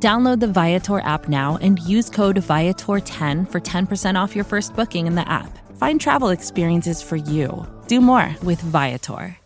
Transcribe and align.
Download 0.00 0.38
the 0.38 0.46
Viator 0.46 1.00
app 1.00 1.28
now 1.28 1.58
and 1.60 1.80
use 1.80 2.08
code 2.08 2.36
Viator10 2.36 3.50
for 3.50 3.60
10% 3.60 4.14
off 4.14 4.36
your 4.36 4.44
first 4.44 4.76
booking 4.76 5.08
in 5.08 5.16
the 5.16 5.28
app. 5.28 5.58
Find 5.76 6.00
travel 6.00 6.28
experiences 6.28 7.02
for 7.02 7.16
you. 7.16 7.66
Do 7.88 8.00
more 8.00 8.32
with 8.44 8.60
Viator. 8.60 9.36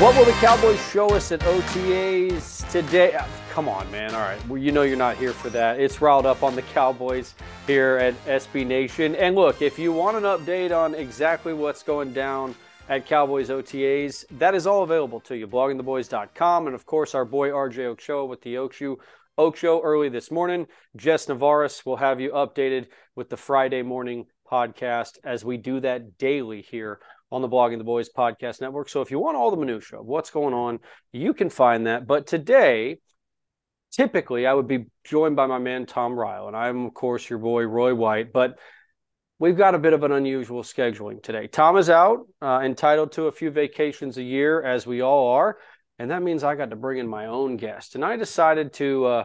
What 0.00 0.16
will 0.16 0.24
the 0.24 0.32
Cowboys 0.32 0.84
show 0.90 1.14
us 1.14 1.30
at 1.30 1.40
OTAs 1.40 2.68
today? 2.70 3.18
Come 3.56 3.70
on, 3.70 3.90
man. 3.90 4.14
All 4.14 4.20
right. 4.20 4.48
Well, 4.48 4.58
you 4.58 4.70
know 4.70 4.82
you're 4.82 4.98
not 4.98 5.16
here 5.16 5.32
for 5.32 5.48
that. 5.48 5.80
It's 5.80 6.02
Ryled 6.02 6.26
Up 6.26 6.42
on 6.42 6.54
the 6.54 6.60
Cowboys 6.60 7.34
here 7.66 7.96
at 7.96 8.12
SB 8.26 8.66
Nation. 8.66 9.14
And 9.14 9.34
look, 9.34 9.62
if 9.62 9.78
you 9.78 9.94
want 9.94 10.18
an 10.18 10.24
update 10.24 10.76
on 10.76 10.94
exactly 10.94 11.54
what's 11.54 11.82
going 11.82 12.12
down 12.12 12.54
at 12.90 13.06
Cowboys 13.06 13.48
OTAs, 13.48 14.26
that 14.32 14.54
is 14.54 14.66
all 14.66 14.82
available 14.82 15.20
to 15.20 15.38
you. 15.38 15.48
Bloggingtheboys.com. 15.48 16.66
And 16.66 16.74
of 16.74 16.84
course, 16.84 17.14
our 17.14 17.24
boy 17.24 17.48
RJ 17.48 17.78
Ochoa 17.86 18.26
with 18.26 18.42
the 18.42 18.58
Oak 18.58 18.74
Show. 18.74 18.98
Oak 19.38 19.56
Show 19.56 19.80
early 19.80 20.10
this 20.10 20.30
morning. 20.30 20.66
Jess 20.94 21.24
Navares 21.24 21.86
will 21.86 21.96
have 21.96 22.20
you 22.20 22.32
updated 22.32 22.88
with 23.14 23.30
the 23.30 23.38
Friday 23.38 23.80
morning 23.80 24.26
podcast 24.52 25.12
as 25.24 25.46
we 25.46 25.56
do 25.56 25.80
that 25.80 26.18
daily 26.18 26.60
here 26.60 27.00
on 27.32 27.40
the 27.40 27.48
Blogging 27.48 27.78
the 27.78 27.84
Boys 27.84 28.10
podcast 28.14 28.60
network. 28.60 28.90
So 28.90 29.00
if 29.00 29.10
you 29.10 29.18
want 29.18 29.38
all 29.38 29.50
the 29.50 29.56
minutia 29.56 30.00
of 30.00 30.04
what's 30.04 30.28
going 30.28 30.52
on, 30.52 30.78
you 31.10 31.32
can 31.32 31.48
find 31.48 31.86
that. 31.86 32.06
But 32.06 32.26
today, 32.26 32.98
typically, 33.96 34.46
I 34.46 34.52
would 34.52 34.68
be 34.68 34.86
joined 35.04 35.36
by 35.36 35.46
my 35.46 35.58
man 35.58 35.86
Tom 35.86 36.18
Ryle, 36.18 36.48
and 36.48 36.56
I'm 36.56 36.84
of 36.84 36.94
course 36.94 37.28
your 37.28 37.38
boy 37.38 37.62
Roy 37.64 37.94
White. 37.94 38.32
But 38.32 38.58
we've 39.38 39.56
got 39.56 39.74
a 39.74 39.78
bit 39.78 39.94
of 39.94 40.02
an 40.02 40.12
unusual 40.12 40.62
scheduling 40.62 41.22
today. 41.22 41.46
Tom 41.46 41.78
is 41.78 41.88
out, 41.88 42.26
uh, 42.42 42.60
entitled 42.62 43.12
to 43.12 43.24
a 43.24 43.32
few 43.32 43.50
vacations 43.50 44.18
a 44.18 44.22
year, 44.22 44.62
as 44.62 44.86
we 44.86 45.00
all 45.00 45.28
are, 45.28 45.58
and 45.98 46.10
that 46.10 46.22
means 46.22 46.44
I 46.44 46.54
got 46.56 46.70
to 46.70 46.76
bring 46.76 46.98
in 46.98 47.08
my 47.08 47.26
own 47.26 47.56
guest. 47.56 47.94
And 47.94 48.04
I 48.04 48.16
decided 48.16 48.74
to 48.74 49.06
uh, 49.06 49.24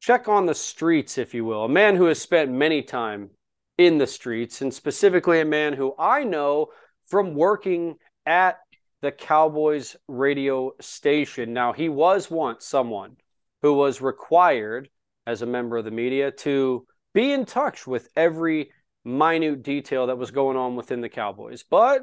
check 0.00 0.26
on 0.26 0.46
the 0.46 0.54
streets, 0.54 1.18
if 1.18 1.34
you 1.34 1.44
will, 1.44 1.64
a 1.64 1.68
man 1.68 1.96
who 1.96 2.06
has 2.06 2.20
spent 2.20 2.50
many 2.50 2.82
time 2.82 3.30
in 3.76 3.98
the 3.98 4.06
streets, 4.06 4.62
and 4.62 4.72
specifically 4.72 5.40
a 5.40 5.44
man 5.44 5.74
who 5.74 5.94
I 5.98 6.24
know 6.24 6.68
from 7.06 7.34
working 7.34 7.96
at 8.24 8.58
the 9.02 9.10
Cowboys 9.10 9.96
radio 10.08 10.72
station. 10.80 11.52
Now, 11.52 11.72
he 11.72 11.88
was 11.88 12.30
once 12.30 12.66
someone 12.66 13.16
who 13.62 13.74
was 13.74 14.00
required 14.00 14.88
as 15.26 15.42
a 15.42 15.46
member 15.46 15.76
of 15.76 15.84
the 15.84 15.90
media 15.90 16.30
to 16.30 16.86
be 17.14 17.32
in 17.32 17.44
touch 17.44 17.86
with 17.86 18.08
every 18.16 18.70
minute 19.04 19.62
detail 19.62 20.06
that 20.06 20.18
was 20.18 20.30
going 20.30 20.56
on 20.56 20.76
within 20.76 21.00
the 21.00 21.08
Cowboys. 21.08 21.62
But 21.62 22.02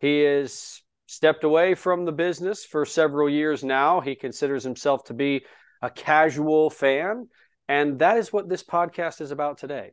he 0.00 0.20
has 0.20 0.82
stepped 1.06 1.44
away 1.44 1.74
from 1.74 2.04
the 2.04 2.12
business 2.12 2.64
for 2.64 2.84
several 2.84 3.28
years 3.28 3.64
now. 3.64 4.00
He 4.00 4.14
considers 4.14 4.64
himself 4.64 5.04
to 5.04 5.14
be 5.14 5.44
a 5.82 5.90
casual 5.90 6.70
fan. 6.70 7.28
And 7.68 7.98
that 7.98 8.16
is 8.16 8.32
what 8.32 8.48
this 8.48 8.62
podcast 8.62 9.20
is 9.20 9.30
about 9.30 9.58
today 9.58 9.92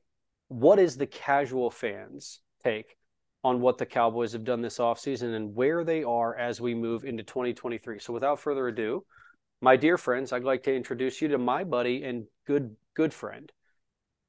what 0.49 0.77
is 0.77 0.97
the 0.97 1.07
casual 1.07 1.71
fans 1.71 2.39
take 2.63 2.95
on 3.43 3.59
what 3.59 3.77
the 3.77 3.85
Cowboys 3.85 4.33
have 4.33 4.43
done 4.43 4.61
this 4.61 4.77
offseason 4.77 5.35
and 5.35 5.55
where 5.55 5.83
they 5.83 6.03
are 6.03 6.37
as 6.37 6.61
we 6.61 6.75
move 6.75 7.03
into 7.03 7.23
2023. 7.23 7.99
So 7.99 8.13
without 8.13 8.39
further 8.39 8.67
ado, 8.67 9.03
my 9.63 9.77
dear 9.77 9.97
friends, 9.97 10.33
I'd 10.33 10.43
like 10.43 10.63
to 10.63 10.75
introduce 10.75 11.21
you 11.21 11.29
to 11.29 11.37
my 11.37 11.63
buddy 11.63 12.03
and 12.03 12.25
good 12.45 12.75
good 12.95 13.13
friend, 13.13 13.49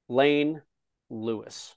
Lane 0.09 0.63
Lewis. 1.11 1.75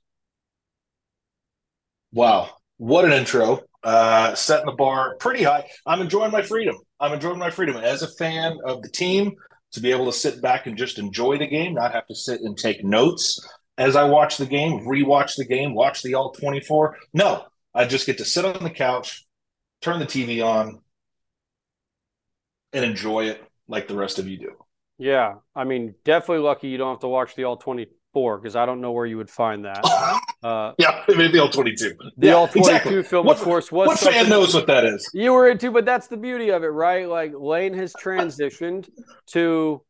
Wow, 2.14 2.52
what 2.78 3.04
an 3.04 3.12
intro. 3.12 3.64
Uh, 3.84 4.36
setting 4.36 4.68
the 4.68 4.74
bar 4.74 5.16
pretty 5.20 5.44
high. 5.44 5.68
I'm 5.88 6.02
enjoying 6.02 6.32
my 6.32 6.44
freedom. 6.44 6.76
I'm 7.00 7.14
enjoying 7.14 7.40
my 7.40 7.50
freedom 7.50 7.78
as 7.78 8.04
a 8.04 8.14
fan 8.16 8.58
of 8.64 8.84
the 8.84 8.90
team 8.90 9.34
to 9.72 9.82
be 9.82 9.92
able 9.92 10.06
to 10.06 10.14
sit 10.14 10.42
back 10.42 10.68
and 10.68 10.78
just 10.78 11.00
enjoy 11.00 11.38
the 11.38 11.48
game, 11.48 11.74
not 11.74 11.94
have 11.94 12.06
to 12.08 12.16
sit 12.16 12.42
and 12.42 12.56
take 12.56 12.84
notes 12.84 13.40
as 13.78 13.96
I 13.96 14.04
watch 14.04 14.38
the 14.38 14.46
game, 14.46 14.82
rewatch 14.82 15.36
the 15.36 15.46
game, 15.46 15.74
watch 15.74 16.04
the 16.04 16.14
all 16.14 16.32
24. 16.32 16.96
No, 17.14 17.46
I 17.74 17.86
just 17.86 18.06
get 18.06 18.20
to 18.20 18.26
sit 18.26 18.46
on 18.46 18.64
the 18.64 18.70
couch, 18.70 19.26
turn 19.82 20.00
the 20.00 20.06
TV 20.06 20.46
on, 20.46 20.82
and 22.78 22.86
enjoy 22.86 23.26
it 23.26 23.44
like 23.68 23.88
the 23.88 23.96
rest 23.96 24.20
of 24.20 24.28
you 24.28 24.38
do. 24.38 24.52
Yeah. 24.98 25.36
I 25.56 25.64
mean, 25.64 25.96
definitely 26.06 26.44
lucky 26.44 26.68
you 26.70 26.78
don't 26.78 26.94
have 26.94 27.00
to 27.02 27.08
watch 27.08 27.36
the 27.36 27.44
all 27.44 27.58
24 27.58 28.38
because 28.38 28.56
I 28.56 28.66
don't 28.66 28.82
know 28.82 28.92
where 28.92 29.06
you 29.06 29.18
would 29.18 29.30
find 29.30 29.66
that. 29.66 29.84
Uh, 30.44 30.72
yeah, 30.78 31.04
maybe 31.08 31.30
the 31.30 31.40
all 31.40 31.50
22. 31.50 31.96
The 32.18 32.28
yeah, 32.28 32.34
all 32.34 32.48
22 32.48 32.60
exactly. 32.60 33.04
film, 33.04 33.26
what, 33.26 33.38
of 33.38 33.44
course, 33.44 33.72
was. 33.72 33.88
What 33.88 34.00
fan 34.00 34.30
knows 34.30 34.54
what 34.54 34.68
that 34.68 34.86
is? 34.86 35.10
You 35.12 35.34
were 35.34 35.50
into, 35.50 35.72
but 35.72 35.84
that's 35.84 36.08
the 36.08 36.16
beauty 36.16 36.52
of 36.52 36.64
it, 36.64 36.68
right? 36.68 37.10
Like 37.10 37.34
Lane 37.36 37.74
has 37.74 37.92
transitioned 37.94 38.88
to 39.32 39.82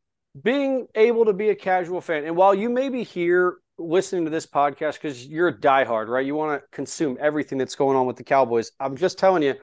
being 0.42 0.88
able 0.96 1.25
to 1.25 1.34
be 1.34 1.50
a 1.50 1.56
casual 1.56 2.00
fan. 2.00 2.24
And 2.24 2.38
while 2.38 2.56
you 2.56 2.69
may 2.69 2.88
be 2.88 3.04
here 3.04 3.58
listening 3.78 4.24
to 4.24 4.31
this 4.31 4.46
podcast 4.46 4.94
because 4.94 5.25
you're 5.28 5.50
a 5.50 5.54
diehard, 5.54 6.08
right? 6.08 6.25
You 6.25 6.36
want 6.36 6.62
to 6.62 6.68
consume 6.72 7.18
everything 7.19 7.58
that's 7.58 7.75
going 7.75 7.98
on 7.98 8.06
with 8.06 8.16
the 8.16 8.24
Cowboys. 8.24 8.72
I'm 8.80 8.96
just 8.96 9.18
telling 9.18 9.44
you, 9.44 9.56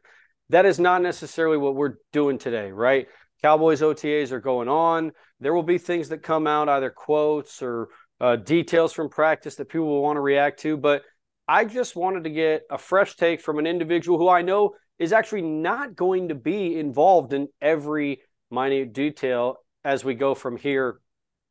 that 0.54 0.66
is 0.66 0.78
not 0.78 1.02
necessarily 1.02 1.56
what 1.56 1.74
we're 1.74 1.96
doing 2.12 2.38
today, 2.38 2.70
right? 2.70 3.08
Cowboys 3.42 3.82
OTAs 3.82 4.30
are 4.30 4.40
going 4.40 4.68
on. 4.68 5.10
There 5.40 5.52
will 5.52 5.64
be 5.64 5.78
things 5.78 6.08
that 6.10 6.22
come 6.22 6.46
out, 6.46 6.68
either 6.68 6.90
quotes 6.90 7.60
or 7.60 7.88
uh, 8.20 8.36
details 8.36 8.92
from 8.92 9.08
practice 9.08 9.56
that 9.56 9.68
people 9.68 9.86
will 9.86 10.02
want 10.02 10.16
to 10.16 10.20
react 10.20 10.60
to. 10.60 10.76
But 10.76 11.02
I 11.48 11.64
just 11.64 11.96
wanted 11.96 12.24
to 12.24 12.30
get 12.30 12.62
a 12.70 12.78
fresh 12.78 13.16
take 13.16 13.40
from 13.40 13.58
an 13.58 13.66
individual 13.66 14.16
who 14.16 14.28
I 14.28 14.42
know 14.42 14.76
is 14.98 15.12
actually 15.12 15.42
not 15.42 15.96
going 15.96 16.28
to 16.28 16.36
be 16.36 16.78
involved 16.78 17.32
in 17.32 17.48
every 17.60 18.22
minute 18.50 18.92
detail 18.92 19.56
as 19.84 20.04
we 20.04 20.14
go 20.14 20.34
from 20.34 20.56
here 20.56 21.00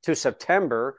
to 0.04 0.16
September 0.16 0.98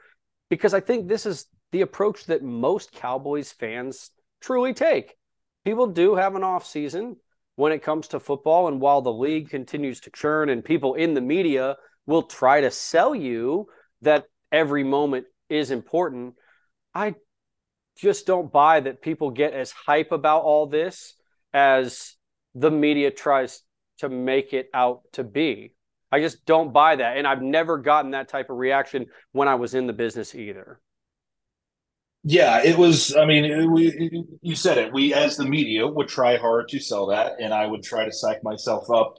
because 0.51 0.75
I 0.75 0.81
think 0.81 1.09
this 1.09 1.25
is 1.25 1.47
the 1.73 1.81
approach 1.81 2.27
that 2.27 2.43
most 2.43 2.93
Cowboys 2.93 3.51
fans 3.51 4.11
truly 4.43 4.75
take. 4.75 5.17
People 5.65 5.87
do 5.87 6.15
have 6.15 6.37
an 6.37 6.45
off 6.45 6.67
season 6.67 7.17
when 7.57 7.73
it 7.73 7.83
comes 7.83 8.09
to 8.09 8.21
football, 8.21 8.69
and 8.69 8.81
while 8.81 9.03
the 9.03 9.13
league 9.13 9.51
continues 9.51 10.01
to 10.01 10.11
churn 10.11 10.49
and 10.49 10.65
people 10.65 10.95
in 10.95 11.15
the 11.15 11.21
media 11.21 11.77
will 12.07 12.23
try 12.23 12.61
to 12.61 12.71
sell 12.71 13.15
you 13.15 13.67
that 14.03 14.25
every 14.51 14.85
moment 14.85 15.27
is 15.49 15.71
important, 15.71 16.35
I 16.95 17.15
just 17.97 18.27
don't 18.27 18.53
buy 18.53 18.81
that 18.81 19.03
people 19.03 19.31
get 19.31 19.53
as 19.53 19.71
hype 19.71 20.13
about 20.13 20.43
all 20.43 20.67
this 20.67 21.15
as 21.53 22.15
the 22.55 22.71
media 22.71 23.11
tries 23.11 23.63
to 23.99 24.09
make 24.09 24.53
it 24.53 24.69
out 24.75 25.03
to 25.13 25.23
be. 25.23 25.75
I 26.11 26.21
just 26.21 26.45
don't 26.45 26.73
buy 26.73 26.97
that. 26.97 27.17
And 27.17 27.27
I've 27.27 27.43
never 27.43 27.79
gotten 27.79 28.13
that 28.13 28.29
type 28.29 28.51
of 28.51 28.57
reaction 28.57 29.07
when 29.33 29.49
I 29.49 29.55
was 29.55 29.75
in 29.75 29.87
the 29.87 29.93
business 29.93 30.35
either. 30.35 30.81
Yeah, 32.27 32.63
it 32.63 32.79
was. 32.79 33.15
I 33.15 33.27
mean, 33.27 33.71
we, 33.71 34.25
you 34.41 34.55
said 34.57 34.79
it. 34.79 34.93
We, 34.93 35.13
as 35.13 35.37
the 35.37 35.45
media, 35.45 35.87
would 35.87 36.09
try 36.09 36.37
hard 36.39 36.69
to 36.71 36.81
sell 36.81 37.07
that, 37.09 37.35
and 37.39 37.53
I 37.53 37.67
would 37.67 37.83
try 37.83 38.07
to 38.07 38.13
psych 38.13 38.43
myself 38.43 38.91
up 38.91 39.19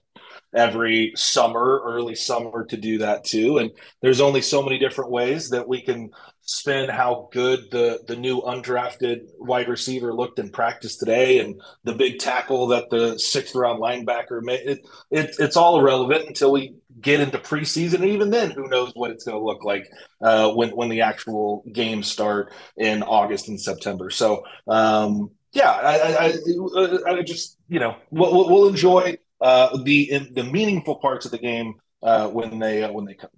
every 0.53 1.13
summer, 1.15 1.81
early 1.83 2.15
summer, 2.15 2.65
to 2.65 2.77
do 2.77 2.99
that 2.99 3.23
too. 3.23 3.57
And 3.57 3.71
there's 4.01 4.21
only 4.21 4.41
so 4.41 4.61
many 4.61 4.77
different 4.77 5.11
ways 5.11 5.49
that 5.49 5.67
we 5.67 5.81
can 5.81 6.11
spin 6.47 6.87
how 6.89 7.27
good 7.31 7.59
the 7.71 7.99
the 8.07 8.15
new 8.15 8.39
undrafted 8.41 9.27
wide 9.39 9.67
receiver 9.67 10.13
looked 10.13 10.39
in 10.39 10.49
practice 10.49 10.95
today, 10.97 11.39
and 11.39 11.61
the 11.83 11.93
big 11.93 12.19
tackle 12.19 12.67
that 12.67 12.89
the 12.89 13.17
sixth 13.19 13.55
round 13.55 13.81
linebacker 13.81 14.41
made. 14.41 14.61
It, 14.65 14.79
it 15.11 15.35
it's 15.39 15.57
all 15.57 15.79
irrelevant 15.79 16.27
until 16.27 16.51
we 16.51 16.75
get 17.01 17.19
into 17.19 17.37
preseason. 17.37 17.95
And 17.95 18.05
even 18.05 18.29
then, 18.29 18.51
who 18.51 18.67
knows 18.67 18.91
what 18.93 19.11
it's 19.11 19.25
going 19.25 19.37
to 19.37 19.43
look 19.43 19.63
like 19.63 19.89
uh, 20.21 20.51
when 20.51 20.69
when 20.69 20.89
the 20.89 21.01
actual 21.01 21.63
games 21.71 22.07
start 22.07 22.53
in 22.77 23.03
August 23.03 23.49
and 23.49 23.59
September. 23.59 24.09
So 24.09 24.43
um, 24.67 25.31
yeah, 25.51 25.71
I, 25.71 26.33
I, 27.07 27.13
I, 27.13 27.21
just 27.23 27.57
you 27.69 27.79
know 27.79 27.95
we'll, 28.11 28.49
we'll 28.49 28.67
enjoy 28.67 29.17
uh, 29.41 29.77
the 29.83 30.29
the 30.33 30.43
meaningful 30.43 30.95
parts 30.95 31.25
of 31.25 31.31
the 31.31 31.37
game 31.37 31.75
uh, 32.03 32.27
when 32.29 32.59
they 32.59 32.83
uh, 32.83 32.91
when 32.91 33.05
they 33.05 33.13
come. 33.13 33.29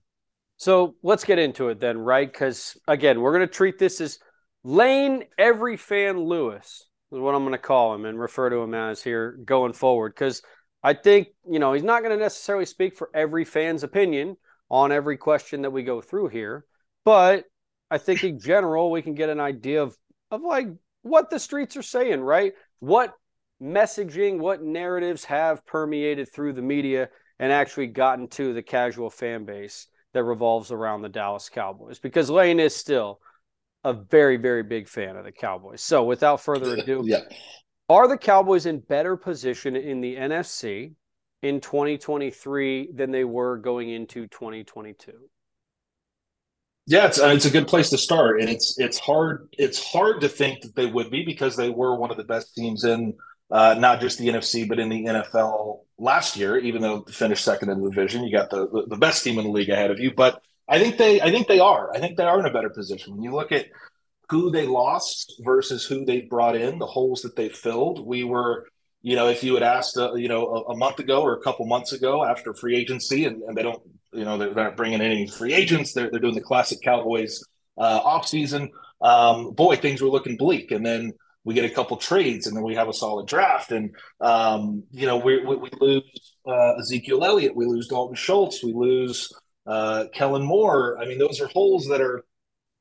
So 0.58 0.96
let's 1.04 1.24
get 1.24 1.40
into 1.40 1.70
it 1.70 1.80
then, 1.80 1.98
right? 1.98 2.32
Because 2.32 2.78
again, 2.88 3.22
we're 3.22 3.34
going 3.34 3.48
to 3.48 3.54
treat 3.54 3.78
this 3.78 4.02
as 4.02 4.20
Lane 4.64 5.24
every 5.38 5.78
fan 5.78 6.20
Lewis 6.20 6.88
is 7.12 7.20
what 7.20 7.36
I'm 7.36 7.44
going 7.44 7.54
to 7.54 7.58
call 7.58 7.94
him 7.94 8.06
and 8.06 8.20
refer 8.20 8.50
to 8.50 8.58
him 8.58 8.74
as 8.74 9.02
here 9.02 9.40
going 9.46 9.74
forward. 9.74 10.14
Because 10.14 10.42
I 10.84 10.94
think, 10.94 11.30
you 11.50 11.60
know, 11.60 11.74
he's 11.74 11.84
not 11.84 12.02
going 12.02 12.18
to 12.18 12.22
necessarily 12.22 12.66
speak 12.66 12.98
for 12.98 13.10
every 13.14 13.46
fan's 13.46 13.84
opinion 13.84 14.36
on 14.70 14.92
every 14.92 15.18
question 15.18 15.62
that 15.62 15.72
we 15.72 15.84
go 15.84 16.02
through 16.02 16.30
here. 16.30 16.66
But 17.06 17.46
I 17.90 17.98
think 17.98 18.24
in 18.24 18.40
general, 18.40 18.92
we 18.92 19.02
can 19.02 19.14
get 19.14 19.30
an 19.30 19.40
idea 19.40 19.84
of, 19.84 19.96
of 20.32 20.42
like 20.42 20.68
what 21.04 21.30
the 21.30 21.40
streets 21.40 21.78
are 21.78 21.84
saying, 21.84 22.20
right? 22.20 22.54
What 22.80 23.14
messaging, 23.62 24.40
what 24.40 24.62
narratives 24.62 25.26
have 25.26 25.66
permeated 25.66 26.32
through 26.32 26.54
the 26.54 26.62
media 26.62 27.10
and 27.40 27.52
actually 27.52 27.88
gotten 27.88 28.28
to 28.28 28.54
the 28.54 28.64
casual 28.64 29.10
fan 29.10 29.46
base 29.46 29.88
that 30.14 30.24
revolves 30.24 30.72
around 30.72 31.02
the 31.02 31.10
Dallas 31.10 31.50
Cowboys. 31.50 32.00
Because 32.00 32.30
Lane 32.30 32.60
is 32.60 32.76
still 32.76 33.20
a 33.84 33.94
very, 33.94 34.38
very 34.38 34.64
big 34.64 34.88
fan 34.88 35.16
of 35.16 35.26
the 35.26 35.32
Cowboys. 35.32 35.82
So 35.82 36.04
without 36.04 36.42
further 36.42 36.74
ado, 36.78 37.04
yeah. 37.06 37.22
are 37.90 38.08
the 38.08 38.18
Cowboys 38.18 38.66
in 38.66 38.80
better 38.80 39.16
position 39.16 39.76
in 39.76 40.02
the 40.02 40.16
NFC 40.16 40.94
in 41.44 41.62
2023 41.62 42.92
than 42.94 43.12
they 43.12 43.24
were 43.24 43.58
going 43.58 43.90
into 43.90 44.28
2022? 44.28 45.14
Yeah, 46.90 47.06
it's 47.06 47.20
uh, 47.20 47.28
it's 47.28 47.44
a 47.44 47.52
good 47.52 47.68
place 47.68 47.90
to 47.90 47.98
start, 47.98 48.40
and 48.40 48.50
it's 48.50 48.80
it's 48.80 48.98
hard 48.98 49.50
it's 49.52 49.92
hard 49.92 50.22
to 50.22 50.30
think 50.30 50.62
that 50.62 50.74
they 50.74 50.86
would 50.86 51.12
be 51.12 51.26
because 51.26 51.58
they 51.58 51.70
were 51.70 51.98
one 51.98 52.12
of 52.12 52.18
the 52.18 52.24
best 52.24 52.56
teams 52.56 52.86
in 52.86 53.14
uh, 53.50 53.76
not 53.78 54.02
just 54.02 54.18
the 54.18 54.28
NFC 54.28 54.68
but 54.68 54.80
in 54.80 54.90
the 54.90 55.06
NFL 55.06 55.82
last 55.98 56.38
year. 56.38 56.58
Even 56.58 56.82
though 56.82 57.04
they 57.06 57.14
finished 57.14 57.44
second 57.44 57.70
in 57.70 57.82
the 57.82 57.90
division, 57.90 58.24
you 58.24 58.32
got 58.32 58.50
the, 58.50 58.68
the 58.68 58.86
the 58.90 58.98
best 58.98 59.24
team 59.24 59.38
in 59.40 59.46
the 59.46 59.52
league 59.52 59.70
ahead 59.70 59.92
of 59.92 60.00
you. 60.00 60.14
But 60.14 60.42
I 60.68 60.80
think 60.80 60.98
they 60.98 61.22
I 61.22 61.32
think 61.32 61.48
they 61.48 61.60
are. 61.60 61.96
I 61.96 62.00
think 62.00 62.18
they 62.18 62.26
are 62.26 62.40
in 62.40 62.46
a 62.46 62.54
better 62.54 62.70
position 62.70 63.14
when 63.14 63.24
you 63.24 63.34
look 63.34 63.52
at 63.52 63.68
who 64.30 64.52
they 64.52 64.66
lost 64.66 65.42
versus 65.44 65.86
who 65.86 66.04
they 66.04 66.22
brought 66.22 66.56
in, 66.56 66.80
the 66.80 66.86
holes 66.86 67.22
that 67.22 67.36
they 67.36 67.50
filled. 67.50 68.06
We 68.06 68.24
were 68.24 68.68
you 69.02 69.16
know, 69.16 69.30
if 69.30 69.44
you 69.44 69.54
had 69.54 69.64
asked, 69.64 69.98
uh, 69.98 70.16
you 70.16 70.28
know, 70.28 70.48
a, 70.48 70.74
a, 70.74 70.78
month 70.78 71.00
ago 71.00 71.22
or 71.22 71.34
a 71.34 71.42
couple 71.42 71.66
months 71.66 71.94
ago 71.94 72.26
after 72.26 72.54
free 72.54 72.76
agency, 72.76 73.24
and, 73.24 73.42
and 73.44 73.56
they 73.56 73.64
don't, 73.64 73.82
you 74.12 74.26
know, 74.26 74.38
they're, 74.38 74.54
not 74.54 74.76
bringing 74.76 75.02
in 75.02 75.12
any 75.12 75.28
free 75.28 75.54
agents. 75.54 75.94
They're, 75.94 76.10
they're 76.10 76.20
doing 76.20 76.36
the 76.36 76.42
classic 76.42 76.80
Cowboys 76.82 77.42
uh, 77.78 78.02
off 78.04 78.28
season. 78.28 78.72
Um, 79.02 79.52
boy, 79.52 79.76
things 79.76 80.02
were 80.02 80.10
looking 80.10 80.36
bleak. 80.36 80.72
And 80.72 80.86
then 80.86 81.14
we 81.48 81.54
get 81.54 81.64
a 81.64 81.70
couple 81.70 81.96
trades, 81.96 82.46
and 82.46 82.58
then 82.58 82.64
we 82.66 82.76
have 82.76 82.90
a 82.90 82.94
solid 82.94 83.26
draft. 83.26 83.72
And 83.72 83.96
um, 84.20 84.84
you 84.92 85.08
know, 85.08 85.16
we, 85.16 85.46
we, 85.46 85.56
we 85.56 85.70
lose 85.80 86.36
uh, 86.46 86.74
Ezekiel 86.74 87.24
Elliott, 87.24 87.56
we 87.56 87.66
lose 87.66 87.88
Dalton 87.88 88.18
Schultz, 88.18 88.62
we 88.62 88.74
lose 88.74 89.32
uh, 89.66 90.08
Kellen 90.14 90.44
Moore. 90.44 90.98
I 91.00 91.06
mean, 91.06 91.20
those 91.20 91.40
are 91.40 91.48
holes 91.48 91.88
that 91.88 92.02
are 92.02 92.26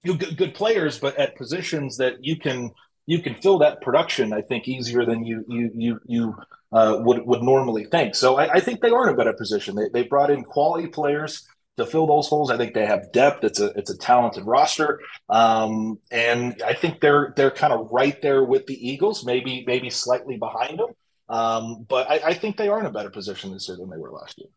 you 0.03 0.13
know, 0.13 0.19
good, 0.19 0.37
good 0.37 0.55
players, 0.55 0.99
but 0.99 1.17
at 1.17 1.37
positions 1.37 1.97
that 1.99 2.25
you 2.25 2.41
can 2.41 2.73
you 3.07 3.23
can 3.23 3.37
fill 3.37 3.59
that 3.59 3.83
production, 3.83 4.33
I 4.33 4.43
think, 4.43 4.67
easier 4.67 5.07
than 5.07 5.25
you 5.25 5.45
you 5.47 5.71
you 5.73 6.01
you 6.05 6.37
uh, 6.73 6.99
would 7.05 7.25
would 7.25 7.45
normally 7.45 7.85
think. 7.85 8.17
So 8.17 8.37
I, 8.37 8.55
I, 8.55 8.61
think 8.61 8.81
they 8.81 8.91
are 8.91 9.07
in 9.07 9.15
a 9.15 9.17
better 9.17 9.33
position. 9.33 9.77
They 9.77 9.91
they 9.93 10.03
brought 10.03 10.33
in 10.33 10.43
quality 10.43 10.89
players 10.89 11.47
to 11.77 11.87
fill 11.87 12.07
those 12.07 12.29
holes. 12.29 12.51
I 12.51 12.57
think 12.57 12.75
they 12.75 12.87
have 12.87 13.13
depth. 13.13 13.45
It's 13.45 13.61
a 13.61 13.67
it's 13.77 13.91
a 13.91 13.99
talented 13.99 14.45
roster, 14.47 15.01
um, 15.29 15.99
and 16.11 16.63
I 16.65 16.73
think 16.73 17.01
they're 17.01 17.33
they're 17.37 17.51
kind 17.51 17.73
of 17.73 17.89
right 17.91 18.21
there 18.23 18.45
with 18.45 18.67
the 18.67 18.89
Eagles, 18.89 19.25
maybe 19.25 19.65
maybe 19.67 19.91
slightly 19.91 20.37
behind 20.37 20.79
them. 20.79 20.89
Um, 21.29 21.85
but 21.89 22.09
I, 22.11 22.21
I 22.29 22.35
think 22.35 22.57
they 22.57 22.69
are 22.69 22.81
in 22.81 22.87
a 22.87 22.91
better 22.91 23.11
position 23.11 23.53
this 23.53 23.69
year 23.69 23.77
than 23.77 23.91
they 23.91 23.99
were 23.99 24.13
last 24.13 24.39
year. 24.39 24.49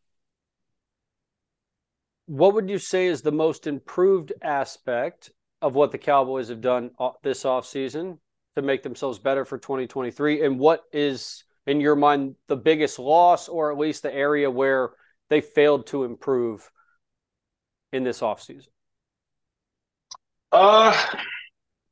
What 2.28 2.54
would 2.54 2.70
you 2.70 2.78
say 2.78 3.08
is 3.08 3.22
the 3.22 3.32
most 3.32 3.66
improved 3.66 4.34
aspect 4.44 5.32
of 5.62 5.74
what 5.74 5.92
the 5.92 5.98
Cowboys 5.98 6.50
have 6.50 6.62
done 6.62 6.92
this 7.24 7.44
offseason 7.44 8.20
to 8.56 8.62
make 8.62 8.84
themselves 8.84 9.18
better 9.18 9.46
for 9.46 9.58
2023? 9.58 10.46
And 10.46 10.60
what 10.60 10.84
is, 10.94 11.44
in 11.66 11.82
your 11.82 11.96
mind, 11.96 12.36
the 12.48 12.56
biggest 12.56 13.00
loss, 13.00 13.50
or 13.50 13.72
at 13.72 13.80
least 13.80 14.04
the 14.04 14.14
area 14.14 14.50
where 14.50 14.92
they 15.30 15.42
failed 15.42 15.88
to 15.88 16.04
improve 16.04 16.70
in 17.92 18.04
this 18.04 18.22
offseason? 18.22 18.68
Uh, 20.52 20.96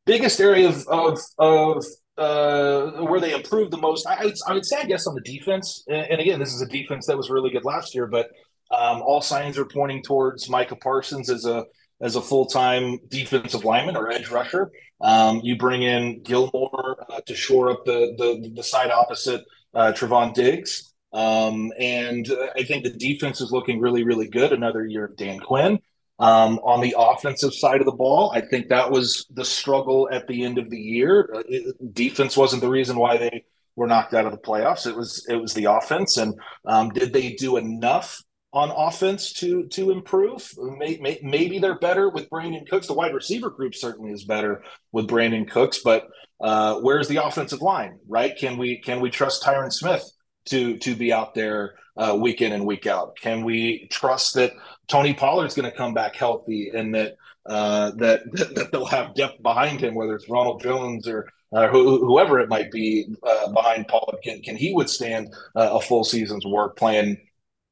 biggest 0.06 0.40
area 0.40 0.68
of 0.68 0.88
of, 0.88 1.20
of 1.38 1.86
uh, 2.18 3.04
where 3.04 3.20
they 3.20 3.34
improved 3.34 3.72
the 3.72 3.78
most, 3.78 4.08
I, 4.08 4.34
I 4.48 4.54
would 4.54 4.66
say, 4.66 4.78
I 4.78 4.86
guess, 4.86 5.06
on 5.06 5.14
the 5.14 5.22
defense. 5.22 5.84
And, 5.88 6.20
again, 6.20 6.40
this 6.40 6.54
is 6.54 6.62
a 6.62 6.68
defense 6.68 7.06
that 7.08 7.16
was 7.16 7.30
really 7.30 7.52
good 7.52 7.64
last 7.64 7.94
year, 7.94 8.08
but 8.08 8.30
um, 8.72 9.02
all 9.04 9.22
signs 9.22 9.58
are 9.58 9.66
pointing 9.66 10.02
towards 10.02 10.50
Micah 10.50 10.76
Parsons 10.76 11.30
as 11.30 11.46
a 11.46 11.66
as 12.00 12.16
a 12.16 12.22
full 12.22 12.46
time 12.46 13.00
defensive 13.08 13.64
lineman 13.64 13.96
or 13.96 14.12
edge 14.12 14.30
rusher. 14.30 14.72
Um, 15.02 15.42
you 15.44 15.58
bring 15.58 15.84
in 15.84 16.22
Gilmore 16.24 17.06
uh, 17.10 17.22
to 17.22 17.36
shore 17.36 17.72
up 17.72 17.86
the, 17.86 18.14
the, 18.18 18.52
the 18.56 18.64
side 18.64 18.92
opposite 18.92 19.44
uh, 19.74 19.94
Trevon 19.96 20.34
Diggs. 20.34 20.94
Um, 21.14 21.72
and 21.80 22.28
I 22.56 22.64
think 22.64 22.84
the 22.84 22.92
defense 22.92 23.42
is 23.42 23.52
looking 23.52 23.80
really, 23.80 24.04
really 24.04 24.28
good. 24.28 24.52
Another 24.52 24.86
year 24.86 25.06
of 25.06 25.18
Dan 25.18 25.40
Quinn. 25.40 25.80
Um, 26.20 26.60
on 26.64 26.82
the 26.82 26.96
offensive 26.98 27.54
side 27.54 27.80
of 27.80 27.86
the 27.86 27.92
ball, 27.92 28.32
I 28.34 28.42
think 28.42 28.70
that 28.70 28.90
was 28.90 29.28
the 29.30 29.46
struggle 29.46 30.10
at 30.12 30.28
the 30.28 30.44
end 30.44 30.58
of 30.58 30.70
the 30.70 30.80
year. 30.80 31.30
Uh, 31.34 31.44
it, 31.48 31.94
defense 31.94 32.36
wasn't 32.36 32.64
the 32.64 32.70
reason 32.70 32.98
why 32.98 33.18
they 33.18 33.46
were 33.76 33.86
knocked 33.86 34.16
out 34.16 34.26
of 34.26 34.32
the 34.32 34.38
playoffs. 34.40 34.88
It 34.88 34.96
was 34.96 35.26
it 35.30 35.36
was 35.36 35.54
the 35.54 35.66
offense. 35.66 36.18
And 36.18 36.34
um, 36.66 36.90
did 36.90 37.14
they 37.14 37.34
do 37.34 37.58
enough 37.58 38.20
on 38.54 38.72
offense 38.72 39.34
to 39.34 39.68
to 39.68 39.92
improve. 39.92 40.50
Maybe 40.58 41.60
they're 41.60 41.80
better 41.80 42.10
with 42.10 42.30
Brandin 42.30 42.68
Cooks. 42.68 42.88
The 42.88 42.94
wide 42.94 43.14
receiver 43.14 43.50
group 43.50 43.76
certainly 43.76 44.12
is 44.12 44.24
better 44.24 44.64
with 44.92 45.08
Brandin 45.08 45.50
Cooks, 45.50 45.80
but 45.84 46.08
uh, 46.40 46.80
where's 46.80 47.08
the 47.08 47.24
offensive 47.24 47.62
line? 47.62 48.00
Right? 48.08 48.36
Can 48.38 48.58
we 48.58 48.80
can 48.80 49.00
we 49.00 49.10
trust 49.10 49.44
Tyron 49.44 49.72
Smith 49.72 50.10
to 50.48 50.78
to 50.78 50.96
be 50.96 51.14
out 51.14 51.34
there 51.34 51.76
uh, 51.96 52.18
week 52.20 52.42
in 52.42 52.52
and 52.52 52.66
week 52.66 52.88
out? 52.88 53.18
Can 53.20 53.44
we 53.44 53.88
trust 53.92 54.36
that 54.36 54.54
Tony 54.88 55.14
Pollard's 55.14 55.56
going 55.56 55.70
to 55.70 55.78
come 55.78 55.94
back 55.94 56.16
healthy 56.16 56.72
and 56.74 56.94
that 56.96 57.16
uh, 57.46 57.92
that, 57.92 58.22
that 58.56 58.70
they'll 58.72 58.86
have 58.86 59.16
depth 59.16 59.42
behind 59.42 59.80
him, 59.80 59.96
whether 59.96 60.16
it's 60.16 60.30
Ronald 60.30 60.62
Jones 60.62 61.08
or 61.08 61.30
uh, 61.54 61.70
whoever 61.70 62.40
it 62.40 62.50
might 62.50 62.72
be 62.72 63.08
uh, 63.24 63.52
behind 63.52 63.88
Pollard. 63.88 64.22
Can 64.24 64.42
can 64.42 64.56
he 64.56 64.74
withstand 64.74 65.34
uh, 65.56 65.70
a 65.74 65.82
full 65.82 66.04
season's 66.04 66.46
work 66.46 66.76
playing 66.76 67.18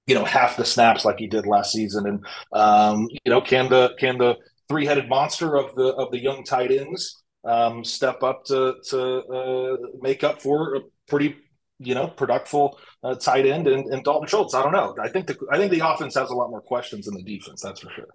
you 0.08 0.16
know 0.16 0.26
half 0.26 0.58
the 0.58 0.66
snaps 0.66 1.06
like 1.06 1.18
he 1.18 1.28
did 1.28 1.46
last 1.46 1.72
season 1.72 2.08
and 2.08 2.26
um, 2.54 3.08
you 3.10 3.32
know 3.32 3.42
can 3.42 3.70
the 3.70 3.94
can 4.00 4.18
the 4.18 4.36
three-headed 4.70 5.10
monster 5.10 5.56
of 5.56 5.76
the 5.76 5.88
of 5.96 6.12
the 6.12 6.22
young 6.22 6.44
tight 6.44 6.72
ends 6.72 7.24
um, 7.44 7.84
step 7.84 8.24
up 8.24 8.44
to 8.46 8.76
to 8.90 9.18
uh, 9.26 9.78
make 10.02 10.24
up 10.24 10.42
for 10.42 10.76
a 10.76 10.80
pretty 11.08 11.36
you 11.80 11.94
know 11.96 12.08
productive 12.08 12.70
uh, 13.04 13.16
tight 13.16 13.46
end 13.46 13.68
and, 13.68 13.92
and 13.94 14.04
Dalton 14.04 14.28
Schultz. 14.28 14.54
I 14.54 14.64
don't 14.64 14.72
know. 14.72 14.96
I 15.02 15.10
think 15.10 15.28
the 15.28 15.38
I 15.52 15.58
think 15.58 15.72
the 15.72 15.88
offense 15.88 16.16
has 16.16 16.30
a 16.30 16.36
lot 16.36 16.50
more 16.50 16.62
questions 16.62 17.06
than 17.06 17.16
the 17.16 17.24
defense. 17.24 17.62
That's 17.62 17.82
for 17.82 17.92
sure. 17.92 18.08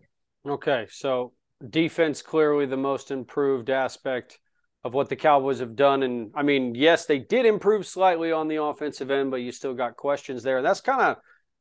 Okay, 0.49 0.87
so 0.91 1.33
defense 1.69 2.23
clearly 2.23 2.67
the 2.67 2.77
most 2.77 3.11
improved 3.11 3.71
aspect 3.71 4.39
of 4.83 4.95
what 4.95 5.11
the 5.11 5.17
Cowboys 5.17 5.61
have 5.61 5.77
done. 5.77 6.03
And 6.03 6.31
I 6.35 6.43
mean, 6.43 6.75
yes, 6.75 7.05
they 7.05 7.19
did 7.19 7.45
improve 7.45 7.87
slightly 7.87 8.33
on 8.33 8.49
the 8.49 8.63
offensive 8.63 9.11
end, 9.11 9.31
but 9.31 9.43
you 9.43 9.53
still 9.53 9.75
got 9.75 9.97
questions 9.97 10.43
there. 10.43 10.57
And 10.57 10.67
that's 10.67 10.81
kind 10.81 11.03
of 11.03 11.17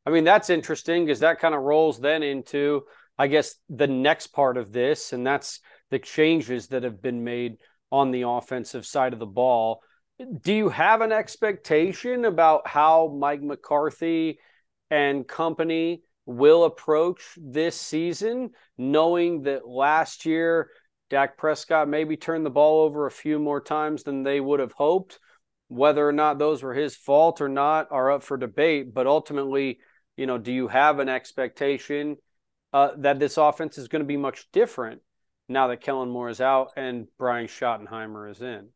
I 0.06 0.12
mean, 0.12 0.24
that's 0.24 0.50
interesting 0.50 1.06
because 1.06 1.20
that 1.20 1.40
kind 1.40 1.54
of 1.54 1.62
rolls 1.62 2.00
then 2.00 2.24
into, 2.24 2.84
I 3.18 3.28
guess, 3.28 3.56
the 3.70 3.88
next 3.88 4.28
part 4.28 4.58
of 4.58 4.72
this, 4.72 5.14
and 5.14 5.26
that's 5.26 5.60
the 5.92 6.00
changes 6.00 6.68
that 6.70 6.84
have 6.84 7.02
been 7.02 7.24
made 7.24 7.58
on 7.92 8.12
the 8.12 8.28
offensive 8.28 8.86
side 8.86 9.14
of 9.14 9.20
the 9.20 9.26
ball. 9.26 9.82
Do 10.20 10.52
you 10.52 10.68
have 10.68 11.00
an 11.00 11.14
expectation 11.14 12.26
about 12.26 12.68
how 12.68 13.08
Mike 13.08 13.42
McCarthy 13.42 14.40
and 14.92 15.26
company 15.26 16.04
will 16.26 16.66
approach 16.66 17.24
this 17.38 17.80
season, 17.80 18.52
knowing 18.78 19.44
that 19.44 19.66
last 19.66 20.26
year 20.26 20.72
Dak 21.10 21.38
Prescott 21.38 21.88
maybe 21.88 22.18
turned 22.18 22.46
the 22.46 22.50
ball 22.50 22.82
over 22.82 23.06
a 23.06 23.12
few 23.12 23.40
more 23.40 23.62
times 23.62 24.04
than 24.04 24.24
they 24.24 24.42
would 24.42 24.60
have 24.60 24.74
hoped? 24.74 25.20
Whether 25.70 26.06
or 26.06 26.12
not 26.12 26.38
those 26.38 26.64
were 26.64 26.74
his 26.74 26.98
fault 26.98 27.40
or 27.40 27.48
not 27.48 27.88
are 27.90 28.12
up 28.12 28.24
for 28.24 28.36
debate, 28.36 28.94
but 28.94 29.08
ultimately, 29.08 29.80
you 30.18 30.26
know, 30.26 30.38
do 30.38 30.52
you 30.52 30.68
have 30.68 31.00
an 31.00 31.08
expectation 31.08 32.18
uh, 32.74 32.90
that 32.98 33.20
this 33.20 33.38
offense 33.38 33.78
is 33.78 33.88
going 33.88 34.02
to 34.02 34.08
be 34.08 34.18
much 34.18 34.52
different 34.52 35.02
now 35.48 35.68
that 35.68 35.82
Kellen 35.82 36.10
Moore 36.10 36.30
is 36.30 36.42
out 36.42 36.74
and 36.76 37.08
Brian 37.18 37.48
Schottenheimer 37.48 38.30
is 38.30 38.42
in? 38.42 38.70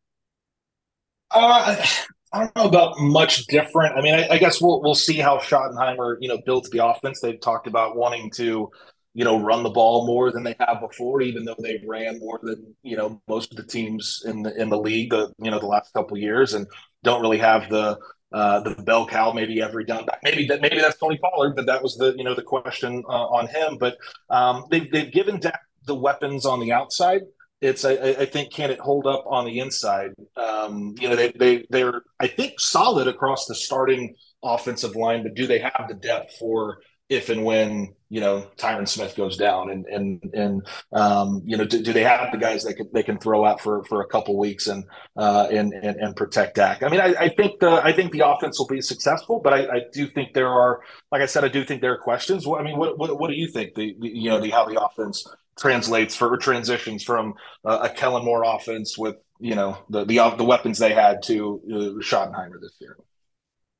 Uh, 1.30 1.84
I 2.32 2.38
don't 2.38 2.56
know 2.56 2.64
about 2.64 2.98
much 2.98 3.46
different. 3.46 3.96
I 3.96 4.02
mean, 4.02 4.14
I, 4.14 4.28
I, 4.30 4.38
guess 4.38 4.60
we'll 4.60 4.82
we'll 4.82 4.96
see 4.96 5.18
how 5.18 5.38
Schottenheimer, 5.38 6.16
you 6.20 6.28
know, 6.28 6.38
builds 6.44 6.68
the 6.70 6.84
offense. 6.84 7.20
They've 7.20 7.40
talked 7.40 7.68
about 7.68 7.96
wanting 7.96 8.30
to, 8.36 8.70
you 9.14 9.24
know, 9.24 9.40
run 9.40 9.62
the 9.62 9.70
ball 9.70 10.04
more 10.06 10.32
than 10.32 10.42
they 10.42 10.56
have 10.58 10.80
before, 10.80 11.22
even 11.22 11.44
though 11.44 11.56
they 11.58 11.80
ran 11.86 12.18
more 12.18 12.40
than 12.42 12.74
you 12.82 12.96
know 12.96 13.22
most 13.28 13.52
of 13.52 13.56
the 13.56 13.64
teams 13.64 14.22
in 14.26 14.42
the 14.42 14.60
in 14.60 14.68
the 14.68 14.78
league, 14.78 15.10
the 15.10 15.32
you 15.38 15.50
know 15.50 15.60
the 15.60 15.66
last 15.66 15.92
couple 15.92 16.18
years, 16.18 16.54
and 16.54 16.66
don't 17.04 17.22
really 17.22 17.38
have 17.38 17.68
the 17.70 17.98
uh, 18.32 18.60
the 18.60 18.82
bell 18.82 19.06
cow, 19.06 19.30
maybe 19.30 19.62
every 19.62 19.84
down 19.84 20.04
back. 20.04 20.18
Maybe 20.24 20.44
that 20.46 20.60
maybe 20.60 20.80
that's 20.80 20.98
Tony 20.98 21.18
Pollard, 21.18 21.54
but 21.54 21.66
that 21.66 21.84
was 21.84 21.96
the 21.96 22.14
you 22.16 22.24
know 22.24 22.34
the 22.34 22.42
question 22.42 23.04
uh, 23.08 23.26
on 23.26 23.46
him. 23.46 23.78
But 23.78 23.96
um, 24.28 24.64
they've 24.70 24.90
they've 24.90 25.12
given 25.12 25.38
Dak 25.38 25.60
the 25.86 25.94
weapons 25.94 26.46
on 26.46 26.58
the 26.58 26.72
outside 26.72 27.20
It's 27.60 27.84
I, 27.84 27.92
I 27.92 28.26
think 28.26 28.52
can 28.52 28.70
it 28.70 28.80
hold 28.80 29.06
up 29.06 29.24
on 29.26 29.46
the 29.46 29.60
inside? 29.60 30.12
Um, 30.36 30.94
you 31.00 31.08
know, 31.08 31.16
they 31.16 31.32
they 31.32 31.66
they're 31.70 32.02
I 32.20 32.26
think 32.26 32.60
solid 32.60 33.08
across 33.08 33.46
the 33.46 33.54
starting 33.54 34.14
offensive 34.42 34.96
line, 34.96 35.22
but 35.22 35.34
do 35.34 35.46
they 35.46 35.60
have 35.60 35.86
the 35.88 35.94
depth 35.94 36.36
for 36.38 36.78
if 37.08 37.28
and 37.28 37.44
when 37.44 37.94
you 38.08 38.20
know 38.20 38.46
Tyron 38.56 38.88
Smith 38.88 39.14
goes 39.14 39.36
down 39.36 39.70
and 39.70 39.84
and 39.86 40.22
and 40.32 40.66
um, 40.92 41.42
you 41.44 41.56
know 41.56 41.64
do, 41.64 41.82
do, 41.82 41.92
they 41.92 42.02
have 42.02 42.32
the 42.32 42.38
guys 42.38 42.64
that 42.64 42.74
can, 42.74 42.88
they 42.94 43.02
can 43.02 43.18
throw 43.18 43.44
out 43.44 43.60
for 43.60 43.84
for 43.84 44.00
a 44.00 44.06
couple 44.06 44.38
weeks 44.38 44.66
and 44.68 44.84
uh, 45.16 45.46
and, 45.50 45.72
and 45.74 45.96
and 45.96 46.16
protect 46.16 46.56
Dak? 46.56 46.82
I 46.82 46.88
mean, 46.88 47.00
I, 47.00 47.14
I, 47.14 47.28
think 47.28 47.60
the 47.60 47.70
I 47.84 47.92
think 47.92 48.12
the 48.12 48.26
offense 48.26 48.58
will 48.58 48.66
be 48.66 48.80
successful, 48.80 49.40
but 49.42 49.52
I, 49.52 49.66
I, 49.66 49.80
do 49.92 50.06
think 50.06 50.32
there 50.32 50.48
are 50.48 50.80
like 51.12 51.20
I 51.20 51.26
said, 51.26 51.44
I 51.44 51.48
do 51.48 51.64
think 51.64 51.82
there 51.82 51.92
are 51.92 51.98
questions. 51.98 52.46
I 52.46 52.62
mean, 52.62 52.78
what 52.78 52.98
what, 52.98 53.18
what 53.18 53.28
do 53.28 53.36
you 53.36 53.48
think 53.48 53.74
the, 53.74 53.94
the 54.00 54.08
you 54.08 54.30
know 54.30 54.40
the 54.40 54.50
how 54.50 54.64
the 54.64 54.82
offense 54.82 55.26
translates 55.58 56.16
for 56.16 56.36
transitions 56.36 57.02
from 57.02 57.34
uh, 57.64 57.88
a 57.90 57.94
Kellen 57.94 58.24
Moore 58.24 58.44
offense 58.44 58.98
with 58.98 59.16
you 59.40 59.54
know 59.54 59.78
the 59.90 60.04
the 60.04 60.34
the 60.36 60.44
weapons 60.44 60.78
they 60.78 60.94
had 60.94 61.22
to 61.24 61.60
uh, 61.66 61.76
Schottenheimer 62.02 62.60
this 62.60 62.76
year? 62.80 62.96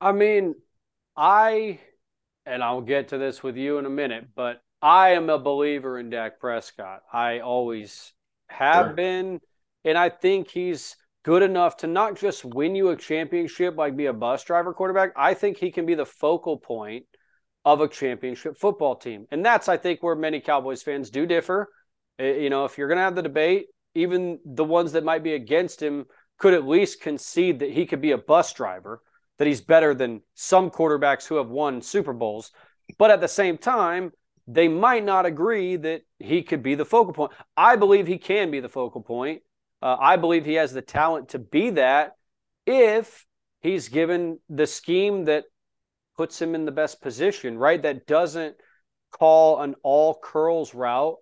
I 0.01 0.13
mean, 0.13 0.55
I 1.17 1.81
and 2.47 2.63
I'll 2.63 2.83
get 2.83 3.09
to 3.09 3.19
this 3.19 3.43
with 3.43 3.57
you 3.57 3.79
in 3.79 3.87
a 3.87 3.91
minute, 3.91 4.27
but 4.35 4.61
I 4.83 5.11
am 5.11 5.31
a 5.31 5.39
believer 5.39 5.99
in 5.99 6.11
Dak 6.11 6.39
Prescott. 6.39 7.03
I 7.13 7.41
always 7.41 8.13
have 8.49 8.87
sure. 8.87 8.93
been. 8.95 9.41
And 9.85 9.99
I 9.99 10.09
think 10.09 10.51
he's 10.51 10.97
good 11.25 11.43
enough 11.43 11.79
to 11.79 11.87
not 11.87 12.17
just 12.17 12.45
win 12.45 12.75
you 12.75 12.91
a 12.91 12.97
championship, 12.97 13.77
like 13.77 13.97
be 13.97 14.07
a 14.07 14.13
bus 14.13 14.45
driver 14.45 14.73
quarterback. 14.73 15.13
I 15.17 15.35
think 15.35 15.57
he 15.57 15.71
can 15.71 15.87
be 15.87 15.95
the 15.95 16.07
focal 16.07 16.59
point 16.59 17.07
of 17.65 17.81
a 17.81 17.89
championship 17.89 18.59
football 18.59 18.97
team. 18.97 19.27
And 19.31 19.45
that's, 19.45 19.69
I 19.69 19.77
think, 19.77 20.03
where 20.03 20.15
many 20.15 20.41
Cowboys 20.41 20.83
fans 20.83 21.11
do 21.11 21.27
differ. 21.27 21.71
Eh, 22.19 22.39
you 22.39 22.51
know, 22.51 22.65
if 22.65 22.77
you're 22.77 22.89
going 22.89 22.99
to 22.99 23.05
have 23.05 23.15
the 23.15 23.23
debate, 23.23 23.67
even 23.95 24.39
the 24.45 24.65
ones 24.65 24.93
that 24.93 25.05
might 25.05 25.23
be 25.23 25.35
against 25.35 25.81
him 25.81 26.07
could 26.39 26.55
at 26.55 26.67
least 26.67 27.01
concede 27.01 27.61
that 27.61 27.71
he 27.71 27.87
could 27.87 28.01
be 28.01 28.11
a 28.11 28.19
bus 28.19 28.53
driver 28.53 29.01
that 29.39 29.49
he's 29.49 29.61
better 29.61 29.95
than 29.95 30.23
some 30.35 30.71
quarterbacks 30.71 31.27
who 31.27 31.37
have 31.37 31.49
won 31.49 31.83
Super 31.83 32.13
Bowls. 32.13 32.53
But 32.99 33.11
at 33.11 33.21
the 33.21 33.29
same 33.29 33.59
time, 33.59 34.13
they 34.47 34.69
might 34.69 35.05
not 35.05 35.27
agree 35.27 35.77
that 35.77 36.03
he 36.19 36.43
could 36.43 36.63
be 36.63 36.75
the 36.75 36.85
focal 36.85 37.13
point. 37.13 37.33
I 37.57 37.77
believe 37.77 38.07
he 38.07 38.19
can 38.19 38.51
be 38.51 38.61
the 38.61 38.69
focal 38.69 39.03
point. 39.03 39.43
Uh, 39.83 39.97
I 39.99 40.17
believe 40.17 40.45
he 40.45 40.55
has 40.55 40.73
the 40.73 40.83
talent 40.83 41.31
to 41.31 41.39
be 41.39 41.71
that 41.71 42.13
if 42.67 43.27
he's 43.63 43.89
given 43.89 44.39
the 44.49 44.67
scheme 44.67 45.25
that 45.25 45.45
puts 46.17 46.41
him 46.41 46.55
in 46.55 46.65
the 46.65 46.73
best 46.73 47.01
position, 47.03 47.59
right? 47.59 47.83
That 47.83 48.07
doesn't 48.07 48.57
call 49.11 49.61
an 49.61 49.75
all 49.83 50.19
curls 50.23 50.75
route 50.75 51.17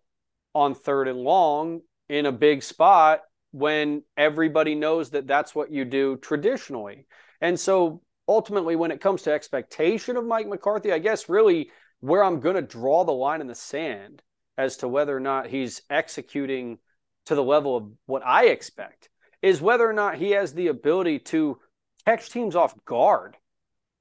on 0.55 0.75
third 0.75 1.09
and 1.09 1.19
long 1.19 1.81
in 2.09 2.27
a 2.27 2.33
big 2.33 2.63
spot 2.63 3.21
when 3.53 4.03
everybody 4.17 4.75
knows 4.75 5.11
that 5.11 5.27
that's 5.27 5.55
what 5.55 5.71
you 5.71 5.85
do 5.85 6.17
traditionally. 6.17 7.07
And 7.41 7.59
so 7.59 8.03
ultimately, 8.29 8.77
when 8.77 8.91
it 8.91 9.01
comes 9.01 9.23
to 9.23 9.33
expectation 9.33 10.17
of 10.17 10.25
Mike 10.25 10.49
McCarthy, 10.49 10.93
I 10.93 10.99
guess 10.99 11.29
really 11.29 11.71
where 12.01 12.25
I'm 12.25 12.41
going 12.41 12.57
to 12.57 12.63
draw 12.63 13.05
the 13.05 13.13
line 13.13 13.41
in 13.41 13.47
the 13.47 13.55
sand 13.55 14.23
as 14.59 14.79
to 14.79 14.89
whether 14.89 15.17
or 15.17 15.21
not 15.21 15.47
he's 15.47 15.83
executing 15.89 16.79
to 17.27 17.35
the 17.35 17.45
level 17.45 17.77
of 17.77 17.91
what 18.07 18.27
I 18.27 18.47
expect 18.47 19.09
is 19.41 19.61
whether 19.61 19.89
or 19.89 19.93
not 19.93 20.17
he 20.17 20.31
has 20.31 20.53
the 20.53 20.69
ability 20.69 21.21
to 21.21 21.59
catch 22.05 22.31
teams 22.31 22.57
off 22.57 22.75
guard. 22.85 23.37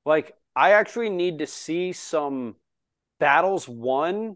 Like, 0.05 0.33
I 0.55 0.71
actually 0.71 1.09
need 1.09 1.39
to 1.39 1.47
see 1.47 1.93
some 1.93 2.55
battles 3.19 3.67
won 3.67 4.35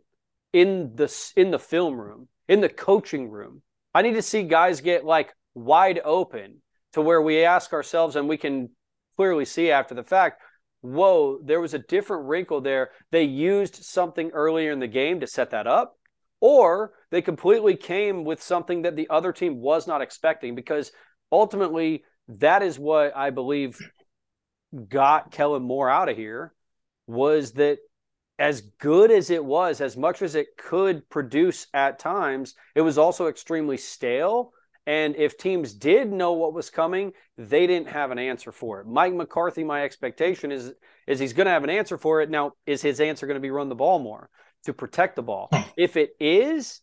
in 0.54 0.96
the 0.96 1.32
in 1.36 1.52
the 1.52 1.60
film 1.60 2.00
room, 2.00 2.28
in 2.48 2.62
the 2.62 2.70
coaching 2.70 3.30
room. 3.30 3.62
I 3.94 4.02
need 4.02 4.14
to 4.14 4.22
see 4.22 4.44
guys 4.44 4.82
get 4.82 5.06
like 5.06 5.34
wide 5.54 6.00
open 6.04 6.62
to 6.94 7.02
where 7.02 7.22
we 7.22 7.44
ask 7.44 7.74
ourselves 7.74 8.16
and 8.16 8.30
we 8.30 8.38
can 8.38 8.70
clearly 9.16 9.46
see 9.46 9.72
after 9.72 9.96
the 9.96 10.04
fact 10.04 10.42
whoa, 10.86 11.40
there 11.44 11.62
was 11.62 11.74
a 11.74 11.80
different 11.80 12.28
wrinkle 12.28 12.62
there. 12.62 12.92
They 13.12 13.24
used 13.24 13.76
something 13.76 14.30
earlier 14.32 14.72
in 14.72 14.80
the 14.80 14.88
game 14.88 15.20
to 15.20 15.28
set 15.28 15.50
that 15.52 15.68
up, 15.68 15.98
or 16.40 16.94
they 17.12 17.22
completely 17.22 17.76
came 17.76 18.24
with 18.24 18.42
something 18.42 18.84
that 18.84 18.96
the 18.96 19.10
other 19.10 19.34
team 19.34 19.60
was 19.60 19.88
not 19.88 20.02
expecting 20.02 20.56
because 20.56 20.92
ultimately 21.32 22.04
that 22.28 22.62
is 22.62 22.78
what 22.78 23.16
I 23.16 23.32
believe 23.32 23.78
got 24.90 25.32
Kellen 25.32 25.64
Moore 25.64 25.90
out 25.90 26.10
of 26.10 26.18
here 26.18 26.54
was 27.08 27.54
that 27.54 27.80
as 28.38 28.62
good 28.62 29.12
as 29.12 29.30
it 29.30 29.44
was, 29.44 29.80
as 29.80 29.96
much 29.96 30.22
as 30.22 30.36
it 30.36 30.58
could 30.58 31.10
produce 31.10 31.68
at 31.74 32.00
times, 32.00 32.56
it 32.74 32.82
was 32.82 32.98
also 32.98 33.28
extremely 33.28 33.78
stale 33.78 34.52
and 34.88 35.16
if 35.16 35.38
teams 35.38 35.74
did 35.74 36.12
know 36.12 36.34
what 36.34 36.54
was 36.54 36.70
coming, 36.70 37.14
they 37.38 37.66
didn't 37.66 37.88
have 37.88 38.12
an 38.12 38.20
answer 38.20 38.52
for 38.52 38.82
it. 38.82 38.88
Mike 38.88 39.14
McCarthy, 39.14 39.64
my 39.64 39.84
expectation 39.84 40.52
is 40.52 40.74
is 41.08 41.20
he's 41.20 41.34
going 41.34 41.46
to 41.46 41.52
have 41.52 41.64
an 41.64 41.70
answer 41.70 41.98
for 41.98 42.22
it. 42.22 42.30
Now, 42.30 42.54
is 42.66 42.82
his 42.82 43.00
answer 43.00 43.26
going 43.26 43.36
to 43.36 43.42
be 43.42 43.52
run 43.52 43.70
the 43.70 43.76
ball 43.76 44.00
more 44.00 44.30
to 44.66 44.74
protect 44.74 45.16
the 45.16 45.24
ball? 45.24 45.50
If 45.78 45.98
it 45.98 46.12
is, 46.22 46.80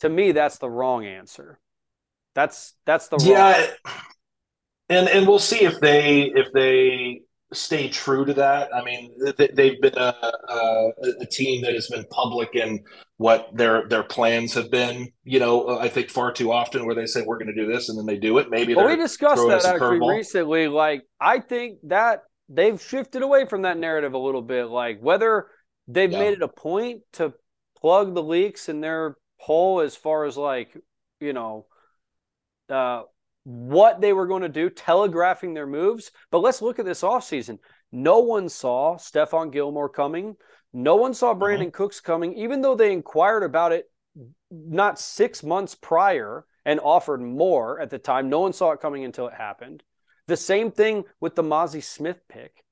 to 0.00 0.08
me, 0.08 0.32
that's 0.32 0.58
the 0.58 0.68
wrong 0.68 1.06
answer. 1.06 1.60
That's 2.34 2.74
that's 2.84 3.08
the 3.08 3.18
yeah. 3.22 3.66
And 4.88 5.08
and 5.08 5.26
we'll 5.26 5.38
see 5.38 5.64
if 5.64 5.80
they 5.80 6.32
if 6.34 6.50
they 6.52 7.22
stay 7.54 7.88
true 7.88 8.24
to 8.24 8.34
that. 8.34 8.74
I 8.74 8.82
mean, 8.84 9.14
they've 9.36 9.80
been 9.80 9.96
a, 9.96 10.14
a, 10.48 10.90
a, 11.20 11.26
team 11.26 11.62
that 11.62 11.74
has 11.74 11.88
been 11.88 12.04
public 12.10 12.54
in 12.54 12.84
what 13.16 13.48
their 13.54 13.88
their 13.88 14.02
plans 14.02 14.54
have 14.54 14.70
been. 14.70 15.10
You 15.24 15.40
know, 15.40 15.78
I 15.78 15.88
think 15.88 16.10
far 16.10 16.32
too 16.32 16.52
often 16.52 16.84
where 16.86 16.94
they 16.94 17.06
say 17.06 17.22
we're 17.22 17.38
going 17.38 17.54
to 17.54 17.54
do 17.54 17.70
this 17.70 17.88
and 17.88 17.98
then 17.98 18.06
they 18.06 18.18
do 18.18 18.38
it. 18.38 18.50
Maybe 18.50 18.74
well, 18.74 18.86
we 18.86 18.96
discussed 18.96 19.46
that 19.48 19.64
actually 19.64 20.00
recently. 20.06 20.68
Like, 20.68 21.02
I 21.20 21.40
think 21.40 21.78
that 21.84 22.20
they've 22.48 22.80
shifted 22.80 23.22
away 23.22 23.46
from 23.46 23.62
that 23.62 23.78
narrative 23.78 24.14
a 24.14 24.18
little 24.18 24.42
bit. 24.42 24.66
Like 24.66 24.98
whether 25.00 25.46
they've 25.88 26.12
yeah. 26.12 26.18
made 26.18 26.32
it 26.34 26.42
a 26.42 26.48
point 26.48 27.02
to 27.14 27.32
plug 27.80 28.14
the 28.14 28.22
leaks 28.22 28.68
in 28.68 28.80
their 28.80 29.16
hole 29.38 29.80
as 29.80 29.96
far 29.96 30.24
as 30.24 30.36
like 30.36 30.76
you 31.20 31.32
know. 31.32 31.66
Uh, 32.68 33.02
what 33.44 34.00
they 34.00 34.12
were 34.12 34.26
going 34.26 34.42
to 34.42 34.48
do, 34.48 34.70
telegraphing 34.70 35.54
their 35.54 35.66
moves. 35.66 36.10
But 36.30 36.40
let's 36.40 36.62
look 36.62 36.78
at 36.78 36.84
this 36.84 37.02
offseason. 37.02 37.58
No 37.92 38.20
one 38.20 38.48
saw 38.48 38.96
Stephon 38.96 39.52
Gilmore 39.52 39.88
coming. 39.88 40.36
No 40.72 40.96
one 40.96 41.14
saw 41.14 41.34
Brandin 41.34 41.68
uh-huh. 41.68 41.70
Cooks 41.72 42.00
coming, 42.00 42.34
even 42.34 42.60
though 42.60 42.74
they 42.74 42.92
inquired 42.92 43.44
about 43.44 43.72
it 43.72 43.88
not 44.50 44.98
six 44.98 45.42
months 45.42 45.74
prior 45.74 46.44
and 46.64 46.80
offered 46.80 47.20
more 47.20 47.80
at 47.80 47.90
the 47.90 47.98
time. 47.98 48.28
No 48.28 48.40
one 48.40 48.52
saw 48.52 48.72
it 48.72 48.80
coming 48.80 49.04
until 49.04 49.28
it 49.28 49.34
happened. 49.34 49.82
The 50.26 50.36
same 50.36 50.70
thing 50.70 51.04
with 51.20 51.34
the 51.34 51.42
Mazi 51.42 51.82
Smith 51.82 52.20
pick. 52.28 52.64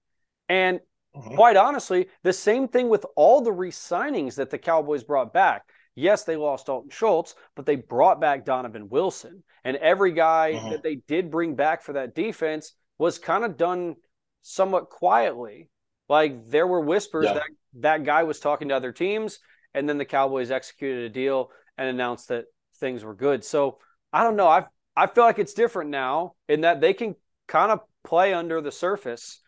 And 0.49 0.81
uh-huh. 1.15 1.35
quite 1.35 1.57
honestly, 1.57 2.09
the 2.23 2.33
same 2.33 2.69
thing 2.69 2.89
with 2.89 3.05
all 3.17 3.43
the 3.43 3.53
re 3.53 3.71
signings 3.71 4.37
that 4.37 4.51
the 4.51 4.59
Cowboys 4.59 5.05
brought 5.05 5.33
back. 5.33 5.69
Yes, 5.95 6.25
they 6.25 6.37
lost 6.37 6.67
Dalton 6.67 6.91
Schultz, 6.91 7.35
but 7.55 7.67
they 7.67 7.77
brought 7.77 8.21
back 8.21 8.45
Donovan 8.45 8.89
Wilson. 8.89 9.43
And 9.65 9.77
every 9.77 10.13
guy 10.13 10.55
uh-huh. 10.55 10.71
that 10.71 10.83
they 10.83 10.97
did 10.97 11.31
bring 11.31 11.55
back 11.55 11.83
for 11.83 11.95
that 11.95 12.15
defense 12.15 12.73
was 12.99 13.19
kind 13.19 13.45
of 13.45 13.57
done 13.57 13.97
somewhat 14.43 14.91
quietly. 14.91 15.69
Like 16.09 16.49
there 16.49 16.67
were 16.67 16.81
whispers 16.81 17.27
yeah. 17.27 17.35
that 17.35 17.43
that 17.81 18.05
guy 18.05 18.25
was 18.25 18.41
talking 18.41 18.69
to 18.69 18.77
other 18.77 18.93
teams, 18.93 19.39
and 19.75 19.89
then 19.89 19.99
the 19.99 20.05
Cowboys 20.05 20.51
executed 20.51 21.05
a 21.05 21.09
deal 21.09 21.51
and 21.79 21.89
announced 21.89 22.29
that 22.29 22.45
things 22.79 23.05
were 23.05 23.15
good. 23.15 23.45
So 23.45 23.79
I 24.13 24.23
don't 24.23 24.37
know. 24.37 24.49
I 24.49 24.67
I 24.95 25.07
feel 25.07 25.25
like 25.25 25.39
it's 25.39 25.55
different 25.55 25.91
now 25.91 26.35
in 26.49 26.63
that 26.63 26.81
they 26.81 26.93
can 26.93 27.17
kind 27.49 27.73
of 27.73 27.81
play 28.05 28.35
under 28.35 28.61
the 28.61 28.73
surface, 28.73 29.41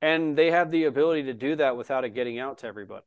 and 0.00 0.36
they 0.36 0.50
have 0.50 0.70
the 0.70 0.84
ability 0.84 1.24
to 1.24 1.34
do 1.34 1.56
that 1.56 1.76
without 1.76 2.04
it 2.04 2.10
getting 2.10 2.38
out 2.38 2.58
to 2.58 2.66
everybody. 2.66 3.04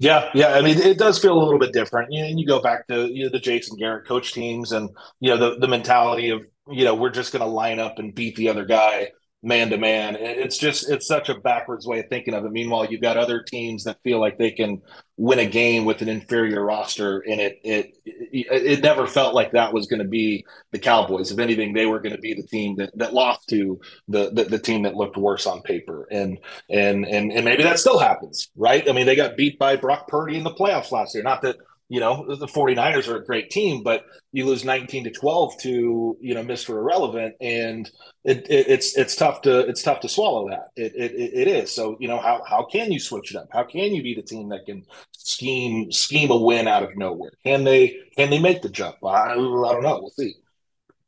Yeah, 0.00 0.30
yeah. 0.34 0.54
I 0.54 0.62
mean, 0.62 0.78
it 0.78 0.98
does 0.98 1.18
feel 1.18 1.34
a 1.36 1.42
little 1.42 1.58
bit 1.58 1.74
different. 1.74 2.10
You 2.10 2.24
you 2.24 2.46
go 2.46 2.60
back 2.62 2.86
to 2.88 3.06
you 3.12 3.24
know 3.24 3.30
the 3.30 3.38
Jason 3.38 3.76
Garrett 3.78 4.06
coach 4.06 4.32
teams, 4.32 4.72
and 4.72 4.88
you 5.20 5.30
know 5.30 5.36
the 5.36 5.58
the 5.58 5.68
mentality 5.68 6.30
of 6.30 6.46
you 6.70 6.84
know 6.84 6.94
we're 6.94 7.10
just 7.10 7.32
going 7.32 7.42
to 7.44 7.48
line 7.48 7.78
up 7.78 7.98
and 7.98 8.14
beat 8.14 8.34
the 8.36 8.48
other 8.48 8.64
guy 8.64 9.10
man 9.42 9.70
to 9.70 9.78
man. 9.78 10.16
It's 10.16 10.58
just 10.58 10.90
it's 10.90 11.06
such 11.06 11.28
a 11.28 11.38
backwards 11.38 11.86
way 11.86 12.00
of 12.00 12.08
thinking 12.08 12.34
of 12.34 12.44
it. 12.44 12.52
Meanwhile, 12.52 12.86
you've 12.86 13.00
got 13.00 13.16
other 13.16 13.42
teams 13.42 13.84
that 13.84 14.02
feel 14.02 14.20
like 14.20 14.38
they 14.38 14.50
can 14.50 14.82
win 15.16 15.38
a 15.38 15.46
game 15.46 15.84
with 15.84 16.02
an 16.02 16.08
inferior 16.08 16.64
roster, 16.64 17.20
and 17.20 17.40
it 17.40 17.58
it 17.64 17.96
it, 18.04 18.46
it 18.50 18.82
never 18.82 19.06
felt 19.06 19.34
like 19.34 19.52
that 19.52 19.72
was 19.72 19.86
going 19.86 20.02
to 20.02 20.08
be 20.08 20.44
the 20.72 20.78
Cowboys. 20.78 21.32
If 21.32 21.38
anything, 21.38 21.72
they 21.72 21.86
were 21.86 22.00
going 22.00 22.14
to 22.14 22.20
be 22.20 22.34
the 22.34 22.46
team 22.46 22.76
that, 22.76 22.96
that 22.98 23.14
lost 23.14 23.48
to 23.48 23.80
the, 24.08 24.30
the, 24.30 24.44
the 24.44 24.58
team 24.58 24.82
that 24.82 24.94
looked 24.94 25.16
worse 25.16 25.46
on 25.46 25.62
paper, 25.62 26.06
and 26.10 26.38
and 26.68 27.06
and 27.06 27.32
and 27.32 27.44
maybe 27.44 27.62
that 27.62 27.78
still 27.78 27.98
happens, 27.98 28.50
right? 28.56 28.88
I 28.88 28.92
mean, 28.92 29.06
they 29.06 29.16
got 29.16 29.36
beat 29.36 29.58
by 29.58 29.76
Brock 29.76 30.08
Purdy 30.08 30.36
in 30.36 30.44
the 30.44 30.54
playoffs 30.54 30.92
last 30.92 31.14
year. 31.14 31.24
Not 31.24 31.42
that 31.42 31.56
you 31.90 31.98
know, 31.98 32.24
the 32.36 32.46
49ers 32.46 33.08
are 33.08 33.16
a 33.16 33.24
great 33.24 33.50
team, 33.50 33.82
but 33.82 34.04
you 34.30 34.46
lose 34.46 34.64
19 34.64 35.04
to 35.04 35.10
12 35.10 35.58
to, 35.62 36.16
you 36.20 36.34
know, 36.34 36.44
Mr. 36.44 36.70
Irrelevant. 36.70 37.34
And 37.40 37.90
it, 38.22 38.48
it, 38.48 38.68
it's, 38.68 38.96
it's 38.96 39.16
tough 39.16 39.42
to, 39.42 39.58
it's 39.58 39.82
tough 39.82 39.98
to 40.00 40.08
swallow 40.08 40.48
that 40.50 40.68
it, 40.76 40.94
it, 40.94 41.12
it 41.12 41.48
is. 41.48 41.74
So, 41.74 41.96
you 41.98 42.06
know, 42.06 42.18
how, 42.18 42.44
how 42.48 42.62
can 42.62 42.92
you 42.92 43.00
switch 43.00 43.32
it 43.32 43.36
up? 43.36 43.48
How 43.52 43.64
can 43.64 43.92
you 43.92 44.04
be 44.04 44.14
the 44.14 44.22
team 44.22 44.50
that 44.50 44.66
can 44.66 44.84
scheme, 45.10 45.90
scheme 45.90 46.30
a 46.30 46.36
win 46.36 46.68
out 46.68 46.84
of 46.84 46.96
nowhere? 46.96 47.32
Can 47.44 47.64
they, 47.64 47.98
can 48.16 48.30
they 48.30 48.38
make 48.38 48.62
the 48.62 48.68
jump? 48.68 48.96
I, 49.04 49.32
I 49.32 49.34
don't 49.34 49.82
know. 49.82 49.98
We'll 50.00 50.10
see. 50.10 50.36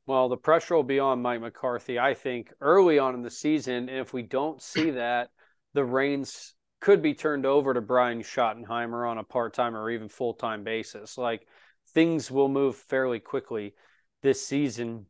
Well, 0.08 0.28
the 0.28 0.36
pressure 0.36 0.74
will 0.74 0.82
be 0.82 0.98
on 0.98 1.22
Mike 1.22 1.42
McCarthy, 1.42 2.00
I 2.00 2.14
think, 2.14 2.52
early 2.60 2.98
on 2.98 3.14
in 3.14 3.22
the 3.22 3.30
season. 3.30 3.88
And 3.88 3.98
if 3.98 4.12
we 4.12 4.22
don't 4.22 4.60
see 4.60 4.90
that, 4.90 5.30
the 5.74 5.84
reins 5.84 6.54
could 6.82 7.00
be 7.00 7.14
turned 7.14 7.46
over 7.46 7.72
to 7.72 7.80
Brian 7.80 8.22
Schottenheimer 8.22 9.08
on 9.08 9.18
a 9.18 9.24
part 9.24 9.54
time 9.54 9.76
or 9.76 9.88
even 9.88 10.08
full 10.08 10.34
time 10.34 10.64
basis. 10.64 11.16
Like 11.16 11.46
things 11.94 12.28
will 12.28 12.48
move 12.48 12.76
fairly 12.76 13.20
quickly 13.20 13.74
this 14.20 14.44
season 14.44 15.06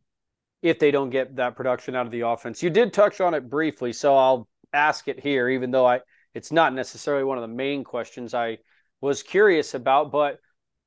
if 0.61 0.79
they 0.79 0.91
don't 0.91 1.11
get 1.11 1.37
that 1.37 1.57
production 1.57 1.97
out 1.97 2.05
of 2.05 2.13
the 2.13 2.21
offense. 2.21 2.63
You 2.63 2.69
did 2.69 2.93
touch 2.93 3.23
on 3.23 3.33
it 3.33 3.49
briefly, 3.49 3.95
so 3.95 4.15
I'll 4.15 4.49
ask 4.75 5.09
it 5.09 5.19
here, 5.19 5.49
even 5.49 5.71
though 5.71 5.87
I 5.87 6.01
it's 6.35 6.53
not 6.53 6.75
necessarily 6.75 7.25
one 7.25 7.39
of 7.39 7.43
the 7.43 7.49
main 7.49 7.85
questions 7.85 8.35
I 8.35 8.59
was 9.01 9.23
curious 9.23 9.73
about, 9.73 10.13
but 10.13 10.41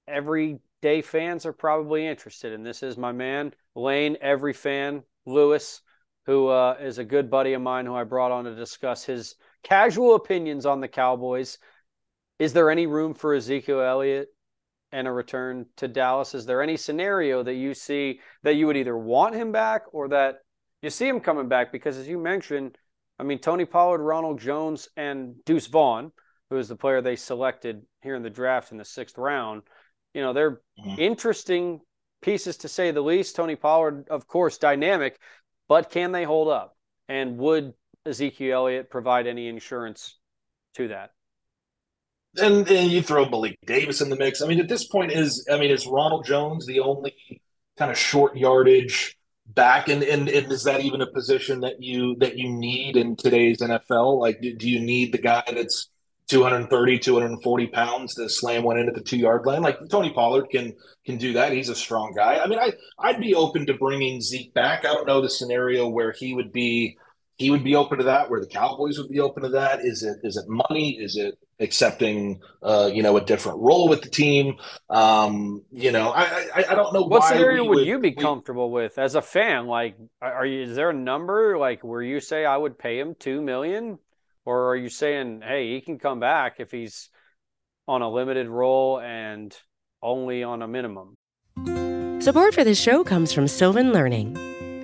everyday 0.08 1.02
fans 1.02 1.48
are 1.48 1.54
probably 1.54 2.06
interested. 2.06 2.54
And 2.54 2.66
this 2.66 2.84
is 2.84 2.96
my 2.96 3.12
man, 3.12 3.54
Lane, 3.74 4.18
every 4.22 4.54
fan, 4.54 5.02
Lewis, 5.26 5.82
who 6.28 6.48
uh, 6.48 6.78
is 6.80 7.00
a 7.00 7.04
good 7.04 7.32
buddy 7.32 7.54
of 7.54 7.62
mine 7.62 7.88
who 7.88 7.96
I 7.96 8.04
brought 8.04 8.32
on 8.32 8.46
to 8.46 8.56
discuss 8.56 9.04
his 9.04 9.36
casual 9.66 10.16
opinions 10.16 10.66
on 10.66 10.80
the 10.80 10.88
Cowboys. 10.88 11.58
Is 12.38 12.54
there 12.54 12.70
any 12.70 12.86
room 12.86 13.14
for 13.14 13.34
Ezekiel 13.34 13.82
Elliott 13.82 14.30
and 14.92 15.08
a 15.08 15.12
return 15.12 15.66
to 15.78 15.88
Dallas? 15.88 16.36
Is 16.36 16.46
there 16.46 16.62
any 16.62 16.78
scenario 16.78 17.42
that 17.44 17.56
you 17.56 17.74
see 17.74 18.20
that 18.44 18.56
you 18.56 18.68
would 18.68 18.78
either 18.78 18.98
want 18.98 19.36
him 19.36 19.52
back 19.52 19.82
or 19.92 20.08
that 20.10 20.38
you 20.82 20.90
see 20.90 21.08
him 21.08 21.20
coming 21.20 21.50
back? 21.50 21.72
Because 21.72 21.98
as 21.98 22.08
you 22.08 22.20
mentioned, 22.20 22.78
I 23.18 23.24
mean, 23.24 23.40
Tony 23.40 23.66
Pollard, 23.66 24.02
Ronald 24.02 24.40
Jones, 24.40 24.88
and 24.96 25.44
Deuce 25.46 25.68
Vaughn, 25.68 26.12
who 26.50 26.58
is 26.58 26.68
the 26.68 26.76
player 26.76 27.02
they 27.02 27.16
selected 27.16 27.82
here 28.02 28.16
in 28.16 28.24
the 28.24 28.30
draft 28.30 28.72
in 28.72 28.78
the 28.78 28.86
sixth 28.86 29.18
round, 29.18 29.64
you 30.14 30.22
know, 30.22 30.32
they're 30.32 30.62
mm-hmm. 30.80 31.00
interesting 31.00 31.82
pieces 32.22 32.58
to 32.58 32.68
say 32.68 32.92
the 32.92 33.02
least. 33.02 33.36
Tony 33.36 33.56
Pollard, 33.56 34.08
of 34.10 34.28
course, 34.28 34.60
dynamic, 34.60 35.18
but 35.68 35.90
can 35.90 36.12
they 36.12 36.24
hold 36.24 36.50
up? 36.50 36.78
And 37.08 37.38
would 37.38 37.74
Ezekiel 38.06 38.58
Elliott 38.58 38.90
provide 38.90 39.28
any 39.28 39.48
insurance 39.48 40.18
to 40.76 40.90
that? 40.90 41.12
And, 42.38 42.68
and 42.70 42.92
you 42.92 43.02
throw 43.02 43.30
Malik 43.30 43.58
Davis 43.66 44.02
in 44.02 44.10
the 44.10 44.18
mix. 44.18 44.42
I 44.42 44.48
mean, 44.48 44.60
at 44.60 44.68
this 44.68 44.88
point, 44.88 45.12
is 45.12 45.48
I 45.52 45.58
mean, 45.58 45.72
is 45.72 45.88
Ronald 45.88 46.26
Jones 46.26 46.66
the 46.66 46.82
only 46.82 47.16
kind 47.78 47.92
of 47.92 47.98
short 47.98 48.36
yardage 48.36 49.18
back, 49.46 49.88
and, 49.88 50.04
and, 50.04 50.28
and 50.28 50.52
is 50.52 50.64
that 50.64 50.82
even 50.82 51.02
a 51.02 51.08
position 51.08 51.62
that 51.62 51.82
you 51.82 52.18
that 52.20 52.38
you 52.38 52.50
need 52.50 52.98
in 52.98 53.16
today's 53.16 53.60
NFL? 53.60 54.20
Like, 54.20 54.42
do, 54.42 54.54
do 54.54 54.70
you 54.70 54.82
need 54.82 55.14
the 55.14 55.18
guy 55.18 55.44
that's 55.48 55.90
230, 56.28 57.00
240 57.00 57.68
pounds 57.68 58.16
to 58.16 58.28
slam 58.28 58.64
one 58.64 58.80
in 58.80 58.88
at 58.88 58.96
the 58.96 59.02
two 59.02 59.18
yard 59.18 59.46
line. 59.46 59.62
Like 59.62 59.78
Tony 59.90 60.12
Pollard 60.12 60.48
can 60.50 60.74
can 61.06 61.18
do 61.18 61.34
that. 61.34 61.52
He's 61.52 61.70
a 61.70 61.76
strong 61.76 62.14
guy. 62.16 62.40
I 62.40 62.48
mean, 62.48 62.60
I 62.60 62.74
I'd 62.98 63.20
be 63.20 63.36
open 63.36 63.66
to 63.68 63.76
bringing 63.76 64.22
Zeke 64.22 64.54
back. 64.54 64.86
I 64.86 64.94
don't 64.94 65.08
know 65.08 65.22
the 65.22 65.30
scenario 65.30 65.88
where 65.88 66.12
he 66.12 66.34
would 66.34 66.52
be 66.52 66.98
he 67.38 67.50
would 67.50 67.64
be 67.64 67.76
open 67.76 67.98
to 67.98 68.04
that, 68.06 68.30
where 68.30 68.40
the 68.40 68.48
Cowboys 68.48 68.98
would 68.98 69.10
be 69.10 69.20
open 69.20 69.44
to 69.44 69.50
that. 69.50 69.82
Is 69.82 70.04
it 70.04 70.18
is 70.24 70.38
it 70.38 70.46
money? 70.48 70.92
Is 70.92 71.18
it 71.18 71.38
accepting 71.60 72.40
uh, 72.64 72.90
you 72.94 73.04
know 73.04 73.18
a 73.18 73.22
different 73.22 73.60
role 73.60 73.90
with 73.90 74.02
the 74.02 74.10
team? 74.10 74.56
Um, 74.90 75.64
you 75.72 75.92
know, 75.92 76.12
I 76.12 76.48
I, 76.56 76.66
I 76.70 76.76
don't 76.76 76.94
know. 76.94 77.02
What 77.02 77.26
scenario 77.26 77.66
would, 77.66 77.78
would, 77.78 77.88
you 77.88 78.00
be 78.00 78.14
we, 78.16 78.24
comfortable 78.24 78.72
with 78.72 78.98
as 78.98 79.16
a 79.16 79.22
fan? 79.22 79.68
Like, 79.68 79.98
are 80.22 80.46
you 80.46 80.64
is 80.64 80.76
there 80.76 80.92
a 80.92 80.94
number 80.94 81.58
like 81.58 81.84
where 81.84 82.02
you 82.02 82.22
say 82.22 82.46
I 82.46 82.56
would 82.56 82.80
pay 82.80 83.00
him 83.00 83.16
two 83.20 83.42
million, 83.42 84.00
or 84.46 84.70
are 84.70 84.76
you 84.78 84.90
saying 84.90 85.42
hey 85.46 85.74
he 85.74 85.82
can 85.82 86.00
come 86.00 86.22
back 86.22 86.60
if 86.60 86.72
he's 86.72 87.10
on 87.86 88.02
a 88.02 88.10
limited 88.10 88.48
role 88.48 89.02
and 89.02 89.56
only 90.02 90.44
on 90.44 90.62
a 90.62 90.68
minimum? 90.68 91.16
Support 92.22 92.56
for 92.56 92.64
this 92.64 92.80
show 92.80 93.04
comes 93.04 93.34
from 93.34 93.48
Sylvan 93.48 93.92
Learning. 93.92 94.55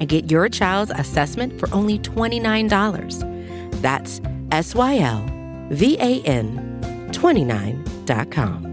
and 0.00 0.08
get 0.08 0.30
your 0.30 0.48
child's 0.48 0.90
assessment 0.96 1.60
for 1.60 1.72
only 1.72 1.98
$29. 1.98 3.80
That's 3.80 4.20
S 4.50 4.74
Y 4.74 4.98
L 4.98 5.24
V 5.70 5.96
A 6.00 6.22
N 6.22 7.10
29.com. 7.12 8.70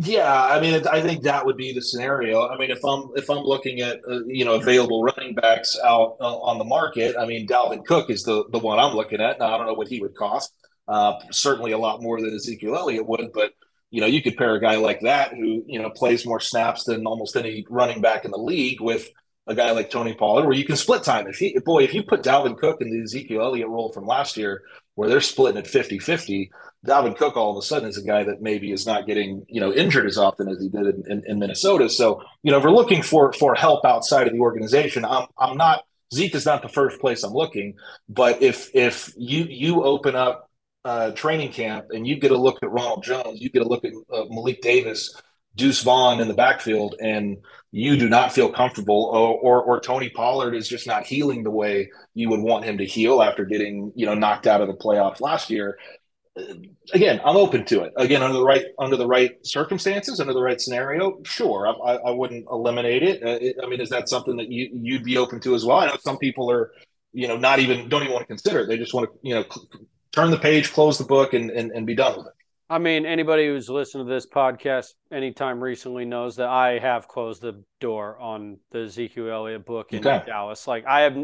Yeah, 0.00 0.44
I 0.44 0.60
mean, 0.60 0.86
I 0.86 1.00
think 1.00 1.24
that 1.24 1.44
would 1.44 1.56
be 1.56 1.72
the 1.72 1.82
scenario. 1.82 2.48
I 2.48 2.56
mean, 2.56 2.70
if 2.70 2.84
I'm 2.84 3.10
if 3.16 3.28
I'm 3.28 3.38
looking 3.38 3.80
at 3.80 4.00
uh, 4.08 4.20
you 4.26 4.44
know 4.44 4.54
available 4.54 5.02
running 5.02 5.34
backs 5.34 5.76
out 5.84 6.16
uh, 6.20 6.38
on 6.38 6.58
the 6.58 6.64
market, 6.64 7.16
I 7.18 7.26
mean, 7.26 7.48
Dalvin 7.48 7.84
Cook 7.84 8.08
is 8.08 8.22
the 8.22 8.44
the 8.50 8.60
one 8.60 8.78
I'm 8.78 8.94
looking 8.94 9.20
at. 9.20 9.40
Now, 9.40 9.52
I 9.52 9.58
don't 9.58 9.66
know 9.66 9.74
what 9.74 9.88
he 9.88 10.00
would 10.00 10.14
cost. 10.14 10.54
Uh, 10.86 11.14
certainly 11.32 11.72
a 11.72 11.78
lot 11.78 12.00
more 12.00 12.20
than 12.20 12.32
Ezekiel 12.32 12.76
Elliott 12.76 13.08
would, 13.08 13.32
but 13.34 13.54
you 13.90 14.00
know, 14.00 14.06
you 14.06 14.22
could 14.22 14.36
pair 14.36 14.54
a 14.54 14.60
guy 14.60 14.76
like 14.76 15.00
that 15.00 15.32
who, 15.32 15.64
you 15.66 15.80
know, 15.80 15.90
plays 15.90 16.26
more 16.26 16.40
snaps 16.40 16.84
than 16.84 17.06
almost 17.06 17.36
any 17.36 17.64
running 17.70 18.00
back 18.00 18.24
in 18.24 18.30
the 18.30 18.38
league 18.38 18.80
with 18.80 19.08
a 19.46 19.54
guy 19.54 19.70
like 19.70 19.90
Tony 19.90 20.14
Pollard, 20.14 20.44
where 20.44 20.56
you 20.56 20.64
can 20.64 20.76
split 20.76 21.02
time. 21.02 21.26
If 21.26 21.36
he, 21.36 21.58
boy, 21.64 21.82
if 21.82 21.94
you 21.94 22.02
put 22.02 22.22
Dalvin 22.22 22.58
Cook 22.58 22.82
in 22.82 22.90
the 22.90 23.02
Ezekiel 23.02 23.40
Elliott 23.40 23.68
role 23.68 23.90
from 23.90 24.06
last 24.06 24.36
year, 24.36 24.62
where 24.94 25.08
they're 25.08 25.22
splitting 25.22 25.58
at 25.58 25.66
50 25.66 25.98
50, 25.98 26.50
Dalvin 26.86 27.16
Cook 27.16 27.36
all 27.36 27.52
of 27.52 27.56
a 27.56 27.66
sudden 27.66 27.88
is 27.88 27.96
a 27.96 28.06
guy 28.06 28.24
that 28.24 28.42
maybe 28.42 28.72
is 28.72 28.86
not 28.86 29.06
getting, 29.06 29.46
you 29.48 29.60
know, 29.60 29.72
injured 29.72 30.06
as 30.06 30.18
often 30.18 30.48
as 30.48 30.60
he 30.60 30.68
did 30.68 30.86
in, 30.86 31.02
in, 31.08 31.22
in 31.26 31.38
Minnesota. 31.38 31.88
So, 31.88 32.22
you 32.42 32.52
know, 32.52 32.58
if 32.58 32.64
we're 32.64 32.70
looking 32.70 33.02
for, 33.02 33.32
for 33.32 33.54
help 33.54 33.86
outside 33.86 34.26
of 34.26 34.34
the 34.34 34.40
organization, 34.40 35.04
I'm, 35.04 35.26
I'm 35.38 35.56
not, 35.56 35.84
Zeke 36.12 36.34
is 36.34 36.46
not 36.46 36.62
the 36.62 36.68
first 36.68 37.00
place 37.00 37.22
I'm 37.22 37.32
looking, 37.32 37.74
but 38.08 38.42
if, 38.42 38.74
if 38.74 39.12
you, 39.16 39.44
you 39.44 39.82
open 39.82 40.14
up 40.14 40.47
uh, 40.88 41.10
training 41.10 41.52
camp 41.52 41.88
and 41.90 42.06
you 42.06 42.16
get 42.16 42.30
a 42.30 42.36
look 42.36 42.58
at 42.62 42.70
Ronald 42.70 43.04
Jones, 43.04 43.42
you 43.42 43.50
get 43.50 43.60
a 43.60 43.68
look 43.68 43.84
at 43.84 43.92
uh, 44.10 44.24
Malik 44.30 44.62
Davis, 44.62 45.14
Deuce 45.54 45.82
Vaughn 45.82 46.18
in 46.18 46.28
the 46.28 46.34
backfield, 46.34 46.94
and 46.98 47.36
you 47.70 47.98
do 47.98 48.08
not 48.08 48.32
feel 48.32 48.50
comfortable, 48.50 49.10
or, 49.12 49.38
or, 49.38 49.62
or 49.62 49.80
Tony 49.80 50.08
Pollard 50.08 50.54
is 50.54 50.66
just 50.66 50.86
not 50.86 51.04
healing 51.04 51.42
the 51.42 51.50
way 51.50 51.90
you 52.14 52.30
would 52.30 52.40
want 52.40 52.64
him 52.64 52.78
to 52.78 52.86
heal 52.86 53.20
after 53.20 53.44
getting 53.44 53.92
you 53.96 54.06
know 54.06 54.14
knocked 54.14 54.46
out 54.46 54.62
of 54.62 54.68
the 54.68 54.72
playoffs 54.72 55.20
last 55.20 55.50
year. 55.50 55.76
Again, 56.94 57.20
I'm 57.22 57.36
open 57.36 57.66
to 57.66 57.82
it. 57.82 57.92
Again, 57.98 58.22
under 58.22 58.38
the 58.38 58.44
right 58.44 58.64
under 58.78 58.96
the 58.96 59.06
right 59.06 59.44
circumstances, 59.44 60.20
under 60.20 60.32
the 60.32 60.42
right 60.42 60.58
scenario, 60.58 61.20
sure, 61.24 61.68
I, 61.68 61.96
I 61.96 62.10
wouldn't 62.12 62.46
eliminate 62.50 63.02
it. 63.02 63.22
Uh, 63.22 63.38
it. 63.42 63.56
I 63.62 63.68
mean, 63.68 63.82
is 63.82 63.90
that 63.90 64.08
something 64.08 64.38
that 64.38 64.50
you 64.50 64.70
you'd 64.72 65.04
be 65.04 65.18
open 65.18 65.38
to 65.40 65.54
as 65.54 65.66
well? 65.66 65.80
I 65.80 65.86
know 65.88 65.98
some 66.00 66.16
people 66.16 66.50
are 66.50 66.72
you 67.12 67.28
know 67.28 67.36
not 67.36 67.58
even 67.58 67.90
don't 67.90 68.04
even 68.04 68.14
want 68.14 68.22
to 68.22 68.28
consider 68.28 68.60
it. 68.60 68.68
They 68.68 68.78
just 68.78 68.94
want 68.94 69.10
to 69.10 69.18
you 69.22 69.34
know 69.34 69.44
turn 70.12 70.30
the 70.30 70.38
page, 70.38 70.72
close 70.72 70.98
the 70.98 71.04
book, 71.04 71.34
and, 71.34 71.50
and, 71.50 71.70
and 71.72 71.86
be 71.86 71.94
done 71.94 72.16
with 72.16 72.26
it. 72.26 72.32
I 72.70 72.78
mean, 72.78 73.06
anybody 73.06 73.46
who's 73.46 73.70
listened 73.70 74.06
to 74.06 74.12
this 74.12 74.26
podcast 74.26 74.88
anytime 75.10 75.62
recently 75.62 76.04
knows 76.04 76.36
that 76.36 76.48
I 76.48 76.78
have 76.78 77.08
closed 77.08 77.40
the 77.40 77.62
door 77.80 78.18
on 78.18 78.58
the 78.72 78.80
Ezekiel 78.80 79.30
Elliott 79.30 79.64
book 79.64 79.92
in 79.92 80.06
okay. 80.06 80.22
Dallas. 80.26 80.66
Like 80.66 80.86
I 80.86 81.00
have, 81.00 81.16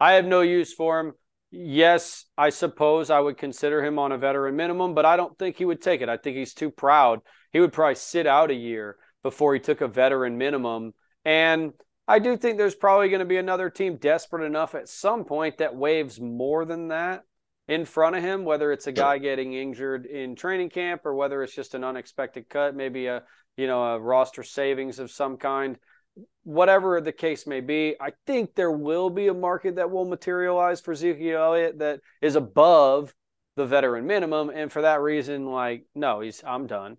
I 0.00 0.14
have 0.14 0.24
no 0.24 0.40
use 0.40 0.74
for 0.74 0.98
him. 0.98 1.12
Yes, 1.50 2.24
I 2.36 2.50
suppose 2.50 3.10
I 3.10 3.20
would 3.20 3.38
consider 3.38 3.82
him 3.82 3.98
on 3.98 4.12
a 4.12 4.18
veteran 4.18 4.56
minimum, 4.56 4.94
but 4.94 5.06
I 5.06 5.16
don't 5.16 5.38
think 5.38 5.56
he 5.56 5.64
would 5.64 5.80
take 5.80 6.00
it. 6.00 6.08
I 6.08 6.16
think 6.16 6.36
he's 6.36 6.52
too 6.52 6.70
proud 6.70 7.20
he 7.52 7.60
would 7.60 7.72
probably 7.72 7.94
sit 7.94 8.26
out 8.26 8.50
a 8.50 8.54
year 8.54 8.96
before 9.22 9.54
he 9.54 9.60
took 9.60 9.80
a 9.80 9.88
veteran 9.88 10.38
minimum. 10.38 10.92
And 11.24 11.72
I 12.06 12.18
do 12.18 12.36
think 12.36 12.58
there's 12.58 12.74
probably 12.74 13.08
going 13.08 13.20
to 13.20 13.26
be 13.26 13.36
another 13.36 13.70
team 13.70 13.96
desperate 13.96 14.44
enough 14.44 14.74
at 14.74 14.88
some 14.88 15.24
point 15.24 15.58
that 15.58 15.76
waves 15.76 16.20
more 16.20 16.64
than 16.64 16.88
that 16.88 17.22
in 17.68 17.84
front 17.84 18.16
of 18.16 18.22
him, 18.22 18.44
whether 18.44 18.72
it's 18.72 18.86
a 18.86 18.92
guy 18.92 19.18
getting 19.18 19.52
injured 19.52 20.06
in 20.06 20.34
training 20.34 20.70
camp 20.70 21.04
or 21.04 21.14
whether 21.14 21.42
it's 21.42 21.54
just 21.54 21.74
an 21.74 21.84
unexpected 21.84 22.48
cut, 22.48 22.74
maybe 22.74 23.06
a 23.06 23.22
you 23.56 23.66
know 23.66 23.82
a 23.82 24.00
roster 24.00 24.42
savings 24.42 24.98
of 24.98 25.10
some 25.10 25.36
kind. 25.36 25.78
Whatever 26.42 27.00
the 27.00 27.12
case 27.12 27.46
may 27.46 27.60
be, 27.60 27.94
I 28.00 28.10
think 28.26 28.54
there 28.54 28.72
will 28.72 29.10
be 29.10 29.28
a 29.28 29.34
market 29.34 29.76
that 29.76 29.90
will 29.90 30.06
materialize 30.06 30.80
for 30.80 30.92
Ezekiel 30.92 31.40
Elliott 31.40 31.78
that 31.78 32.00
is 32.20 32.34
above 32.34 33.14
the 33.54 33.66
veteran 33.66 34.06
minimum, 34.06 34.50
and 34.50 34.72
for 34.72 34.82
that 34.82 35.00
reason, 35.00 35.46
like 35.46 35.84
no, 35.94 36.20
he's 36.20 36.42
I'm 36.44 36.66
done. 36.66 36.96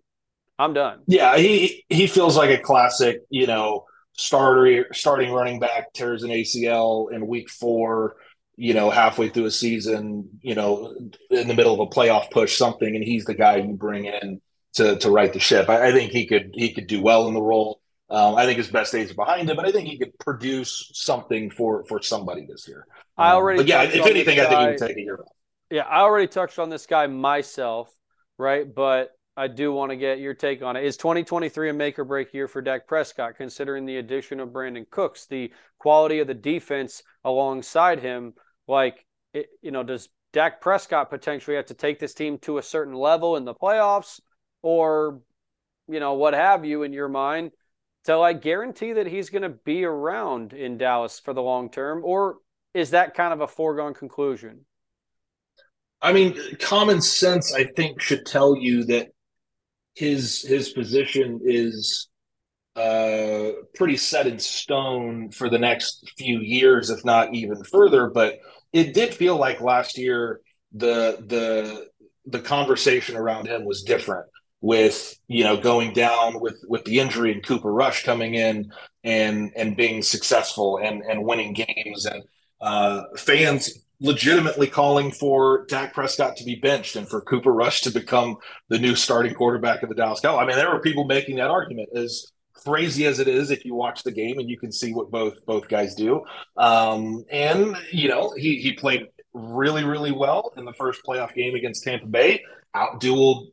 I'm 0.60 0.74
done. 0.74 1.00
Yeah, 1.08 1.38
he 1.38 1.84
he 1.90 2.06
feels 2.06 2.38
like 2.38 2.52
a 2.52 2.62
classic, 2.62 3.22
you 3.30 3.48
know, 3.48 3.86
starter 4.14 4.86
starting 4.94 5.32
running 5.32 5.60
back 5.60 5.92
tears 5.94 6.24
an 6.24 6.30
ACL 6.30 7.12
in 7.12 7.26
week 7.26 7.50
four 7.50 8.18
you 8.60 8.74
know, 8.74 8.90
halfway 8.90 9.30
through 9.30 9.46
a 9.46 9.52
season, 9.52 10.30
you 10.42 10.54
know, 10.54 10.94
in 11.30 11.48
the 11.48 11.54
middle 11.54 11.74
of 11.74 11.80
a 11.80 11.88
playoff 11.88 12.30
push, 12.30 12.58
something, 12.58 12.94
and 12.94 13.02
he's 13.02 13.24
the 13.24 13.34
guy 13.34 13.56
you 13.56 13.74
bring 13.74 14.04
in 14.04 14.42
to 14.74 14.98
to 14.98 15.10
right 15.10 15.32
the 15.32 15.40
ship. 15.40 15.70
I, 15.70 15.88
I 15.88 15.92
think 15.94 16.12
he 16.12 16.28
could 16.28 16.52
he 16.54 16.74
could 16.74 16.88
do 16.88 17.02
well 17.02 17.30
in 17.30 17.34
the 17.34 17.42
role. 17.42 17.80
Um, 18.10 18.36
I 18.36 18.46
think 18.46 18.58
his 18.58 18.68
best 18.68 18.92
days 18.92 19.12
are 19.12 19.16
behind 19.16 19.50
him, 19.50 19.56
but 19.56 19.66
I 19.66 19.72
think 19.72 19.88
he 19.88 19.98
could 19.98 20.18
produce 20.20 20.92
something 20.94 21.50
for 21.52 21.86
for 21.86 22.02
somebody 22.02 22.46
this 22.50 22.68
year. 22.68 22.86
Um, 23.18 23.28
I 23.28 23.32
already, 23.32 23.60
but 23.60 23.68
yeah, 23.68 23.84
if 23.84 24.06
anything, 24.06 24.42
I 24.42 24.46
think 24.46 24.60
he 24.60 24.68
would 24.68 24.78
take 24.78 24.98
a 24.98 25.02
year 25.02 25.16
off. 25.16 25.32
Yeah, 25.72 25.84
I 25.84 26.02
already 26.02 26.28
touched 26.28 26.60
on 26.60 26.70
this 26.70 26.86
guy 26.86 27.08
myself, 27.08 27.90
right? 28.38 28.66
But 28.74 29.12
I 29.38 29.48
do 29.48 29.72
want 29.72 29.92
to 29.92 29.96
get 29.96 30.20
your 30.20 30.34
take 30.34 30.62
on 30.64 30.76
it. 30.76 30.84
Is 30.84 30.98
2023 30.98 31.70
a 31.70 31.74
make 31.74 31.98
or 31.98 32.04
break 32.04 32.34
year 32.34 32.50
for 32.50 32.62
Dak 32.62 32.88
Prescott, 32.88 33.38
considering 33.38 33.86
the 33.86 33.98
addition 33.98 34.42
of 34.42 34.50
Brandin 34.50 34.90
Cooks, 34.90 35.28
the 35.28 35.54
quality 35.78 36.20
of 36.20 36.28
the 36.28 36.34
defense 36.34 37.04
alongside 37.24 38.02
him? 38.02 38.34
Like, 38.70 39.06
it, 39.34 39.48
you 39.62 39.72
know, 39.72 39.84
does 39.84 40.08
Dak 40.32 40.62
Prescott 40.62 41.10
potentially 41.10 41.56
have 41.58 41.66
to 41.66 41.74
take 41.74 42.00
this 42.00 42.14
team 42.14 42.38
to 42.40 42.60
a 42.60 42.64
certain 42.64 42.94
level 42.94 43.36
in 43.36 43.46
the 43.46 43.54
playoffs 43.54 44.22
or, 44.62 45.22
you 45.88 46.00
know, 46.00 46.14
what 46.14 46.34
have 46.34 46.64
you 46.66 46.84
in 46.84 46.94
your 46.94 47.10
mind 47.10 47.52
to 48.06 48.18
like 48.18 48.42
guarantee 48.42 48.94
that 48.94 49.08
he's 49.08 49.30
going 49.30 49.42
to 49.42 49.50
be 49.50 49.84
around 49.84 50.54
in 50.54 50.78
Dallas 50.78 51.20
for 51.20 51.34
the 51.34 51.42
long 51.42 51.70
term? 51.70 52.04
Or 52.06 52.38
is 52.74 52.92
that 52.92 53.16
kind 53.16 53.34
of 53.34 53.42
a 53.42 53.48
foregone 53.48 53.94
conclusion? 53.94 54.66
I 56.02 56.14
mean, 56.14 56.38
common 56.60 57.02
sense, 57.02 57.54
I 57.54 57.66
think, 57.66 58.02
should 58.02 58.26
tell 58.26 58.56
you 58.56 58.86
that 58.86 59.10
his 59.96 60.44
his 60.44 60.70
position 60.70 61.42
is 61.44 62.08
uh, 62.76 63.50
pretty 63.76 63.98
set 63.98 64.28
in 64.28 64.40
stone 64.40 65.32
for 65.32 65.50
the 65.50 65.58
next 65.58 66.14
few 66.18 66.40
years, 66.40 66.90
if 66.90 67.04
not 67.04 67.34
even 67.34 67.64
further. 67.66 68.10
But 68.10 68.40
it 68.74 68.94
did 68.94 69.14
feel 69.14 69.38
like 69.38 69.62
last 69.62 69.98
year 69.98 70.42
the 70.74 71.18
the 71.28 71.88
the 72.26 72.40
conversation 72.40 73.16
around 73.16 73.48
him 73.48 73.66
was 73.66 73.84
different 73.84 74.28
with 74.62 75.18
you 75.28 75.44
know 75.44 75.58
going 75.58 75.94
down 75.94 76.40
with 76.40 76.64
with 76.68 76.84
the 76.86 77.00
injury 77.00 77.32
and 77.32 77.46
Cooper 77.46 77.72
Rush 77.72 78.04
coming 78.04 78.36
in 78.36 78.72
and 79.04 79.52
and 79.56 79.78
being 79.78 80.02
successful 80.02 80.78
and 80.78 81.02
and 81.04 81.24
winning 81.24 81.54
games 81.54 82.06
and 82.06 82.24
uh, 82.62 83.04
fans 83.18 83.86
legitimately 84.02 84.68
calling 84.68 85.12
for 85.12 85.66
Dak 85.68 85.94
Prescott 85.94 86.38
to 86.38 86.46
be 86.46 86.56
benched 86.56 86.96
and 86.96 87.08
for 87.08 87.22
Cooper 87.22 87.52
Rush 87.52 87.82
to 87.82 87.92
become 87.92 88.38
the 88.70 88.80
new 88.80 88.96
starting 88.96 89.34
quarterback 89.34 89.84
of 89.84 89.90
the 89.90 89.96
Dallas 89.96 90.22
Cowboys. 90.22 90.44
I 90.44 90.48
mean, 90.48 90.56
there 90.56 90.72
were 90.72 90.82
people 90.82 91.04
making 91.04 91.36
that 91.38 91.50
argument 91.50 91.90
as 91.96 92.32
crazy 92.64 93.06
as 93.06 93.20
it 93.20 93.28
is 93.28 93.52
if 93.52 93.66
you 93.66 93.76
watch 93.76 94.04
the 94.04 94.12
game 94.12 94.40
and 94.40 94.50
you 94.50 94.58
can 94.58 94.72
see 94.72 94.94
what 94.94 95.12
both 95.12 95.46
both 95.46 95.68
guys 95.68 95.96
do. 95.96 96.24
Um, 96.58 97.24
and 97.30 97.76
you 97.92 98.10
know, 98.10 98.34
he 98.36 98.58
he 98.58 98.74
played 98.74 99.08
really 99.34 99.84
really 99.84 100.12
well 100.12 100.54
in 100.58 100.66
the 100.66 100.74
first 100.74 101.02
playoff 101.08 101.34
game 101.34 101.56
against 101.56 101.84
Tampa 101.84 102.08
Bay, 102.08 102.44
outdueled 102.76 103.48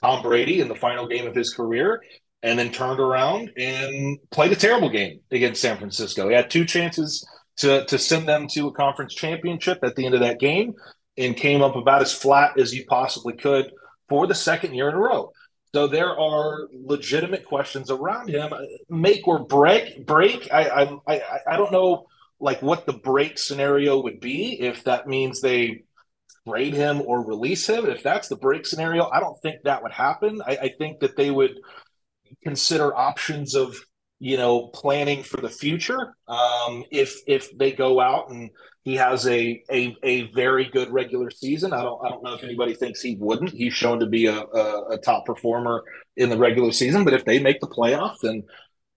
Tom 0.00 0.22
Brady 0.22 0.60
in 0.60 0.68
the 0.68 0.74
final 0.74 1.06
game 1.06 1.26
of 1.26 1.34
his 1.34 1.52
career. 1.54 2.02
And 2.44 2.58
then 2.58 2.72
turned 2.72 2.98
around 2.98 3.52
and 3.56 4.18
played 4.32 4.50
a 4.50 4.56
terrible 4.56 4.88
game 4.88 5.20
against 5.30 5.62
San 5.62 5.78
Francisco. 5.78 6.28
He 6.28 6.34
had 6.34 6.50
two 6.50 6.64
chances 6.64 7.24
to 7.58 7.84
to 7.86 7.98
send 7.98 8.26
them 8.26 8.48
to 8.48 8.66
a 8.66 8.72
conference 8.72 9.14
championship 9.14 9.78
at 9.84 9.94
the 9.94 10.04
end 10.06 10.16
of 10.16 10.22
that 10.22 10.40
game, 10.40 10.74
and 11.16 11.36
came 11.36 11.62
up 11.62 11.76
about 11.76 12.02
as 12.02 12.12
flat 12.12 12.58
as 12.58 12.74
you 12.74 12.84
possibly 12.86 13.34
could 13.34 13.70
for 14.08 14.26
the 14.26 14.34
second 14.34 14.74
year 14.74 14.88
in 14.88 14.94
a 14.94 14.98
row. 14.98 15.30
So 15.74 15.86
there 15.86 16.18
are 16.18 16.68
legitimate 16.72 17.46
questions 17.46 17.90
around 17.90 18.28
him. 18.28 18.52
Make 18.90 19.26
or 19.26 19.46
break. 19.46 20.06
Break. 20.06 20.52
I 20.52 20.98
I 21.06 21.22
I, 21.46 21.56
don't 21.56 21.72
know 21.72 22.06
like 22.38 22.60
what 22.60 22.84
the 22.84 22.92
break 22.92 23.38
scenario 23.38 24.02
would 24.02 24.20
be 24.20 24.60
if 24.60 24.84
that 24.84 25.06
means 25.06 25.40
they 25.40 25.84
trade 26.46 26.74
him 26.74 27.00
or 27.00 27.24
release 27.24 27.66
him. 27.66 27.86
If 27.86 28.02
that's 28.02 28.28
the 28.28 28.36
break 28.36 28.66
scenario, 28.66 29.08
I 29.08 29.20
don't 29.20 29.40
think 29.40 29.62
that 29.62 29.82
would 29.82 29.92
happen. 29.92 30.42
I, 30.46 30.56
I 30.56 30.74
think 30.76 31.00
that 31.00 31.16
they 31.16 31.30
would 31.30 31.58
consider 32.42 32.94
options 32.94 33.54
of 33.54 33.74
you 34.18 34.36
know 34.36 34.68
planning 34.68 35.22
for 35.22 35.40
the 35.40 35.48
future. 35.48 36.14
Um, 36.28 36.84
if 36.90 37.20
if 37.26 37.56
they 37.56 37.72
go 37.72 37.98
out 37.98 38.30
and 38.30 38.50
he 38.84 38.96
has 38.96 39.26
a, 39.26 39.62
a 39.70 39.96
a 40.02 40.22
very 40.32 40.68
good 40.68 40.90
regular 40.90 41.30
season. 41.30 41.72
I 41.72 41.82
don't 41.82 42.04
I 42.04 42.08
don't 42.08 42.22
know 42.22 42.34
if 42.34 42.42
anybody 42.42 42.74
thinks 42.74 43.00
he 43.00 43.16
wouldn't. 43.16 43.50
He's 43.50 43.72
shown 43.72 44.00
to 44.00 44.06
be 44.06 44.26
a, 44.26 44.40
a, 44.40 44.88
a 44.90 44.98
top 44.98 45.24
performer 45.24 45.84
in 46.16 46.28
the 46.28 46.36
regular 46.36 46.72
season. 46.72 47.04
But 47.04 47.14
if 47.14 47.24
they 47.24 47.38
make 47.38 47.60
the 47.60 47.68
playoff, 47.68 48.16
then 48.22 48.42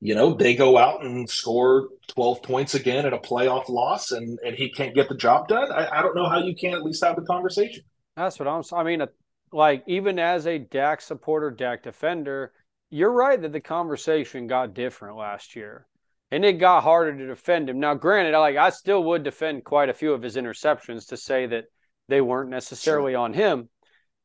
you 0.02 0.16
know 0.16 0.34
they 0.34 0.56
go 0.56 0.78
out 0.78 1.04
and 1.04 1.30
score 1.30 1.90
12 2.10 2.44
points 2.44 2.76
again 2.76 3.06
in 3.06 3.14
a 3.14 3.18
playoff 3.18 3.70
loss 3.70 4.12
and 4.12 4.38
and 4.46 4.56
he 4.56 4.70
can't 4.70 4.94
get 4.94 5.08
the 5.08 5.16
job 5.16 5.48
done 5.48 5.72
i, 5.72 5.88
I 6.00 6.02
don't 6.02 6.16
know 6.16 6.28
how 6.28 6.40
you 6.40 6.54
can't 6.54 6.76
at 6.76 6.84
least 6.84 7.04
have 7.04 7.16
the 7.16 7.22
conversation 7.22 7.84
that's 8.16 8.38
what 8.38 8.48
i'm 8.48 8.62
i 8.74 8.84
mean 8.84 9.02
uh, 9.02 9.08
like 9.54 9.84
even 9.88 10.20
as 10.20 10.48
a 10.48 10.60
dak 10.60 11.02
supporter 11.02 11.50
dak 11.50 11.84
defender 11.84 12.52
you're 12.90 13.12
right 13.12 13.42
that 13.42 13.54
the 13.54 13.62
conversation 13.62 14.48
got 14.48 14.74
different 14.74 15.18
last 15.18 15.56
year 15.56 15.88
and 16.36 16.44
it 16.44 16.60
got 16.60 16.84
harder 16.84 17.18
to 17.18 17.28
defend 17.28 17.70
him. 17.70 17.80
Now, 17.80 17.94
granted, 17.94 18.38
like 18.38 18.58
I 18.58 18.70
still 18.70 19.02
would 19.06 19.24
defend 19.24 19.64
quite 19.64 19.88
a 19.88 19.94
few 19.94 20.12
of 20.12 20.22
his 20.22 20.36
interceptions 20.36 21.08
to 21.08 21.16
say 21.16 21.46
that 21.46 21.68
they 22.10 22.20
weren't 22.20 22.50
necessarily 22.50 23.14
sure. 23.14 23.22
on 23.22 23.34
him. 23.34 23.70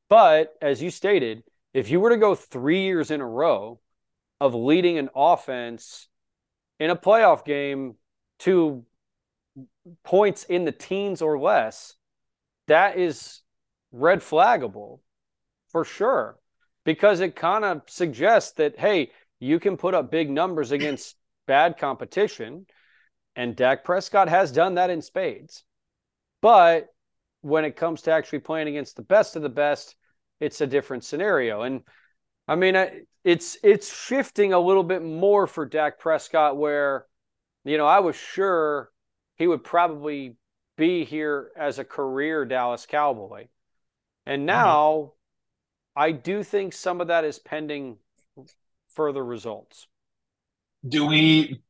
But 0.08 0.52
as 0.60 0.82
you 0.82 0.90
stated, 0.90 1.44
if 1.72 1.88
you 1.88 2.00
were 2.00 2.10
to 2.10 2.16
go 2.16 2.34
three 2.34 2.82
years 2.82 3.12
in 3.12 3.20
a 3.20 3.26
row 3.26 3.78
of 4.40 4.56
leading 4.56 4.98
an 4.98 5.10
offense 5.14 6.08
in 6.80 6.90
a 6.90 6.96
playoff 6.96 7.44
game 7.44 7.94
to 8.40 8.84
points 10.02 10.42
in 10.42 10.64
the 10.64 10.72
teens 10.72 11.22
or 11.22 11.38
less, 11.38 11.94
that 12.66 12.98
is 12.98 13.42
red 13.92 14.18
flaggable 14.18 14.98
for 15.68 15.84
sure 15.84 16.40
because 16.84 17.20
it 17.20 17.36
kind 17.36 17.64
of 17.64 17.82
suggests 17.86 18.54
that, 18.54 18.80
hey, 18.80 19.12
you 19.38 19.60
can 19.60 19.76
put 19.76 19.94
up 19.94 20.10
big 20.10 20.28
numbers 20.28 20.72
against 20.72 21.14
bad 21.50 21.78
competition. 21.78 22.64
And 23.34 23.56
Dak 23.56 23.82
Prescott 23.82 24.28
has 24.28 24.52
done 24.52 24.76
that 24.76 24.88
in 24.88 25.02
spades. 25.02 25.64
But 26.40 26.86
when 27.40 27.64
it 27.64 27.74
comes 27.74 28.02
to 28.02 28.12
actually 28.12 28.38
playing 28.38 28.68
against 28.68 28.94
the 28.94 29.02
best 29.02 29.34
of 29.34 29.42
the 29.42 29.48
best, 29.48 29.96
it's 30.38 30.60
a 30.60 30.66
different 30.68 31.02
scenario. 31.02 31.62
And 31.62 31.82
I 32.46 32.54
mean, 32.54 32.76
it's 33.24 33.58
it's 33.64 33.92
shifting 33.92 34.52
a 34.52 34.60
little 34.60 34.84
bit 34.84 35.02
more 35.02 35.48
for 35.48 35.66
Dak 35.66 35.98
Prescott, 35.98 36.56
where 36.56 37.06
you 37.64 37.76
know 37.76 37.86
I 37.86 37.98
was 37.98 38.14
sure 38.14 38.92
he 39.34 39.48
would 39.48 39.64
probably 39.64 40.36
be 40.76 41.04
here 41.04 41.50
as 41.56 41.80
a 41.80 41.84
career 41.84 42.44
Dallas 42.44 42.86
Cowboy, 42.86 43.48
and 44.24 44.40
mm-hmm. 44.40 44.46
now 44.46 44.88
mm-hmm. 44.92 46.00
I 46.00 46.12
do 46.12 46.44
think 46.44 46.74
some 46.74 47.00
of 47.00 47.08
that 47.08 47.24
is 47.24 47.40
pending 47.40 47.98
further 48.94 49.24
results 49.24 49.88
do 50.86 51.06
we 51.06 51.62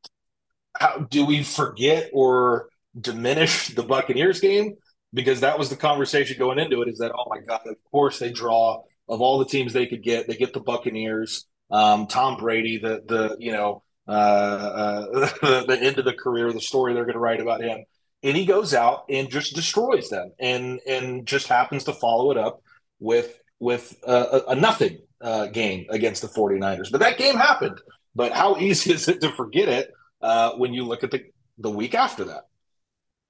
how, 0.77 0.99
do 0.99 1.25
we 1.25 1.43
forget 1.43 2.09
or 2.13 2.69
diminish 2.99 3.69
the 3.69 3.83
Buccaneers 3.83 4.39
game? 4.39 4.75
Because 5.13 5.41
that 5.41 5.59
was 5.59 5.69
the 5.69 5.75
conversation 5.75 6.37
going 6.37 6.59
into 6.59 6.81
it. 6.81 6.89
Is 6.89 6.99
that 6.99 7.11
oh 7.13 7.25
my 7.29 7.39
god? 7.39 7.61
Of 7.65 7.75
course 7.91 8.19
they 8.19 8.31
draw 8.31 8.83
of 9.09 9.21
all 9.21 9.39
the 9.39 9.45
teams 9.45 9.73
they 9.73 9.87
could 9.87 10.03
get. 10.03 10.27
They 10.27 10.35
get 10.35 10.53
the 10.53 10.61
Buccaneers. 10.61 11.45
Um, 11.69 12.07
Tom 12.07 12.37
Brady, 12.37 12.77
the 12.77 13.03
the 13.05 13.35
you 13.39 13.51
know 13.51 13.83
uh, 14.07 14.11
uh, 14.11 15.05
the, 15.67 15.77
end 15.81 15.99
of 15.99 16.05
the 16.05 16.13
career, 16.13 16.51
the 16.51 16.61
story 16.61 16.93
they're 16.93 17.05
going 17.05 17.13
to 17.13 17.19
write 17.19 17.41
about 17.41 17.61
him, 17.61 17.83
and 18.23 18.35
he 18.35 18.45
goes 18.45 18.73
out 18.73 19.05
and 19.09 19.29
just 19.29 19.55
destroys 19.55 20.09
them, 20.09 20.31
and 20.39 20.79
and 20.87 21.25
just 21.25 21.47
happens 21.47 21.83
to 21.85 21.93
follow 21.93 22.31
it 22.31 22.37
up 22.37 22.61
with 22.99 23.39
with 23.59 23.95
a, 24.07 24.43
a 24.49 24.55
nothing 24.55 24.99
uh, 25.21 25.47
game 25.47 25.85
against 25.89 26.21
the 26.21 26.27
49ers. 26.27 26.91
But 26.91 27.01
that 27.01 27.17
game 27.17 27.35
happened. 27.35 27.79
But 28.15 28.33
how 28.33 28.57
easy 28.57 28.93
is 28.95 29.07
it 29.07 29.21
to 29.21 29.31
forget 29.31 29.69
it 29.69 29.91
uh, 30.21 30.53
when 30.53 30.73
you 30.73 30.85
look 30.85 31.03
at 31.03 31.11
the 31.11 31.23
the 31.57 31.69
week 31.71 31.95
after 31.95 32.23
that? 32.25 32.43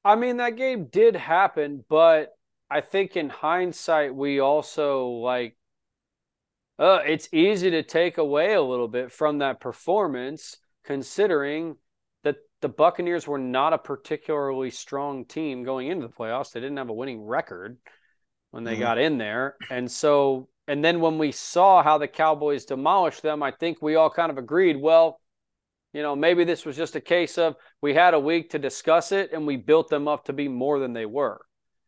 I 0.04 0.16
mean, 0.16 0.38
that 0.38 0.56
game 0.58 0.86
did 0.86 1.16
happen, 1.16 1.84
but 1.90 2.30
I 2.70 2.82
think 2.82 3.16
in 3.18 3.30
hindsight, 3.30 4.16
we 4.16 4.40
also 4.40 5.08
like 5.08 5.58
Uh, 6.80 7.00
it's 7.06 7.30
easy 7.32 7.70
to 7.72 7.84
take 7.84 8.18
away 8.18 8.54
a 8.56 8.62
little 8.62 8.88
bit 8.88 9.12
from 9.12 9.38
that 9.40 9.60
performance, 9.60 10.58
considering 10.84 11.78
that 12.24 12.38
the 12.62 12.70
Buccaneers 12.70 13.28
were 13.28 13.38
not 13.38 13.74
a 13.74 13.78
particularly 13.78 14.72
strong 14.72 15.26
team 15.26 15.64
going 15.64 15.88
into 15.88 16.08
the 16.08 16.14
playoffs. 16.14 16.52
They 16.52 16.60
didn't 16.60 16.78
have 16.78 16.90
a 16.90 16.94
winning 16.94 17.22
record 17.24 17.78
when 18.52 18.64
they 18.64 18.74
mm-hmm. 18.74 18.82
got 18.82 18.98
in 18.98 19.18
there. 19.20 19.58
And 19.70 19.92
so, 19.92 20.50
and 20.72 20.82
then 20.82 21.02
when 21.02 21.18
we 21.18 21.34
saw 21.34 21.84
how 21.84 21.98
the 21.98 22.08
Cowboys 22.08 22.64
demolished 22.64 23.24
them, 23.24 23.44
I 23.44 23.52
think 23.52 23.82
we 23.82 23.96
all 23.96 24.10
kind 24.10 24.32
of 24.32 24.38
agreed, 24.38 24.78
well, 24.80 25.20
you 25.92 26.02
know, 26.02 26.16
maybe 26.16 26.46
this 26.46 26.66
was 26.66 26.78
just 26.78 26.96
a 26.96 27.02
case 27.02 27.38
of 27.38 27.58
we 27.82 27.94
had 27.94 28.14
a 28.14 28.20
week 28.22 28.52
to 28.52 28.60
discuss 28.60 29.12
it 29.12 29.34
and 29.34 29.46
we 29.46 29.58
built 29.58 29.90
them 29.90 30.08
up 30.08 30.24
to 30.26 30.34
be 30.34 30.48
more 30.48 30.80
than 30.80 30.94
they 30.94 31.06
were. 31.06 31.42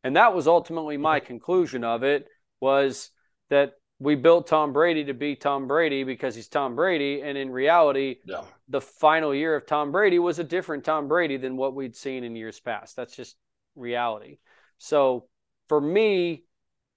And 0.03 0.17
that 0.17 0.35
was 0.35 0.49
ultimately 0.49 0.97
my 0.97 1.21
conclusion 1.21 1.85
of 1.85 2.03
it 2.03 2.27
was 2.59 3.09
that 3.49 3.75
we 3.99 4.15
built 4.15 4.47
Tom 4.47 4.73
Brady 4.73 5.05
to 5.05 5.13
be 5.13 5.37
Tom 5.37 5.65
Brady 5.65 6.03
because 6.03 6.35
he's 6.35 6.49
Tom 6.49 6.75
Brady. 6.75 7.21
And 7.21 7.37
in 7.37 7.51
reality, 7.51 8.17
yeah. 8.25 8.41
the 8.67 8.81
final 8.81 9.33
year 9.33 9.55
of 9.55 9.65
Tom 9.65 9.93
Brady 9.93 10.19
was 10.19 10.39
a 10.39 10.43
different 10.43 10.83
Tom 10.83 11.07
Brady 11.07 11.37
than 11.37 11.55
what 11.55 11.73
we'd 11.73 11.95
seen 11.95 12.25
in 12.25 12.35
years 12.35 12.59
past. 12.59 12.97
That's 12.97 13.15
just 13.15 13.37
reality. 13.77 14.39
So 14.77 15.29
for 15.69 15.79
me, 15.79 16.43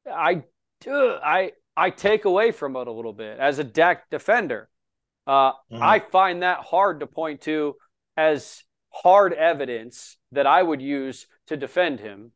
I 0.05 0.43
I 0.85 1.53
I 1.77 1.91
take 1.91 2.25
away 2.25 2.53
from 2.53 2.75
it 2.77 2.87
a 2.87 2.93
little 2.93 3.13
bit 3.13 3.39
as 3.39 3.59
a 3.59 3.65
Dak 3.65 4.09
defender. 4.11 4.69
Uh, 5.27 5.53
mm-hmm. 5.53 5.83
I 5.83 6.01
find 6.01 6.43
that 6.43 6.61
hard 6.61 7.01
to 7.01 7.07
point 7.07 7.43
to 7.43 7.77
as 8.17 8.63
hard 8.91 9.33
evidence 9.33 10.17
that 10.33 10.47
I 10.47 10.63
would 10.63 10.81
use 10.81 11.27
to 11.49 11.57
defend 11.57 12.01
him 12.01 12.33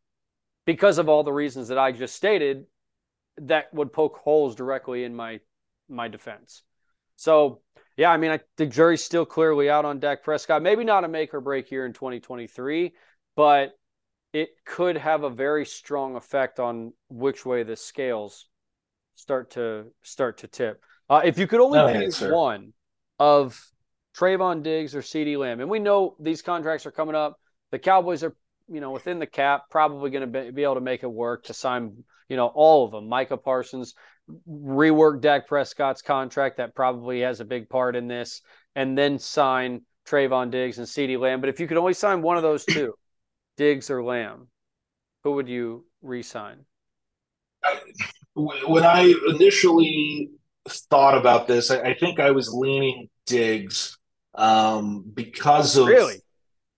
because 0.66 0.98
of 0.98 1.08
all 1.08 1.24
the 1.24 1.32
reasons 1.32 1.68
that 1.68 1.78
I 1.78 1.92
just 1.92 2.14
stated 2.14 2.66
that 3.38 3.72
would 3.72 3.92
poke 3.92 4.18
holes 4.18 4.54
directly 4.54 5.04
in 5.04 5.14
my 5.14 5.40
my 5.88 6.08
defense. 6.08 6.62
So 7.16 7.62
yeah, 7.96 8.10
I 8.10 8.16
mean, 8.16 8.30
I, 8.30 8.40
the 8.56 8.66
jury's 8.66 9.02
still 9.02 9.26
clearly 9.26 9.68
out 9.70 9.84
on 9.84 10.00
Dak 10.00 10.22
Prescott. 10.22 10.62
Maybe 10.62 10.84
not 10.84 11.04
a 11.04 11.08
make 11.08 11.34
or 11.34 11.40
break 11.40 11.66
here 11.66 11.86
in 11.86 11.92
2023, 11.92 12.94
but 13.36 13.72
it 14.32 14.50
could 14.64 14.96
have 14.96 15.22
a 15.22 15.30
very 15.30 15.66
strong 15.66 16.16
effect 16.16 16.60
on 16.60 16.92
which 17.08 17.44
way 17.44 17.62
the 17.62 17.76
scales 17.76 18.46
start 19.20 19.50
to 19.52 19.86
start 20.02 20.38
to 20.38 20.48
tip. 20.48 20.82
Uh, 21.08 21.22
if 21.24 21.38
you 21.38 21.46
could 21.46 21.60
only 21.60 21.78
no 21.78 21.92
pick 21.92 22.32
one 22.32 22.72
of 23.18 23.60
Trevon 24.16 24.62
Diggs 24.62 24.94
or 24.94 25.00
CeeDee 25.00 25.38
Lamb, 25.38 25.60
and 25.60 25.68
we 25.68 25.78
know 25.78 26.16
these 26.20 26.42
contracts 26.42 26.86
are 26.86 26.90
coming 26.90 27.14
up, 27.14 27.38
the 27.70 27.78
Cowboys 27.78 28.24
are 28.24 28.34
you 28.68 28.80
know 28.80 28.92
within 28.92 29.18
the 29.18 29.26
cap 29.26 29.64
probably 29.70 30.10
going 30.10 30.32
to 30.32 30.52
be 30.52 30.62
able 30.62 30.76
to 30.76 30.80
make 30.80 31.02
it 31.02 31.10
work 31.10 31.44
to 31.44 31.54
sign 31.54 32.04
you 32.28 32.36
know 32.36 32.46
all 32.46 32.84
of 32.84 32.92
them. 32.92 33.08
Micah 33.08 33.36
Parsons 33.36 33.94
rework 34.48 35.20
Dak 35.20 35.48
Prescott's 35.48 36.02
contract 36.02 36.56
that 36.58 36.74
probably 36.74 37.20
has 37.20 37.40
a 37.40 37.44
big 37.44 37.68
part 37.68 37.96
in 37.96 38.08
this, 38.08 38.42
and 38.74 38.96
then 38.96 39.18
sign 39.18 39.82
Trevon 40.06 40.50
Diggs 40.50 40.78
and 40.78 40.86
CeeDee 40.86 41.18
Lamb. 41.18 41.40
But 41.40 41.50
if 41.50 41.60
you 41.60 41.66
could 41.66 41.76
only 41.76 41.94
sign 41.94 42.22
one 42.22 42.36
of 42.36 42.42
those 42.42 42.64
two, 42.64 42.94
Diggs 43.56 43.90
or 43.90 44.02
Lamb, 44.02 44.48
who 45.24 45.32
would 45.32 45.48
you 45.48 45.84
re-sign? 46.02 46.64
When 48.66 48.84
I 48.84 49.14
initially 49.28 50.30
thought 50.68 51.16
about 51.16 51.48
this, 51.48 51.70
I, 51.70 51.80
I 51.80 51.94
think 51.94 52.20
I 52.20 52.30
was 52.30 52.52
leaning 52.52 53.08
Diggs 53.26 53.98
um, 54.34 55.04
because 55.14 55.76
of 55.76 55.86
really 55.86 56.20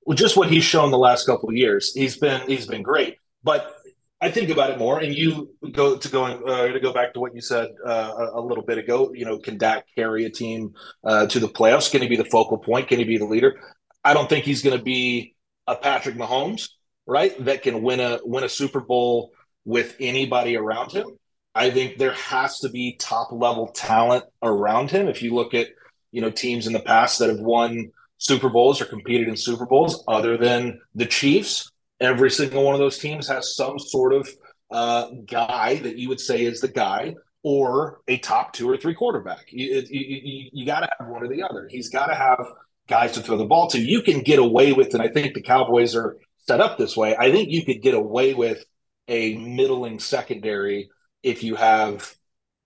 well, 0.05 0.17
just 0.17 0.37
what 0.37 0.51
he's 0.51 0.65
shown 0.65 0.91
the 0.91 0.99
last 0.99 1.27
couple 1.27 1.49
of 1.49 1.57
years. 1.57 1.93
He's 1.95 2.19
been 2.19 2.47
he's 2.49 2.67
been 2.67 2.83
great, 2.83 3.17
but 3.43 3.77
I 4.21 4.31
think 4.31 4.51
about 4.51 4.71
it 4.71 4.79
more, 4.79 5.01
and 5.01 5.13
you 5.13 5.51
go 5.73 5.97
to 5.97 6.09
going 6.09 6.41
uh, 6.49 6.69
to 6.69 6.81
go 6.81 6.93
back 6.93 7.13
to 7.15 7.21
what 7.21 7.35
you 7.35 7.41
said 7.41 7.71
uh, 7.85 8.29
a 8.35 8.41
little 8.41 8.65
bit 8.65 8.79
ago. 8.79 9.13
You 9.13 9.25
know, 9.25 9.39
can 9.39 9.59
Dak 9.59 9.85
carry 9.97 10.25
a 10.27 10.31
team 10.31 10.75
uh, 11.03 11.27
to 11.27 11.41
the 11.41 11.49
playoffs? 11.49 11.91
Can 11.91 12.03
he 12.03 12.09
be 12.09 12.17
the 12.17 12.25
focal 12.25 12.59
point? 12.59 12.87
Can 12.87 12.99
he 12.99 13.05
be 13.05 13.19
the 13.19 13.25
leader? 13.25 13.61
I 14.05 14.15
don't 14.15 14.29
think 14.29 14.45
he's 14.45 14.63
going 14.63 14.77
to 14.77 14.83
be 14.83 15.35
a 15.67 15.75
Patrick 15.75 16.15
Mahomes, 16.15 16.69
right? 17.05 17.33
That 17.45 17.63
can 17.63 17.83
win 17.83 17.99
a 17.99 18.21
win 18.23 18.45
a 18.45 18.49
Super 18.49 18.81
Bowl 18.81 19.33
with 19.65 19.97
anybody 19.99 20.57
around 20.57 20.93
him. 20.93 21.19
I 21.55 21.71
think 21.71 21.99
there 21.99 22.13
has 22.13 22.61
to 22.61 22.71
be 22.71 22.97
top 22.99 23.31
level 23.33 23.69
talent 23.69 24.25
around 24.43 24.91
him. 24.91 25.09
If 25.09 25.23
you 25.23 25.35
look 25.35 25.55
at 25.55 25.69
you 26.11 26.21
know 26.21 26.31
teams 26.31 26.67
in 26.67 26.73
the 26.73 26.81
past 26.81 27.19
that 27.19 27.29
have 27.29 27.41
won 27.41 27.93
Super 28.19 28.49
Bowls 28.49 28.81
or 28.81 28.87
competed 28.87 29.29
in 29.29 29.37
Super 29.37 29.67
Bowls, 29.67 30.05
other 30.09 30.37
than 30.37 30.81
the 30.95 31.07
Chiefs, 31.07 31.71
every 32.01 32.31
single 32.31 32.65
one 32.65 32.75
of 32.75 32.81
those 32.81 32.99
teams 32.99 33.29
has 33.29 33.55
some 33.55 33.79
sort 33.79 34.13
of 34.13 34.29
uh, 34.71 35.09
guy 35.27 35.77
that 35.77 35.99
you 35.99 36.09
would 36.09 36.21
say 36.21 36.43
is 36.43 36.61
the 36.61 36.69
guy 36.69 37.15
or 37.43 38.01
a 38.09 38.19
top 38.19 38.53
two 38.53 38.69
or 38.71 38.77
three 38.77 38.95
quarterback. 38.95 39.47
You, 39.51 39.83
you, 39.89 40.21
you, 40.23 40.51
you 40.53 40.67
got 40.67 40.81
to 40.81 40.89
have 40.99 41.09
one 41.09 41.23
or 41.23 41.29
the 41.29 41.43
other. 41.43 41.69
He's 41.71 41.91
got 41.91 42.07
to 42.07 42.15
have 42.15 42.47
guys 42.89 43.13
to 43.13 43.21
throw 43.21 43.37
the 43.37 43.45
ball 43.45 43.69
to. 43.69 43.81
You 43.81 44.03
can 44.03 44.21
get 44.21 44.39
away 44.39 44.73
with, 44.73 44.95
and 44.95 45.03
I 45.03 45.09
think 45.09 45.35
the 45.35 45.43
Cowboys 45.43 45.97
are 45.97 46.17
set 46.47 46.61
up 46.61 46.79
this 46.79 46.97
way. 46.97 47.17
I 47.17 47.33
think 47.33 47.51
you 47.51 47.65
could 47.65 47.83
get 47.83 47.95
away 47.95 48.35
with 48.35 48.65
a 49.09 49.37
middling 49.37 49.99
secondary 49.99 50.91
if 51.23 51.43
you 51.43 51.57
have 51.57 52.15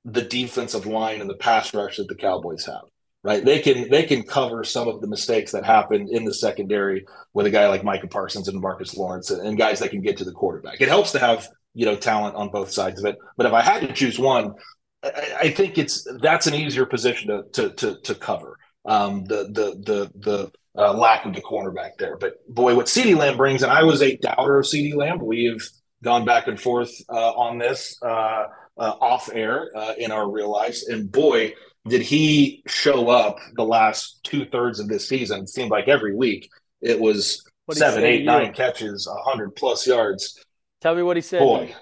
the 0.04 0.22
defensive 0.22 0.86
line 0.86 1.20
and 1.20 1.28
the 1.28 1.34
pass 1.34 1.74
rush 1.74 1.96
that 1.96 2.08
the 2.08 2.14
Cowboys 2.14 2.64
have. 2.66 2.82
Right, 3.22 3.44
they 3.44 3.58
can 3.58 3.90
they 3.90 4.04
can 4.04 4.22
cover 4.22 4.62
some 4.62 4.86
of 4.86 5.00
the 5.00 5.08
mistakes 5.08 5.50
that 5.50 5.64
happened 5.64 6.10
in 6.10 6.24
the 6.24 6.32
secondary 6.32 7.04
with 7.34 7.46
a 7.46 7.50
guy 7.50 7.66
like 7.66 7.82
Micah 7.82 8.06
Parsons 8.06 8.46
and 8.46 8.60
Marcus 8.60 8.96
Lawrence 8.96 9.32
and, 9.32 9.44
and 9.44 9.58
guys 9.58 9.80
that 9.80 9.90
can 9.90 10.00
get 10.00 10.18
to 10.18 10.24
the 10.24 10.30
quarterback. 10.30 10.80
It 10.80 10.86
helps 10.86 11.10
to 11.12 11.18
have 11.18 11.48
you 11.74 11.86
know 11.86 11.96
talent 11.96 12.36
on 12.36 12.50
both 12.50 12.70
sides 12.70 13.00
of 13.00 13.06
it. 13.06 13.18
But 13.36 13.46
if 13.46 13.52
I 13.52 13.62
had 13.62 13.80
to 13.80 13.92
choose 13.92 14.16
one, 14.16 14.54
I, 15.02 15.36
I 15.40 15.50
think 15.50 15.76
it's 15.76 16.06
that's 16.20 16.46
an 16.46 16.54
easier 16.54 16.86
position 16.86 17.28
to 17.28 17.42
to 17.54 17.70
to, 17.74 18.00
to 18.02 18.14
cover 18.14 18.58
um, 18.84 19.24
the 19.24 19.44
the 19.50 19.82
the 19.84 20.10
the 20.20 20.52
uh, 20.80 20.92
lack 20.92 21.26
of 21.26 21.34
the 21.34 21.42
cornerback 21.42 21.96
there. 21.98 22.16
But 22.16 22.34
boy, 22.48 22.76
what 22.76 22.86
CeeDee 22.86 23.16
Lamb 23.16 23.36
brings, 23.36 23.62
and 23.64 23.72
I 23.72 23.82
was 23.82 24.02
a 24.02 24.16
doubter 24.18 24.60
of 24.60 24.66
CeeDee 24.66 24.94
Lamb. 24.94 25.18
We've 25.18 25.68
gone 26.06 26.24
back 26.24 26.46
and 26.46 26.58
forth 26.58 26.92
uh, 27.10 27.32
on 27.32 27.58
this 27.58 28.00
uh, 28.00 28.44
uh 28.78 28.94
off 29.00 29.28
air 29.32 29.70
uh, 29.74 29.94
in 29.98 30.12
our 30.12 30.30
real 30.30 30.50
lives, 30.50 30.86
and 30.86 31.10
boy, 31.10 31.52
did 31.88 32.00
he 32.00 32.62
show 32.68 33.10
up 33.10 33.38
the 33.56 33.64
last 33.64 34.20
two 34.22 34.46
thirds 34.46 34.78
of 34.78 34.86
this 34.86 35.08
season? 35.08 35.42
It 35.42 35.48
seemed 35.48 35.72
like 35.72 35.88
every 35.88 36.14
week 36.14 36.48
it 36.80 37.00
was 37.00 37.44
seven, 37.72 38.04
eight, 38.04 38.24
nine 38.24 38.52
catches, 38.52 39.08
hundred 39.24 39.56
plus 39.56 39.84
yards. 39.84 40.40
Tell 40.80 40.94
me 40.94 41.02
what 41.02 41.16
he 41.16 41.22
said. 41.22 41.40
Boy. 41.40 41.74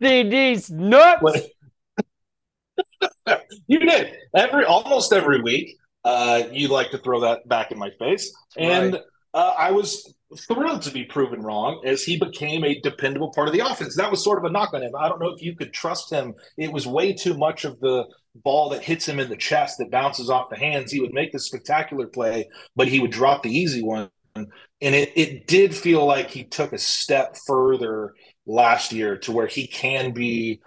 CeeDee's 0.00 0.70
nuts. 0.70 1.42
you 3.66 3.80
did 3.80 4.16
every 4.34 4.64
almost 4.64 5.12
every 5.12 5.42
week. 5.42 5.76
Uh, 6.02 6.44
you 6.50 6.68
like 6.68 6.90
to 6.92 6.98
throw 6.98 7.20
that 7.20 7.46
back 7.46 7.70
in 7.70 7.78
my 7.78 7.90
face, 7.98 8.34
and 8.56 8.94
right. 8.94 9.02
uh, 9.34 9.54
I 9.58 9.72
was 9.72 10.14
thrilled 10.38 10.82
to 10.82 10.90
be 10.90 11.04
proven 11.04 11.42
wrong 11.42 11.82
as 11.84 12.02
he 12.02 12.18
became 12.18 12.64
a 12.64 12.80
dependable 12.80 13.32
part 13.32 13.48
of 13.48 13.54
the 13.54 13.66
offense. 13.66 13.96
That 13.96 14.10
was 14.10 14.22
sort 14.22 14.38
of 14.38 14.44
a 14.44 14.50
knock 14.50 14.72
on 14.74 14.82
him. 14.82 14.92
I 14.96 15.08
don't 15.08 15.20
know 15.20 15.30
if 15.30 15.42
you 15.42 15.56
could 15.56 15.72
trust 15.72 16.10
him. 16.10 16.34
It 16.56 16.72
was 16.72 16.86
way 16.86 17.12
too 17.12 17.36
much 17.36 17.64
of 17.64 17.80
the 17.80 18.04
ball 18.36 18.70
that 18.70 18.82
hits 18.82 19.08
him 19.08 19.18
in 19.18 19.28
the 19.28 19.36
chest 19.36 19.78
that 19.78 19.90
bounces 19.90 20.30
off 20.30 20.50
the 20.50 20.56
hands. 20.56 20.92
He 20.92 21.00
would 21.00 21.12
make 21.12 21.32
the 21.32 21.40
spectacular 21.40 22.06
play, 22.06 22.48
but 22.76 22.88
he 22.88 23.00
would 23.00 23.10
drop 23.10 23.42
the 23.42 23.50
easy 23.50 23.82
one. 23.82 24.10
And 24.36 24.46
it, 24.80 25.12
it 25.16 25.46
did 25.46 25.74
feel 25.74 26.06
like 26.06 26.30
he 26.30 26.44
took 26.44 26.72
a 26.72 26.78
step 26.78 27.36
further 27.46 28.14
last 28.46 28.92
year 28.92 29.18
to 29.18 29.32
where 29.32 29.48
he 29.48 29.66
can 29.66 30.12
be 30.12 30.60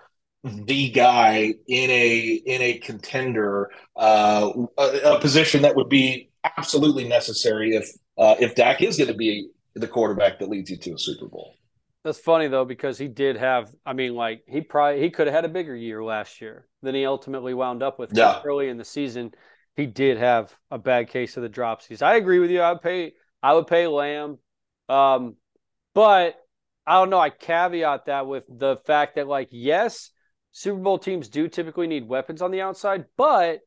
the 0.43 0.89
guy 0.89 1.53
in 1.67 1.89
a 1.89 2.41
in 2.45 2.61
a 2.61 2.77
contender, 2.79 3.69
uh, 3.95 4.51
a, 4.77 5.15
a, 5.15 5.19
position 5.21 5.61
that 5.61 5.77
would 5.77 5.87
be 5.87 6.29
absolutely 6.57 7.07
necessary 7.07 7.77
if 7.77 7.89
uh, 8.17 8.35
if 8.39 8.53
Dak 8.53 8.81
is 8.81 8.97
going 8.97 9.07
to 9.07 9.15
be 9.15 9.49
the 9.75 9.87
quarterback 9.87 10.39
that 10.39 10.49
leads 10.49 10.69
you 10.69 10.77
to 10.77 10.93
a 10.93 10.97
Super 10.97 11.27
Bowl. 11.27 11.55
That's 12.03 12.19
funny 12.19 12.47
though 12.47 12.65
because 12.65 12.97
he 12.97 13.07
did 13.07 13.37
have. 13.37 13.73
I 13.85 13.93
mean, 13.93 14.13
like 14.13 14.43
he 14.47 14.61
probably 14.61 15.01
he 15.01 15.09
could 15.09 15.27
have 15.27 15.35
had 15.35 15.45
a 15.45 15.49
bigger 15.49 15.75
year 15.75 16.03
last 16.03 16.41
year 16.41 16.67
than 16.81 16.95
he 16.95 17.05
ultimately 17.05 17.53
wound 17.53 17.81
up 17.81 17.97
with. 17.97 18.11
Yeah. 18.13 18.41
Early 18.43 18.69
in 18.69 18.77
the 18.77 18.85
season, 18.85 19.31
he 19.75 19.85
did 19.85 20.17
have 20.17 20.53
a 20.69 20.77
bad 20.77 21.09
case 21.09 21.37
of 21.37 21.43
the 21.43 21.49
dropsies. 21.49 22.01
I 22.01 22.15
agree 22.15 22.39
with 22.39 22.51
you. 22.51 22.61
I 22.61 22.73
would 22.73 22.81
pay. 22.81 23.13
I 23.41 23.53
would 23.53 23.67
pay 23.67 23.87
Lamb, 23.87 24.37
um, 24.89 25.35
but 25.93 26.35
I 26.85 26.99
don't 26.99 27.09
know. 27.09 27.19
I 27.19 27.29
caveat 27.29 28.05
that 28.05 28.27
with 28.27 28.43
the 28.49 28.77
fact 28.85 29.15
that, 29.15 29.27
like, 29.27 29.49
yes, 29.51 30.11
Super 30.51 30.79
Bowl 30.79 30.97
teams 30.97 31.29
do 31.29 31.47
typically 31.47 31.87
need 31.87 32.07
weapons 32.07 32.41
on 32.41 32.51
the 32.51 32.61
outside, 32.61 33.05
but 33.17 33.59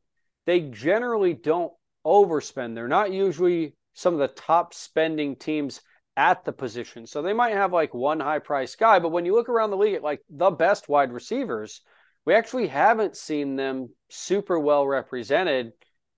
they 0.45 0.61
generally 0.61 1.33
don't 1.33 1.73
overspend. 2.05 2.75
They're 2.75 2.87
not 2.87 3.11
usually 3.11 3.75
some 3.93 4.13
of 4.13 4.19
the 4.19 4.27
top 4.29 4.73
spending 4.73 5.35
teams 5.35 5.81
at 6.17 6.43
the 6.43 6.51
position. 6.51 7.05
So 7.05 7.21
they 7.21 7.31
might 7.31 7.53
have 7.53 7.71
like 7.71 7.93
one 7.93 8.19
high 8.19 8.39
price 8.39 8.75
guy, 8.75 8.99
but 8.99 9.11
when 9.11 9.25
you 9.25 9.35
look 9.35 9.47
around 9.47 9.69
the 9.69 9.77
league 9.77 9.93
at 9.93 10.03
like 10.03 10.21
the 10.29 10.49
best 10.49 10.89
wide 10.89 11.13
receivers, 11.13 11.81
we 12.25 12.33
actually 12.33 12.67
haven't 12.67 13.15
seen 13.15 13.55
them 13.55 13.89
super 14.09 14.59
well 14.59 14.85
represented 14.85 15.71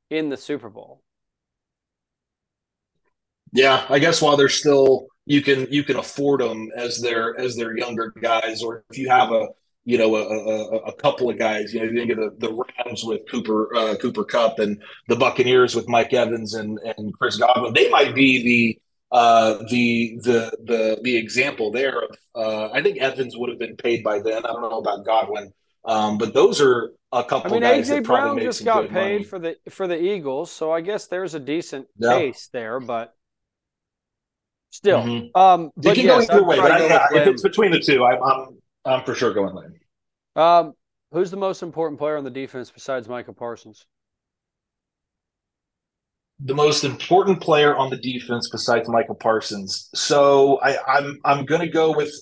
in 0.10 0.30
the 0.30 0.38
Super 0.38 0.70
Bowl. 0.70 1.04
Yeah, 3.52 3.86
I 3.90 4.00
guess 4.00 4.22
while 4.22 4.38
they're 4.38 4.50
still 4.50 5.08
you 5.26 5.42
can 5.42 5.68
you 5.70 5.84
can 5.84 5.98
afford 5.98 6.42
them 6.42 6.70
as 6.76 7.00
their 7.00 7.40
as 7.40 7.56
their 7.56 7.78
younger 7.78 8.14
guys, 8.22 8.64
or 8.64 8.86
if 8.90 8.98
you 8.98 9.10
have 9.10 9.32
a 9.32 9.50
you 9.86 9.98
know, 9.98 10.16
a, 10.16 10.22
a, 10.22 10.78
a, 10.90 10.94
couple 10.94 11.32
of 11.32 11.40
guys. 11.40 11.74
You 11.74 11.80
know, 11.80 11.92
you 11.92 11.98
think 11.98 12.12
of 12.12 12.18
the, 12.18 12.48
the 12.48 12.54
Rams 12.86 13.04
with 13.04 13.22
Cooper 13.32 13.76
uh, 13.76 13.96
Cooper 13.96 14.24
Kupp 14.24 14.60
and 14.60 14.80
the 15.08 15.16
Buccaneers 15.16 15.74
with 15.74 15.88
Mike 15.88 16.14
Evans 16.14 16.54
and, 16.54 16.78
and 16.98 17.12
Chris 17.18 17.38
Godwin. 17.38 17.74
They 17.74 17.90
might 17.90 18.14
be 18.14 18.44
the 18.44 18.79
uh, 19.12 19.58
the 19.69 20.19
the 20.22 20.58
the 20.63 21.00
the 21.02 21.17
example 21.17 21.72
there. 21.72 22.04
Of, 22.04 22.17
uh, 22.36 22.69
I 22.72 22.82
think 22.82 22.98
Evans 22.98 23.36
would 23.38 23.50
have 23.50 23.60
been 23.60 23.76
paid 23.76 24.04
by 24.04 24.19
then. 24.19 24.45
I 24.45 24.50
don't 24.54 24.62
know 24.62 24.80
about 24.80 25.06
Godwin, 25.06 25.52
um, 25.86 26.17
but 26.17 26.34
those 26.34 26.62
are 26.62 26.91
a 27.12 27.24
couple. 27.24 27.52
I 27.52 27.60
mean, 27.60 27.63
AJ 27.63 28.04
Brown 28.04 28.39
just 28.39 28.63
got 28.63 28.89
paid 28.89 29.13
money. 29.13 29.24
for 29.24 29.39
the 29.39 29.56
for 29.69 29.88
the 29.88 30.02
Eagles, 30.02 30.52
so 30.52 30.72
I 30.72 30.82
guess 30.82 31.08
there's 31.08 31.34
a 31.34 31.39
decent 31.39 31.88
yeah. 31.98 32.17
case 32.17 32.50
there, 32.52 32.80
but. 32.80 33.13
Still, 34.72 35.02
mm-hmm. 35.02 35.36
um, 35.36 35.72
but 35.76 35.98
you 35.98 36.04
can 36.04 36.19
yes, 36.19 36.28
go 36.28 36.36
either 36.36 36.43
way. 36.43 36.58
But 36.58 36.72
I, 36.72 36.86
yeah, 36.86 37.08
if 37.13 37.28
it's 37.28 37.41
between 37.41 37.72
the 37.72 37.80
two, 37.80 38.06
I'm, 38.06 38.22
I'm 38.22 38.58
I'm 38.86 39.04
for 39.04 39.15
sure 39.15 39.34
going 39.34 39.56
Lynn. 39.56 39.80
Um, 40.36 40.74
who's 41.12 41.32
the 41.32 41.38
most 41.38 41.63
important 41.63 42.00
player 42.00 42.17
on 42.17 42.24
the 42.24 42.30
defense 42.30 42.69
besides 42.69 43.10
Michael 43.10 43.34
Parsons? 43.34 43.86
The 46.41 46.56
most 46.56 46.84
important 46.84 47.41
player 47.41 47.75
on 47.75 47.89
the 47.89 47.97
defense 47.97 48.49
besides 48.49 48.88
Micah 48.88 49.13
Parsons. 49.13 49.89
So 49.93 50.60
I, 50.62 50.78
I'm 50.88 51.19
I'm 51.25 51.45
going 51.45 51.62
to 51.62 51.67
go 51.67 51.95
with. 51.95 52.13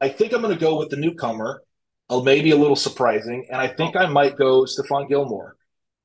I 0.00 0.08
think 0.08 0.32
I'm 0.32 0.42
going 0.42 0.54
to 0.54 0.60
go 0.60 0.78
with 0.78 0.90
the 0.90 0.96
newcomer, 0.96 1.62
uh, 2.08 2.20
maybe 2.20 2.50
a 2.50 2.56
little 2.56 2.76
surprising, 2.76 3.46
and 3.50 3.60
I 3.60 3.68
think 3.68 3.96
I 3.96 4.06
might 4.06 4.36
go 4.36 4.62
Stephon 4.62 5.08
Gilmore, 5.08 5.56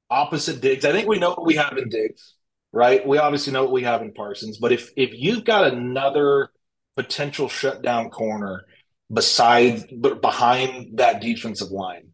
opposite 0.09 0.61
Diggs. 0.61 0.85
I 0.85 0.91
think 0.91 1.07
we 1.07 1.19
know 1.19 1.29
what 1.29 1.45
we 1.45 1.55
have 1.55 1.77
in 1.77 1.89
Diggs, 1.89 2.35
right? 2.71 3.05
We 3.05 3.19
obviously 3.19 3.53
know 3.53 3.63
what 3.63 3.71
we 3.71 3.83
have 3.83 4.01
in 4.01 4.13
Parsons, 4.13 4.57
but 4.57 4.71
if 4.71 4.91
if 4.95 5.11
you've 5.13 5.45
got 5.45 5.71
another 5.71 6.49
potential 6.95 7.47
shutdown 7.47 8.09
corner 8.09 8.65
beside 9.11 9.85
but 10.01 10.21
behind 10.21 10.97
that 10.97 11.21
defensive 11.21 11.71
line. 11.71 12.09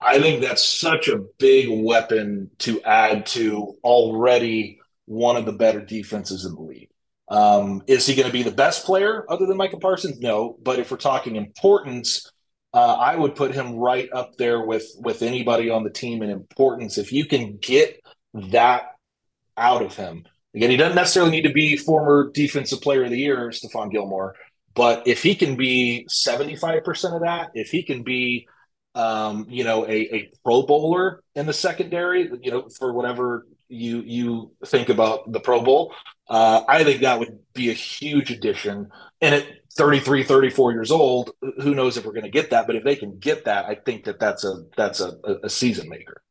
I 0.00 0.18
think 0.18 0.42
that's 0.42 0.62
such 0.62 1.08
a 1.08 1.24
big 1.38 1.68
weapon 1.70 2.50
to 2.58 2.82
add 2.82 3.26
to 3.26 3.76
already 3.82 4.80
one 5.06 5.36
of 5.36 5.46
the 5.46 5.52
better 5.52 5.80
defenses 5.80 6.44
in 6.44 6.54
the 6.54 6.60
league. 6.60 6.88
Um, 7.28 7.82
is 7.86 8.06
he 8.06 8.14
going 8.14 8.26
to 8.26 8.32
be 8.32 8.42
the 8.42 8.50
best 8.50 8.84
player 8.84 9.24
other 9.30 9.46
than 9.46 9.56
Micah 9.56 9.78
Parsons? 9.78 10.18
No, 10.20 10.58
but 10.62 10.78
if 10.78 10.90
we're 10.90 10.98
talking 10.98 11.36
importance, 11.36 12.30
uh, 12.74 12.94
I 12.94 13.16
would 13.16 13.34
put 13.34 13.54
him 13.54 13.76
right 13.76 14.08
up 14.12 14.36
there 14.36 14.60
with 14.60 14.84
with 14.98 15.22
anybody 15.22 15.70
on 15.70 15.84
the 15.84 15.90
team 15.90 16.22
in 16.22 16.30
importance. 16.30 16.98
If 16.98 17.12
you 17.12 17.24
can 17.24 17.56
get 17.56 18.00
that 18.34 18.88
out 19.56 19.82
of 19.82 19.94
him, 19.94 20.24
again, 20.54 20.70
he 20.70 20.76
doesn't 20.76 20.96
necessarily 20.96 21.30
need 21.30 21.48
to 21.48 21.52
be 21.52 21.76
former 21.76 22.30
defensive 22.32 22.82
player 22.82 23.04
of 23.04 23.10
the 23.10 23.18
year, 23.18 23.50
Stephon 23.50 23.90
Gilmore, 23.90 24.34
but 24.74 25.06
if 25.06 25.22
he 25.22 25.34
can 25.34 25.56
be 25.56 26.06
75% 26.10 27.14
of 27.14 27.22
that, 27.22 27.50
if 27.54 27.70
he 27.70 27.82
can 27.84 28.02
be, 28.02 28.48
um, 28.94 29.46
you 29.48 29.64
know, 29.64 29.86
a, 29.86 30.14
a 30.14 30.32
pro 30.44 30.62
bowler 30.62 31.22
in 31.34 31.46
the 31.46 31.52
secondary, 31.52 32.28
you 32.42 32.50
know, 32.50 32.68
for 32.68 32.92
whatever 32.92 33.46
you 33.74 34.02
you 34.06 34.52
think 34.66 34.88
about 34.88 35.30
the 35.30 35.40
Pro 35.40 35.62
Bowl, 35.62 35.94
uh, 36.28 36.62
I 36.66 36.84
think 36.84 37.02
that 37.02 37.18
would 37.18 37.38
be 37.52 37.70
a 37.70 37.74
huge 37.74 38.30
addition. 38.30 38.90
And 39.20 39.34
at 39.34 39.46
33, 39.76 40.24
34 40.24 40.72
years 40.72 40.90
old, 40.90 41.32
who 41.60 41.74
knows 41.74 41.96
if 41.96 42.04
we're 42.04 42.12
going 42.12 42.24
to 42.24 42.30
get 42.30 42.50
that? 42.50 42.66
But 42.66 42.76
if 42.76 42.84
they 42.84 42.96
can 42.96 43.18
get 43.18 43.44
that, 43.44 43.66
I 43.66 43.74
think 43.74 44.04
that 44.04 44.18
that's 44.18 44.44
a 44.44 44.64
that's 44.76 45.00
a, 45.00 45.16
a 45.42 45.50
season 45.50 45.88
maker. 45.88 46.22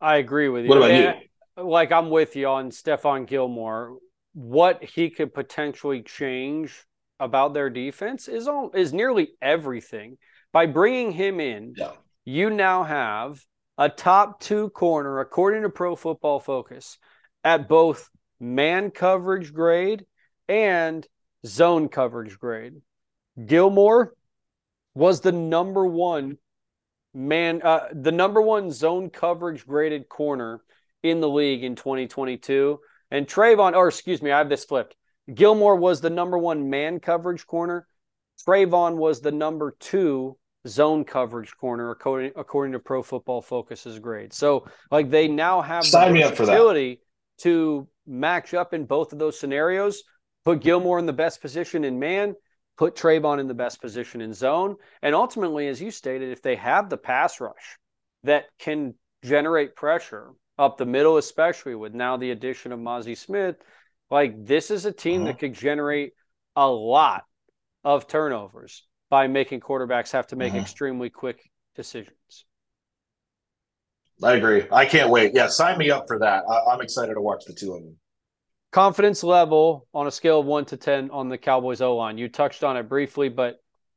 I 0.00 0.16
agree 0.16 0.48
with 0.48 0.64
you. 0.64 0.68
What 0.68 0.78
about 0.78 0.90
and, 0.90 1.20
you? 1.56 1.64
Like 1.64 1.92
I'm 1.92 2.10
with 2.10 2.34
you 2.36 2.48
on 2.48 2.70
Stephon 2.70 3.26
Gilmore. 3.26 3.98
What 4.34 4.82
he 4.82 5.10
could 5.10 5.34
potentially 5.34 6.02
change 6.02 6.86
about 7.20 7.54
their 7.54 7.70
defense 7.70 8.26
is 8.26 8.48
all, 8.48 8.70
is 8.74 8.92
nearly 8.92 9.32
everything. 9.40 10.18
By 10.52 10.66
bringing 10.66 11.12
him 11.12 11.40
in, 11.40 11.74
yeah. 11.76 11.92
you 12.24 12.50
now 12.50 12.82
have 12.82 13.42
a 13.78 13.88
top 13.88 14.40
two 14.40 14.70
corner, 14.70 15.20
according 15.20 15.62
to 15.62 15.70
Pro 15.70 15.96
Football 15.96 16.40
Focus, 16.40 16.98
at 17.44 17.68
both 17.68 18.08
man 18.40 18.90
coverage 18.90 19.52
grade 19.52 20.04
and 20.48 21.06
zone 21.46 21.88
coverage 21.88 22.38
grade. 22.38 22.74
Gilmore 23.44 24.14
was 24.94 25.20
the 25.20 25.32
number 25.32 25.86
one 25.86 26.38
man, 27.14 27.62
uh, 27.62 27.88
the 27.92 28.12
number 28.12 28.40
one 28.42 28.70
zone 28.70 29.10
coverage 29.10 29.66
graded 29.66 30.08
corner 30.08 30.60
in 31.02 31.20
the 31.20 31.28
league 31.28 31.64
in 31.64 31.74
2022. 31.74 32.78
And 33.10 33.26
Trevon, 33.26 33.74
or 33.74 33.88
excuse 33.88 34.22
me, 34.22 34.30
I 34.30 34.38
have 34.38 34.48
this 34.48 34.64
flipped. 34.64 34.96
Gilmore 35.32 35.76
was 35.76 36.00
the 36.00 36.10
number 36.10 36.38
one 36.38 36.70
man 36.70 37.00
coverage 37.00 37.46
corner. 37.46 37.86
Trevon 38.46 38.96
was 38.96 39.20
the 39.20 39.32
number 39.32 39.76
two 39.78 40.36
zone 40.66 41.04
coverage 41.04 41.56
corner 41.56 41.90
according 41.90 42.32
according 42.36 42.72
to 42.72 42.78
Pro 42.78 43.02
Football 43.02 43.42
Focus's 43.42 43.98
grade. 43.98 44.32
So 44.32 44.66
like 44.90 45.10
they 45.10 45.28
now 45.28 45.60
have 45.60 45.84
Sign 45.84 46.14
the 46.14 46.32
ability 46.32 47.00
to 47.38 47.88
match 48.06 48.54
up 48.54 48.74
in 48.74 48.84
both 48.84 49.12
of 49.12 49.18
those 49.18 49.38
scenarios. 49.38 50.02
Put 50.44 50.60
Gilmore 50.60 50.98
in 50.98 51.06
the 51.06 51.12
best 51.12 51.40
position 51.40 51.84
in 51.84 51.98
man, 51.98 52.34
put 52.76 52.96
Trevon 52.96 53.38
in 53.38 53.46
the 53.46 53.54
best 53.54 53.80
position 53.80 54.20
in 54.20 54.34
zone, 54.34 54.76
and 55.00 55.14
ultimately, 55.14 55.68
as 55.68 55.80
you 55.80 55.92
stated, 55.92 56.32
if 56.32 56.42
they 56.42 56.56
have 56.56 56.90
the 56.90 56.96
pass 56.96 57.40
rush 57.40 57.78
that 58.24 58.46
can 58.58 58.94
generate 59.24 59.76
pressure 59.76 60.32
up 60.58 60.78
the 60.78 60.86
middle, 60.86 61.16
especially 61.16 61.76
with 61.76 61.94
now 61.94 62.16
the 62.16 62.32
addition 62.32 62.72
of 62.72 62.80
Mazi 62.80 63.16
Smith, 63.16 63.56
like 64.10 64.44
this 64.44 64.70
is 64.72 64.84
a 64.84 64.92
team 64.92 65.22
uh-huh. 65.22 65.32
that 65.32 65.38
could 65.38 65.54
generate 65.54 66.12
a 66.56 66.68
lot 66.68 67.24
of 67.84 68.06
turnovers 68.06 68.84
by 69.12 69.26
making 69.26 69.60
quarterbacks 69.60 70.10
have 70.10 70.26
to 70.26 70.36
make 70.36 70.52
uh-huh. 70.54 70.62
extremely 70.62 71.10
quick 71.10 71.50
decisions. 71.76 72.46
I 74.22 74.36
agree. 74.36 74.64
I 74.72 74.86
can't 74.86 75.10
wait. 75.10 75.32
Yeah, 75.34 75.48
sign 75.48 75.76
me 75.76 75.90
up 75.90 76.04
for 76.08 76.18
that. 76.20 76.44
I- 76.48 76.72
am 76.72 76.80
excited 76.80 77.12
to 77.12 77.20
watch 77.20 77.44
the 77.44 77.52
two 77.52 77.74
of 77.74 77.82
them. 77.82 77.96
Confidence 78.70 79.22
level 79.22 79.86
on 79.92 80.06
a 80.06 80.10
scale 80.10 80.40
of 80.40 80.46
one 80.46 80.64
to 80.64 80.78
ten 80.78 81.10
on 81.10 81.28
the 81.28 81.36
Cowboys 81.36 81.82
O 81.82 81.94
line. 81.94 82.16
You 82.16 82.30
touched 82.30 82.64
on 82.64 82.78
it 82.78 82.88
briefly, 82.88 83.28
but 83.28 83.56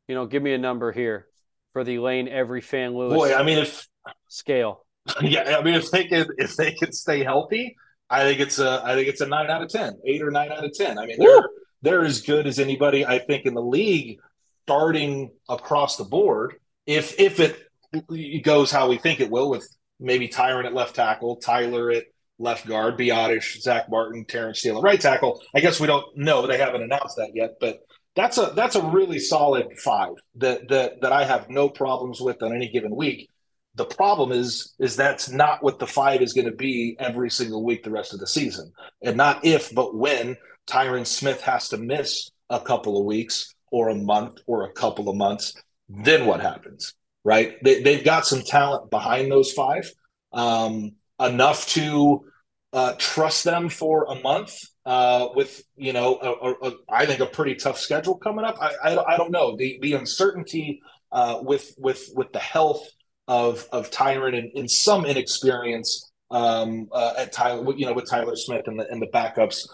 you 0.09 0.15
know, 0.15 0.25
give 0.25 0.43
me 0.43 0.51
a 0.51 0.57
number 0.57 0.91
here 0.91 1.27
for 1.71 1.85
the 1.85 1.99
Lane 1.99 2.27
every 2.27 2.59
fan 2.59 2.93
Lewis. 2.93 3.13
Boy, 3.13 3.33
I 3.33 3.43
mean, 3.43 3.59
if 3.59 3.87
scale. 4.27 4.85
Yeah, 5.21 5.55
I 5.57 5.63
mean, 5.63 5.75
if 5.75 5.91
they 5.91 6.03
can 6.03 6.25
if 6.37 6.57
they 6.57 6.73
can 6.73 6.91
stay 6.91 7.23
healthy, 7.23 7.77
I 8.09 8.23
think 8.23 8.41
it's 8.41 8.59
a 8.59 8.81
I 8.83 8.95
think 8.95 9.07
it's 9.07 9.21
a 9.21 9.27
nine 9.27 9.49
out 9.49 9.63
of 9.63 9.69
ten, 9.69 9.93
eight 10.05 10.21
or 10.21 10.29
nine 10.29 10.51
out 10.51 10.65
of 10.65 10.73
ten. 10.73 10.99
I 10.99 11.05
mean, 11.05 11.19
they're 11.19 11.49
they're 11.83 12.03
as 12.03 12.21
good 12.21 12.47
as 12.47 12.59
anybody 12.59 13.05
I 13.05 13.19
think 13.19 13.45
in 13.45 13.53
the 13.53 13.61
league, 13.61 14.19
starting 14.65 15.29
across 15.47 15.97
the 15.97 16.03
board. 16.03 16.55
If 16.87 17.19
if 17.19 17.39
it 17.39 18.43
goes 18.43 18.71
how 18.71 18.89
we 18.89 18.97
think 18.97 19.19
it 19.19 19.29
will, 19.29 19.49
with 19.49 19.67
maybe 19.99 20.27
Tyron 20.27 20.65
at 20.65 20.73
left 20.73 20.95
tackle, 20.95 21.37
Tyler 21.37 21.91
at 21.91 22.05
left 22.39 22.67
guard, 22.67 22.97
Biadasz, 22.97 23.61
Zack 23.61 23.89
Martin, 23.89 24.25
Terence 24.25 24.59
Steele 24.59 24.77
at 24.77 24.83
right 24.83 24.99
tackle. 24.99 25.41
I 25.55 25.59
guess 25.59 25.79
we 25.79 25.87
don't 25.87 26.05
know; 26.17 26.47
they 26.47 26.57
haven't 26.57 26.81
announced 26.81 27.17
that 27.17 27.31
yet, 27.35 27.55
but 27.59 27.81
that's 28.15 28.37
a 28.37 28.53
that's 28.55 28.75
a 28.75 28.85
really 28.85 29.19
solid 29.19 29.67
five 29.83 30.15
that 30.35 30.67
that 30.69 31.01
that 31.01 31.11
I 31.11 31.25
have 31.25 31.49
no 31.49 31.69
problems 31.69 32.19
with 32.19 32.41
on 32.41 32.55
any 32.55 32.69
given 32.69 32.95
week. 32.95 33.29
The 33.75 33.85
problem 33.85 34.31
is, 34.31 34.73
is 34.79 34.95
that's 34.95 35.29
not 35.29 35.61
what 35.61 35.79
the 35.79 35.87
five 35.87 36.21
is 36.21 36.31
going 36.31 36.49
to 36.49 36.55
be 36.55 36.95
every 36.97 37.29
single 37.29 37.61
week 37.61 37.83
the 37.83 37.91
rest 37.91 38.13
of 38.13 38.19
the 38.19 38.27
season, 38.27 38.71
and 39.03 39.17
not 39.17 39.45
if, 39.45 39.73
but 39.75 39.95
when 39.95 40.37
Tyron 40.65 41.05
Smith 41.05 41.41
has 41.41 41.69
to 41.69 41.77
miss 41.77 42.31
a 42.49 42.59
couple 42.59 42.97
of 42.97 43.05
weeks 43.05 43.54
or 43.75 43.89
a 43.89 43.95
month 43.95 44.37
or 44.47 44.63
a 44.63 44.71
couple 44.71 45.09
of 45.09 45.17
months. 45.17 45.53
Then 45.89 46.25
what 46.25 46.39
happens? 46.39 46.93
Right? 47.25 47.61
They, 47.61 47.83
they've 47.83 48.05
got 48.05 48.25
some 48.25 48.41
talent 48.41 48.89
behind 48.89 49.29
those 49.29 49.51
five, 49.51 49.91
um, 50.31 50.93
enough 51.19 51.67
to 51.69 52.23
uh, 52.71 52.93
trust 52.97 53.43
them 53.43 53.67
for 53.67 54.05
a 54.05 54.15
month 54.21 54.57
uh, 54.85 55.27
with 55.35 55.61
you 55.75 55.91
know 55.91 56.17
a, 56.21 56.29
a, 56.29 56.69
a, 56.69 56.73
I 56.87 57.05
think 57.05 57.19
a 57.19 57.25
pretty 57.25 57.55
tough 57.55 57.77
schedule 57.77 58.15
coming 58.15 58.45
up. 58.45 58.57
I, 58.61 58.71
I, 58.81 59.13
I 59.13 59.17
don't 59.17 59.31
know 59.31 59.57
the 59.57 59.77
the 59.81 59.93
uncertainty 59.93 60.81
uh, 61.11 61.39
with 61.41 61.75
with 61.77 62.09
with 62.15 62.31
the 62.31 62.39
health 62.39 62.87
of 63.27 63.67
of 63.73 63.91
Tyron 63.91 64.37
and, 64.37 64.51
and 64.55 64.71
some 64.71 65.05
inexperience 65.05 66.13
um, 66.31 66.87
uh, 66.93 67.15
at 67.17 67.33
Tyler, 67.33 67.75
you 67.75 67.85
know, 67.85 67.93
with 67.93 68.09
Tyler 68.09 68.37
Smith 68.37 68.67
and 68.67 68.79
the 68.79 68.87
and 68.89 69.01
the 69.01 69.07
backups, 69.07 69.67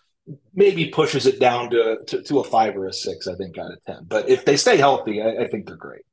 maybe 0.54 0.88
pushes 0.88 1.26
it 1.26 1.40
down 1.40 1.70
to, 1.72 1.98
to, 2.08 2.22
to 2.24 2.40
a 2.40 2.44
five 2.44 2.76
or 2.76 2.88
a 2.88 2.94
six. 2.94 3.28
I 3.28 3.36
think 3.36 3.58
out 3.58 3.72
of 3.72 3.84
ten. 3.86 4.06
But 4.08 4.30
if 4.30 4.46
they 4.46 4.58
stay 4.58 4.78
healthy, 4.78 5.22
I, 5.22 5.44
I 5.44 5.48
think 5.48 5.68
they're 5.68 5.76
great. 5.76 6.04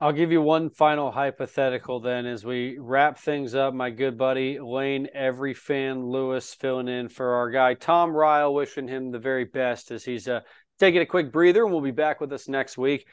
I'll 0.00 0.12
give 0.12 0.32
you 0.32 0.42
one 0.42 0.70
final 0.70 1.10
hypothetical 1.10 2.00
then 2.00 2.26
as 2.26 2.44
we 2.44 2.76
wrap 2.78 3.18
things 3.18 3.54
up. 3.54 3.72
My 3.72 3.90
good 3.90 4.18
buddy 4.18 4.58
Lane, 4.58 5.08
every 5.14 5.54
fan 5.54 6.04
Lewis 6.04 6.52
filling 6.52 6.88
in 6.88 7.08
for 7.08 7.34
our 7.34 7.50
guy 7.50 7.74
Tom 7.74 8.10
Ryle, 8.10 8.52
wishing 8.52 8.88
him 8.88 9.10
the 9.10 9.18
very 9.18 9.44
best 9.44 9.90
as 9.90 10.04
he's 10.04 10.28
uh, 10.28 10.40
taking 10.78 11.00
a 11.00 11.06
quick 11.06 11.32
breather, 11.32 11.64
and 11.64 11.72
we'll 11.72 11.80
be 11.80 11.90
back 11.90 12.20
with 12.20 12.32
us 12.32 12.48
next 12.48 12.76
week. 12.76 13.06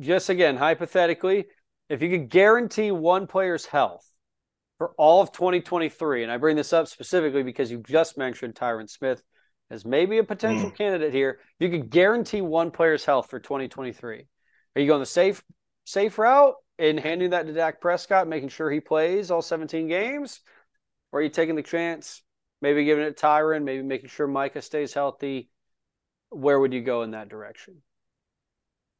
Just 0.00 0.30
again, 0.30 0.56
hypothetically, 0.56 1.46
if 1.88 2.00
you 2.00 2.08
could 2.08 2.30
guarantee 2.30 2.90
one 2.90 3.26
player's 3.26 3.66
health 3.66 4.08
for 4.78 4.92
all 4.96 5.20
of 5.20 5.32
2023, 5.32 6.22
and 6.22 6.32
I 6.32 6.38
bring 6.38 6.56
this 6.56 6.72
up 6.72 6.88
specifically 6.88 7.42
because 7.42 7.70
you 7.70 7.82
just 7.86 8.16
mentioned 8.16 8.54
Tyron 8.54 8.88
Smith 8.88 9.22
as 9.74 9.84
maybe 9.84 10.18
a 10.18 10.24
potential 10.24 10.70
mm. 10.70 10.76
candidate 10.76 11.12
here, 11.12 11.40
if 11.58 11.70
you 11.70 11.70
could 11.70 11.90
guarantee 11.90 12.40
one 12.40 12.70
player's 12.70 13.04
health 13.04 13.28
for 13.28 13.38
2023, 13.38 14.24
are 14.76 14.80
you 14.80 14.86
going 14.86 15.00
the 15.00 15.06
safe 15.06 15.42
safe 15.84 16.18
route 16.18 16.54
in 16.78 16.96
handing 16.96 17.30
that 17.30 17.46
to 17.46 17.52
Dak 17.52 17.80
Prescott, 17.80 18.28
making 18.28 18.48
sure 18.48 18.70
he 18.70 18.80
plays 18.80 19.30
all 19.30 19.42
17 19.42 19.88
games? 19.88 20.40
Or 21.12 21.20
are 21.20 21.22
you 21.22 21.28
taking 21.28 21.54
the 21.54 21.62
chance, 21.62 22.22
maybe 22.62 22.84
giving 22.84 23.04
it 23.04 23.16
to 23.16 23.26
Tyron, 23.26 23.64
maybe 23.64 23.82
making 23.82 24.08
sure 24.08 24.26
Micah 24.26 24.62
stays 24.62 24.94
healthy? 24.94 25.50
Where 26.30 26.58
would 26.58 26.72
you 26.72 26.82
go 26.82 27.02
in 27.02 27.12
that 27.12 27.28
direction? 27.28 27.82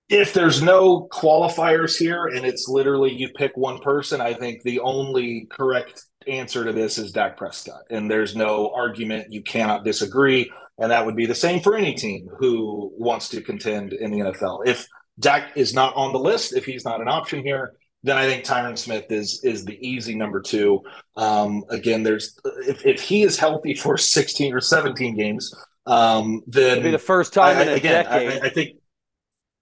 If 0.09 0.35
there's 0.35 0.62
no 0.62 1.09
qualifiers 1.11 1.97
here 1.97 2.27
and 2.27 2.45
it's 2.45 2.68
literally 2.68 3.12
you 3.12 3.31
pick 3.31 3.57
one 3.57 3.81
person, 3.81 4.20
I 4.20 4.35
think 4.35 4.62
the 4.62 4.81
only 4.81 5.47
correct 5.51 6.05
answer 6.29 6.64
to 6.64 6.72
this 6.72 6.99
is 6.99 7.12
Dak 7.12 7.37
Prescott. 7.37 7.83
And 7.91 8.11
there's 8.11 8.37
no 8.37 8.70
argument. 8.75 9.33
You 9.33 9.43
cannot 9.43 9.85
disagree. 9.85 10.53
And 10.79 10.91
that 10.91 11.07
would 11.07 11.16
be 11.16 11.27
the 11.27 11.35
same 11.35 11.61
for 11.61 11.77
any 11.77 11.95
team 11.95 12.29
who 12.39 12.93
wants 12.97 13.29
to 13.31 13.41
contend 13.41 13.93
in 13.93 14.11
the 14.11 14.18
NFL. 14.18 14.66
If 14.66 14.87
Dak 15.20 15.57
is 15.57 15.72
not 15.72 15.95
on 15.95 16.12
the 16.12 16.18
list, 16.18 16.57
if 16.57 16.64
he's 16.64 16.85
not 16.85 17.01
an 17.01 17.09
option 17.09 17.45
here, 17.45 17.75
then 18.03 18.18
I 18.18 18.27
think 18.27 18.45
Tyron 18.45 18.77
Smith 18.77 19.07
is 19.11 19.41
is 19.45 19.64
the 19.64 19.79
easy 19.81 20.14
number 20.14 20.41
two. 20.41 20.83
Um, 21.16 21.64
again, 21.70 22.03
there's 22.03 22.39
if, 22.66 22.85
if 22.85 23.01
he 23.01 23.22
is 23.22 23.39
healthy 23.39 23.75
for 23.75 23.97
16 23.99 24.53
or 24.53 24.61
17 24.61 25.16
games, 25.16 25.55
um, 25.87 26.43
then 26.47 26.79
It'll 26.79 26.85
be 26.85 26.91
the 26.91 26.99
first 26.99 27.33
time 27.33 27.57
I, 27.57 27.62
in 27.62 27.68
a 27.68 27.72
again, 27.72 28.05
decade. 28.05 28.43
I, 28.43 28.47
I 28.47 28.51
think 28.51 28.77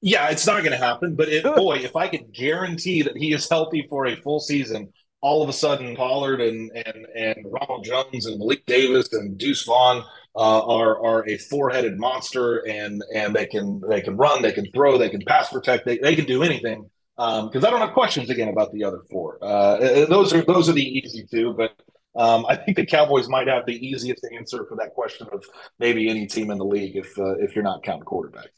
yeah, 0.01 0.31
it's 0.31 0.47
not 0.47 0.59
going 0.59 0.73
to 0.73 0.85
happen. 0.85 1.15
But 1.15 1.29
it, 1.29 1.45
boy, 1.45 1.77
if 1.77 1.95
I 1.95 2.09
could 2.09 2.33
guarantee 2.33 3.03
that 3.03 3.17
he 3.17 3.33
is 3.33 3.49
healthy 3.49 3.87
for 3.89 4.07
a 4.07 4.17
full 4.17 4.41
season, 4.41 4.93
all 5.21 5.43
of 5.43 5.49
a 5.49 5.53
sudden 5.53 5.95
Pollard 5.95 6.41
and 6.41 6.71
and 6.75 7.07
and 7.15 7.37
Ronald 7.45 7.85
Jones 7.85 8.27
and 8.27 8.39
Malik 8.39 8.67
Davis 8.67 9.13
and 9.13 9.39
Deuce 9.39 9.65
Vaughn 9.65 10.05
uh, 10.35 10.65
are 10.67 11.05
are 11.05 11.29
a 11.29 11.37
four 11.37 11.71
headed 11.71 11.99
monster, 11.99 12.67
and 12.67 13.03
and 13.15 13.35
they 13.35 13.47
can 13.47 13.81
they 13.89 14.01
can 14.01 14.17
run, 14.17 14.43
they 14.43 14.53
can 14.53 14.71
throw, 14.73 14.97
they 14.97 15.11
can 15.11 15.23
pass 15.27 15.51
protect, 15.51 15.85
they, 15.85 15.99
they 15.99 16.17
can 16.17 16.25
do 16.25 16.43
anything. 16.43 16.89
Because 17.17 17.57
um, 17.57 17.65
I 17.67 17.71
don't 17.71 17.81
have 17.81 17.93
questions 17.93 18.31
again 18.31 18.49
about 18.49 18.73
the 18.73 18.85
other 18.85 19.01
four. 19.11 19.39
Uh, 19.43 20.07
those 20.07 20.33
are 20.33 20.43
those 20.43 20.69
are 20.69 20.73
the 20.73 20.83
easy 20.83 21.27
two, 21.31 21.53
but 21.53 21.73
um, 22.17 22.47
I 22.49 22.57
think 22.57 22.77
the 22.77 22.87
Cowboys 22.87 23.29
might 23.29 23.49
have 23.49 23.67
the 23.67 23.87
easiest 23.87 24.27
answer 24.35 24.65
for 24.67 24.77
that 24.77 24.95
question 24.95 25.29
of 25.33 25.45
maybe 25.79 26.09
any 26.09 26.27
team 26.27 26.51
in 26.51 26.59
the 26.59 26.65
league 26.65 26.97
if 26.97 27.19
uh, 27.19 27.37
if 27.37 27.55
you're 27.55 27.65
not 27.65 27.83
counting 27.83 28.05
quarterbacks. 28.05 28.49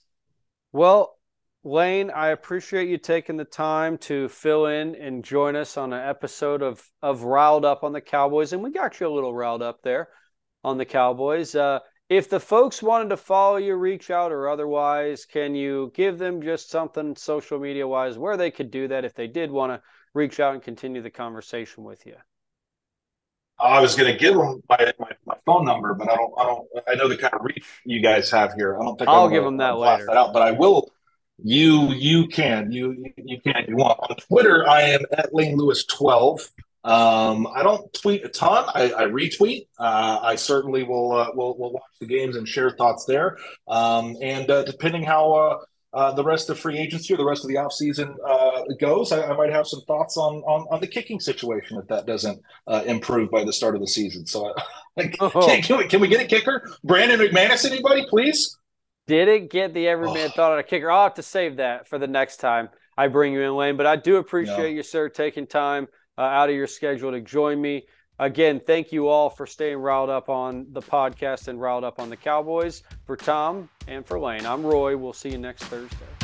Well, 0.72 1.18
Lane, 1.64 2.10
I 2.10 2.28
appreciate 2.28 2.88
you 2.88 2.98
taking 2.98 3.36
the 3.36 3.44
time 3.44 3.98
to 3.98 4.28
fill 4.28 4.66
in 4.66 4.94
and 4.94 5.24
join 5.24 5.56
us 5.56 5.76
on 5.76 5.92
an 5.92 6.08
episode 6.08 6.62
of 6.62 6.80
of 7.02 7.24
Ryled 7.24 7.64
Up 7.64 7.82
on 7.82 7.92
the 7.92 8.00
Cowboys, 8.00 8.52
and 8.52 8.62
we 8.62 8.70
got 8.70 9.00
you 9.00 9.08
a 9.08 9.12
little 9.12 9.34
riled 9.34 9.62
up 9.62 9.82
there 9.82 10.08
on 10.64 10.78
the 10.78 10.84
Cowboys. 10.84 11.54
Uh, 11.54 11.80
if 12.08 12.28
the 12.28 12.40
folks 12.40 12.82
wanted 12.82 13.08
to 13.10 13.16
follow 13.16 13.56
you, 13.56 13.74
reach 13.76 14.10
out, 14.10 14.32
or 14.32 14.48
otherwise, 14.48 15.24
can 15.24 15.54
you 15.54 15.92
give 15.94 16.18
them 16.18 16.42
just 16.42 16.70
something 16.70 17.16
social 17.16 17.58
media 17.58 17.86
wise 17.86 18.18
where 18.18 18.36
they 18.36 18.50
could 18.50 18.70
do 18.70 18.88
that 18.88 19.04
if 19.04 19.14
they 19.14 19.26
did 19.26 19.50
want 19.50 19.72
to 19.72 19.82
reach 20.12 20.38
out 20.40 20.54
and 20.54 20.62
continue 20.62 21.00
the 21.00 21.10
conversation 21.10 21.84
with 21.84 22.04
you? 22.06 22.16
I 23.58 23.80
was 23.80 23.94
going 23.94 24.12
to 24.12 24.18
give 24.18 24.34
them 24.34 24.62
my, 24.68 24.92
my, 24.98 25.10
my, 25.26 25.34
phone 25.46 25.64
number, 25.64 25.94
but 25.94 26.10
I 26.10 26.16
don't. 26.16 26.32
I 26.38 26.44
don't. 26.44 26.68
I 26.88 26.94
know 26.96 27.08
the 27.08 27.16
kind 27.16 27.34
of 27.34 27.40
reach 27.42 27.64
you 27.84 28.02
guys 28.02 28.30
have 28.30 28.52
here. 28.54 28.78
I 28.78 28.84
don't 28.84 28.98
think 28.98 29.08
I'll 29.08 29.30
give 29.30 29.44
them 29.44 29.58
that 29.58 29.78
later. 29.78 30.06
That 30.06 30.16
out, 30.16 30.32
but 30.32 30.42
I 30.42 30.50
will. 30.50 30.90
You 31.42 31.92
you 31.92 32.26
can 32.28 32.70
you 32.72 33.12
you 33.16 33.40
can 33.40 33.64
you 33.68 33.76
want 33.76 33.98
on 34.00 34.16
Twitter. 34.16 34.68
I 34.68 34.82
am 34.82 35.00
at 35.12 35.34
Lane 35.34 35.56
Lewis 35.56 35.84
twelve. 35.84 36.40
Um, 36.84 37.46
I 37.54 37.62
don't 37.62 37.90
tweet 37.94 38.24
a 38.24 38.28
ton. 38.28 38.66
I, 38.74 38.92
I 38.92 39.04
retweet. 39.04 39.68
Uh, 39.78 40.20
I 40.22 40.36
certainly 40.36 40.82
will, 40.82 41.12
uh, 41.12 41.30
will 41.34 41.56
will 41.56 41.72
watch 41.72 41.82
the 41.98 42.06
games 42.06 42.36
and 42.36 42.46
share 42.46 42.70
thoughts 42.70 43.06
there. 43.06 43.38
Um, 43.66 44.16
and 44.20 44.50
uh, 44.50 44.64
depending 44.64 45.02
how 45.02 45.32
uh, 45.32 45.58
uh, 45.94 46.12
the 46.12 46.22
rest 46.22 46.50
of 46.50 46.58
free 46.58 46.78
agency 46.78 47.14
or 47.14 47.16
the 47.16 47.24
rest 47.24 47.42
of 47.42 47.48
the 47.48 47.54
offseason 47.54 48.14
uh, 48.26 48.64
goes, 48.78 49.12
I, 49.12 49.30
I, 49.30 49.34
might 49.34 49.50
have 49.50 49.66
some 49.66 49.80
thoughts 49.86 50.18
on, 50.18 50.42
on 50.42 50.66
on 50.70 50.80
the 50.80 50.86
kicking 50.86 51.20
situation 51.20 51.78
if 51.78 51.86
that 51.88 52.04
doesn't 52.04 52.42
improve 52.84 53.30
by 53.30 53.44
the 53.44 53.52
start 53.52 53.74
of 53.74 53.80
the 53.80 53.88
season. 53.88 54.26
So, 54.26 54.54
oh. 55.20 55.30
can, 55.30 55.62
can, 55.62 55.78
we, 55.78 55.88
can 55.88 56.00
we 56.02 56.08
get 56.08 56.20
a 56.20 56.26
kicker? 56.26 56.68
Brandon 56.84 57.18
McManus, 57.18 57.64
anybody, 57.64 58.04
please? 58.10 58.58
Didn't 59.06 59.50
get 59.50 59.72
the 59.72 59.88
everyman 59.88 60.26
oh. 60.26 60.32
thought 60.36 60.52
on 60.52 60.58
a 60.58 60.62
kicker. 60.62 60.90
I'll 60.90 61.04
have 61.04 61.14
to 61.14 61.22
save 61.22 61.56
that 61.56 61.88
for 61.88 61.98
the 61.98 62.06
next 62.06 62.38
time 62.38 62.68
I 62.96 63.08
bring 63.08 63.32
you 63.32 63.40
in, 63.40 63.56
Lane. 63.56 63.76
But 63.78 63.86
I 63.86 63.96
do 63.96 64.16
appreciate 64.16 64.58
no. 64.58 64.76
you, 64.76 64.82
sir, 64.82 65.08
taking 65.08 65.46
time 65.46 65.88
uh, 66.18 66.22
out 66.22 66.48
of 66.48 66.54
your 66.54 66.66
schedule 66.66 67.10
to 67.10 67.20
join 67.20 67.60
me. 67.60 67.86
Again, 68.18 68.60
thank 68.60 68.92
you 68.92 69.08
all 69.08 69.28
for 69.28 69.46
staying 69.46 69.78
riled 69.78 70.10
up 70.10 70.28
on 70.28 70.66
the 70.70 70.82
podcast 70.82 71.48
and 71.48 71.60
riled 71.60 71.82
up 71.82 71.98
on 71.98 72.10
the 72.10 72.16
Cowboys. 72.16 72.82
For 73.04 73.16
Tom 73.16 73.68
and 73.88 74.06
for 74.06 74.20
Lane, 74.20 74.46
I'm 74.46 74.64
Roy. 74.64 74.96
We'll 74.96 75.12
see 75.12 75.30
you 75.30 75.38
next 75.38 75.64
Thursday. 75.64 76.23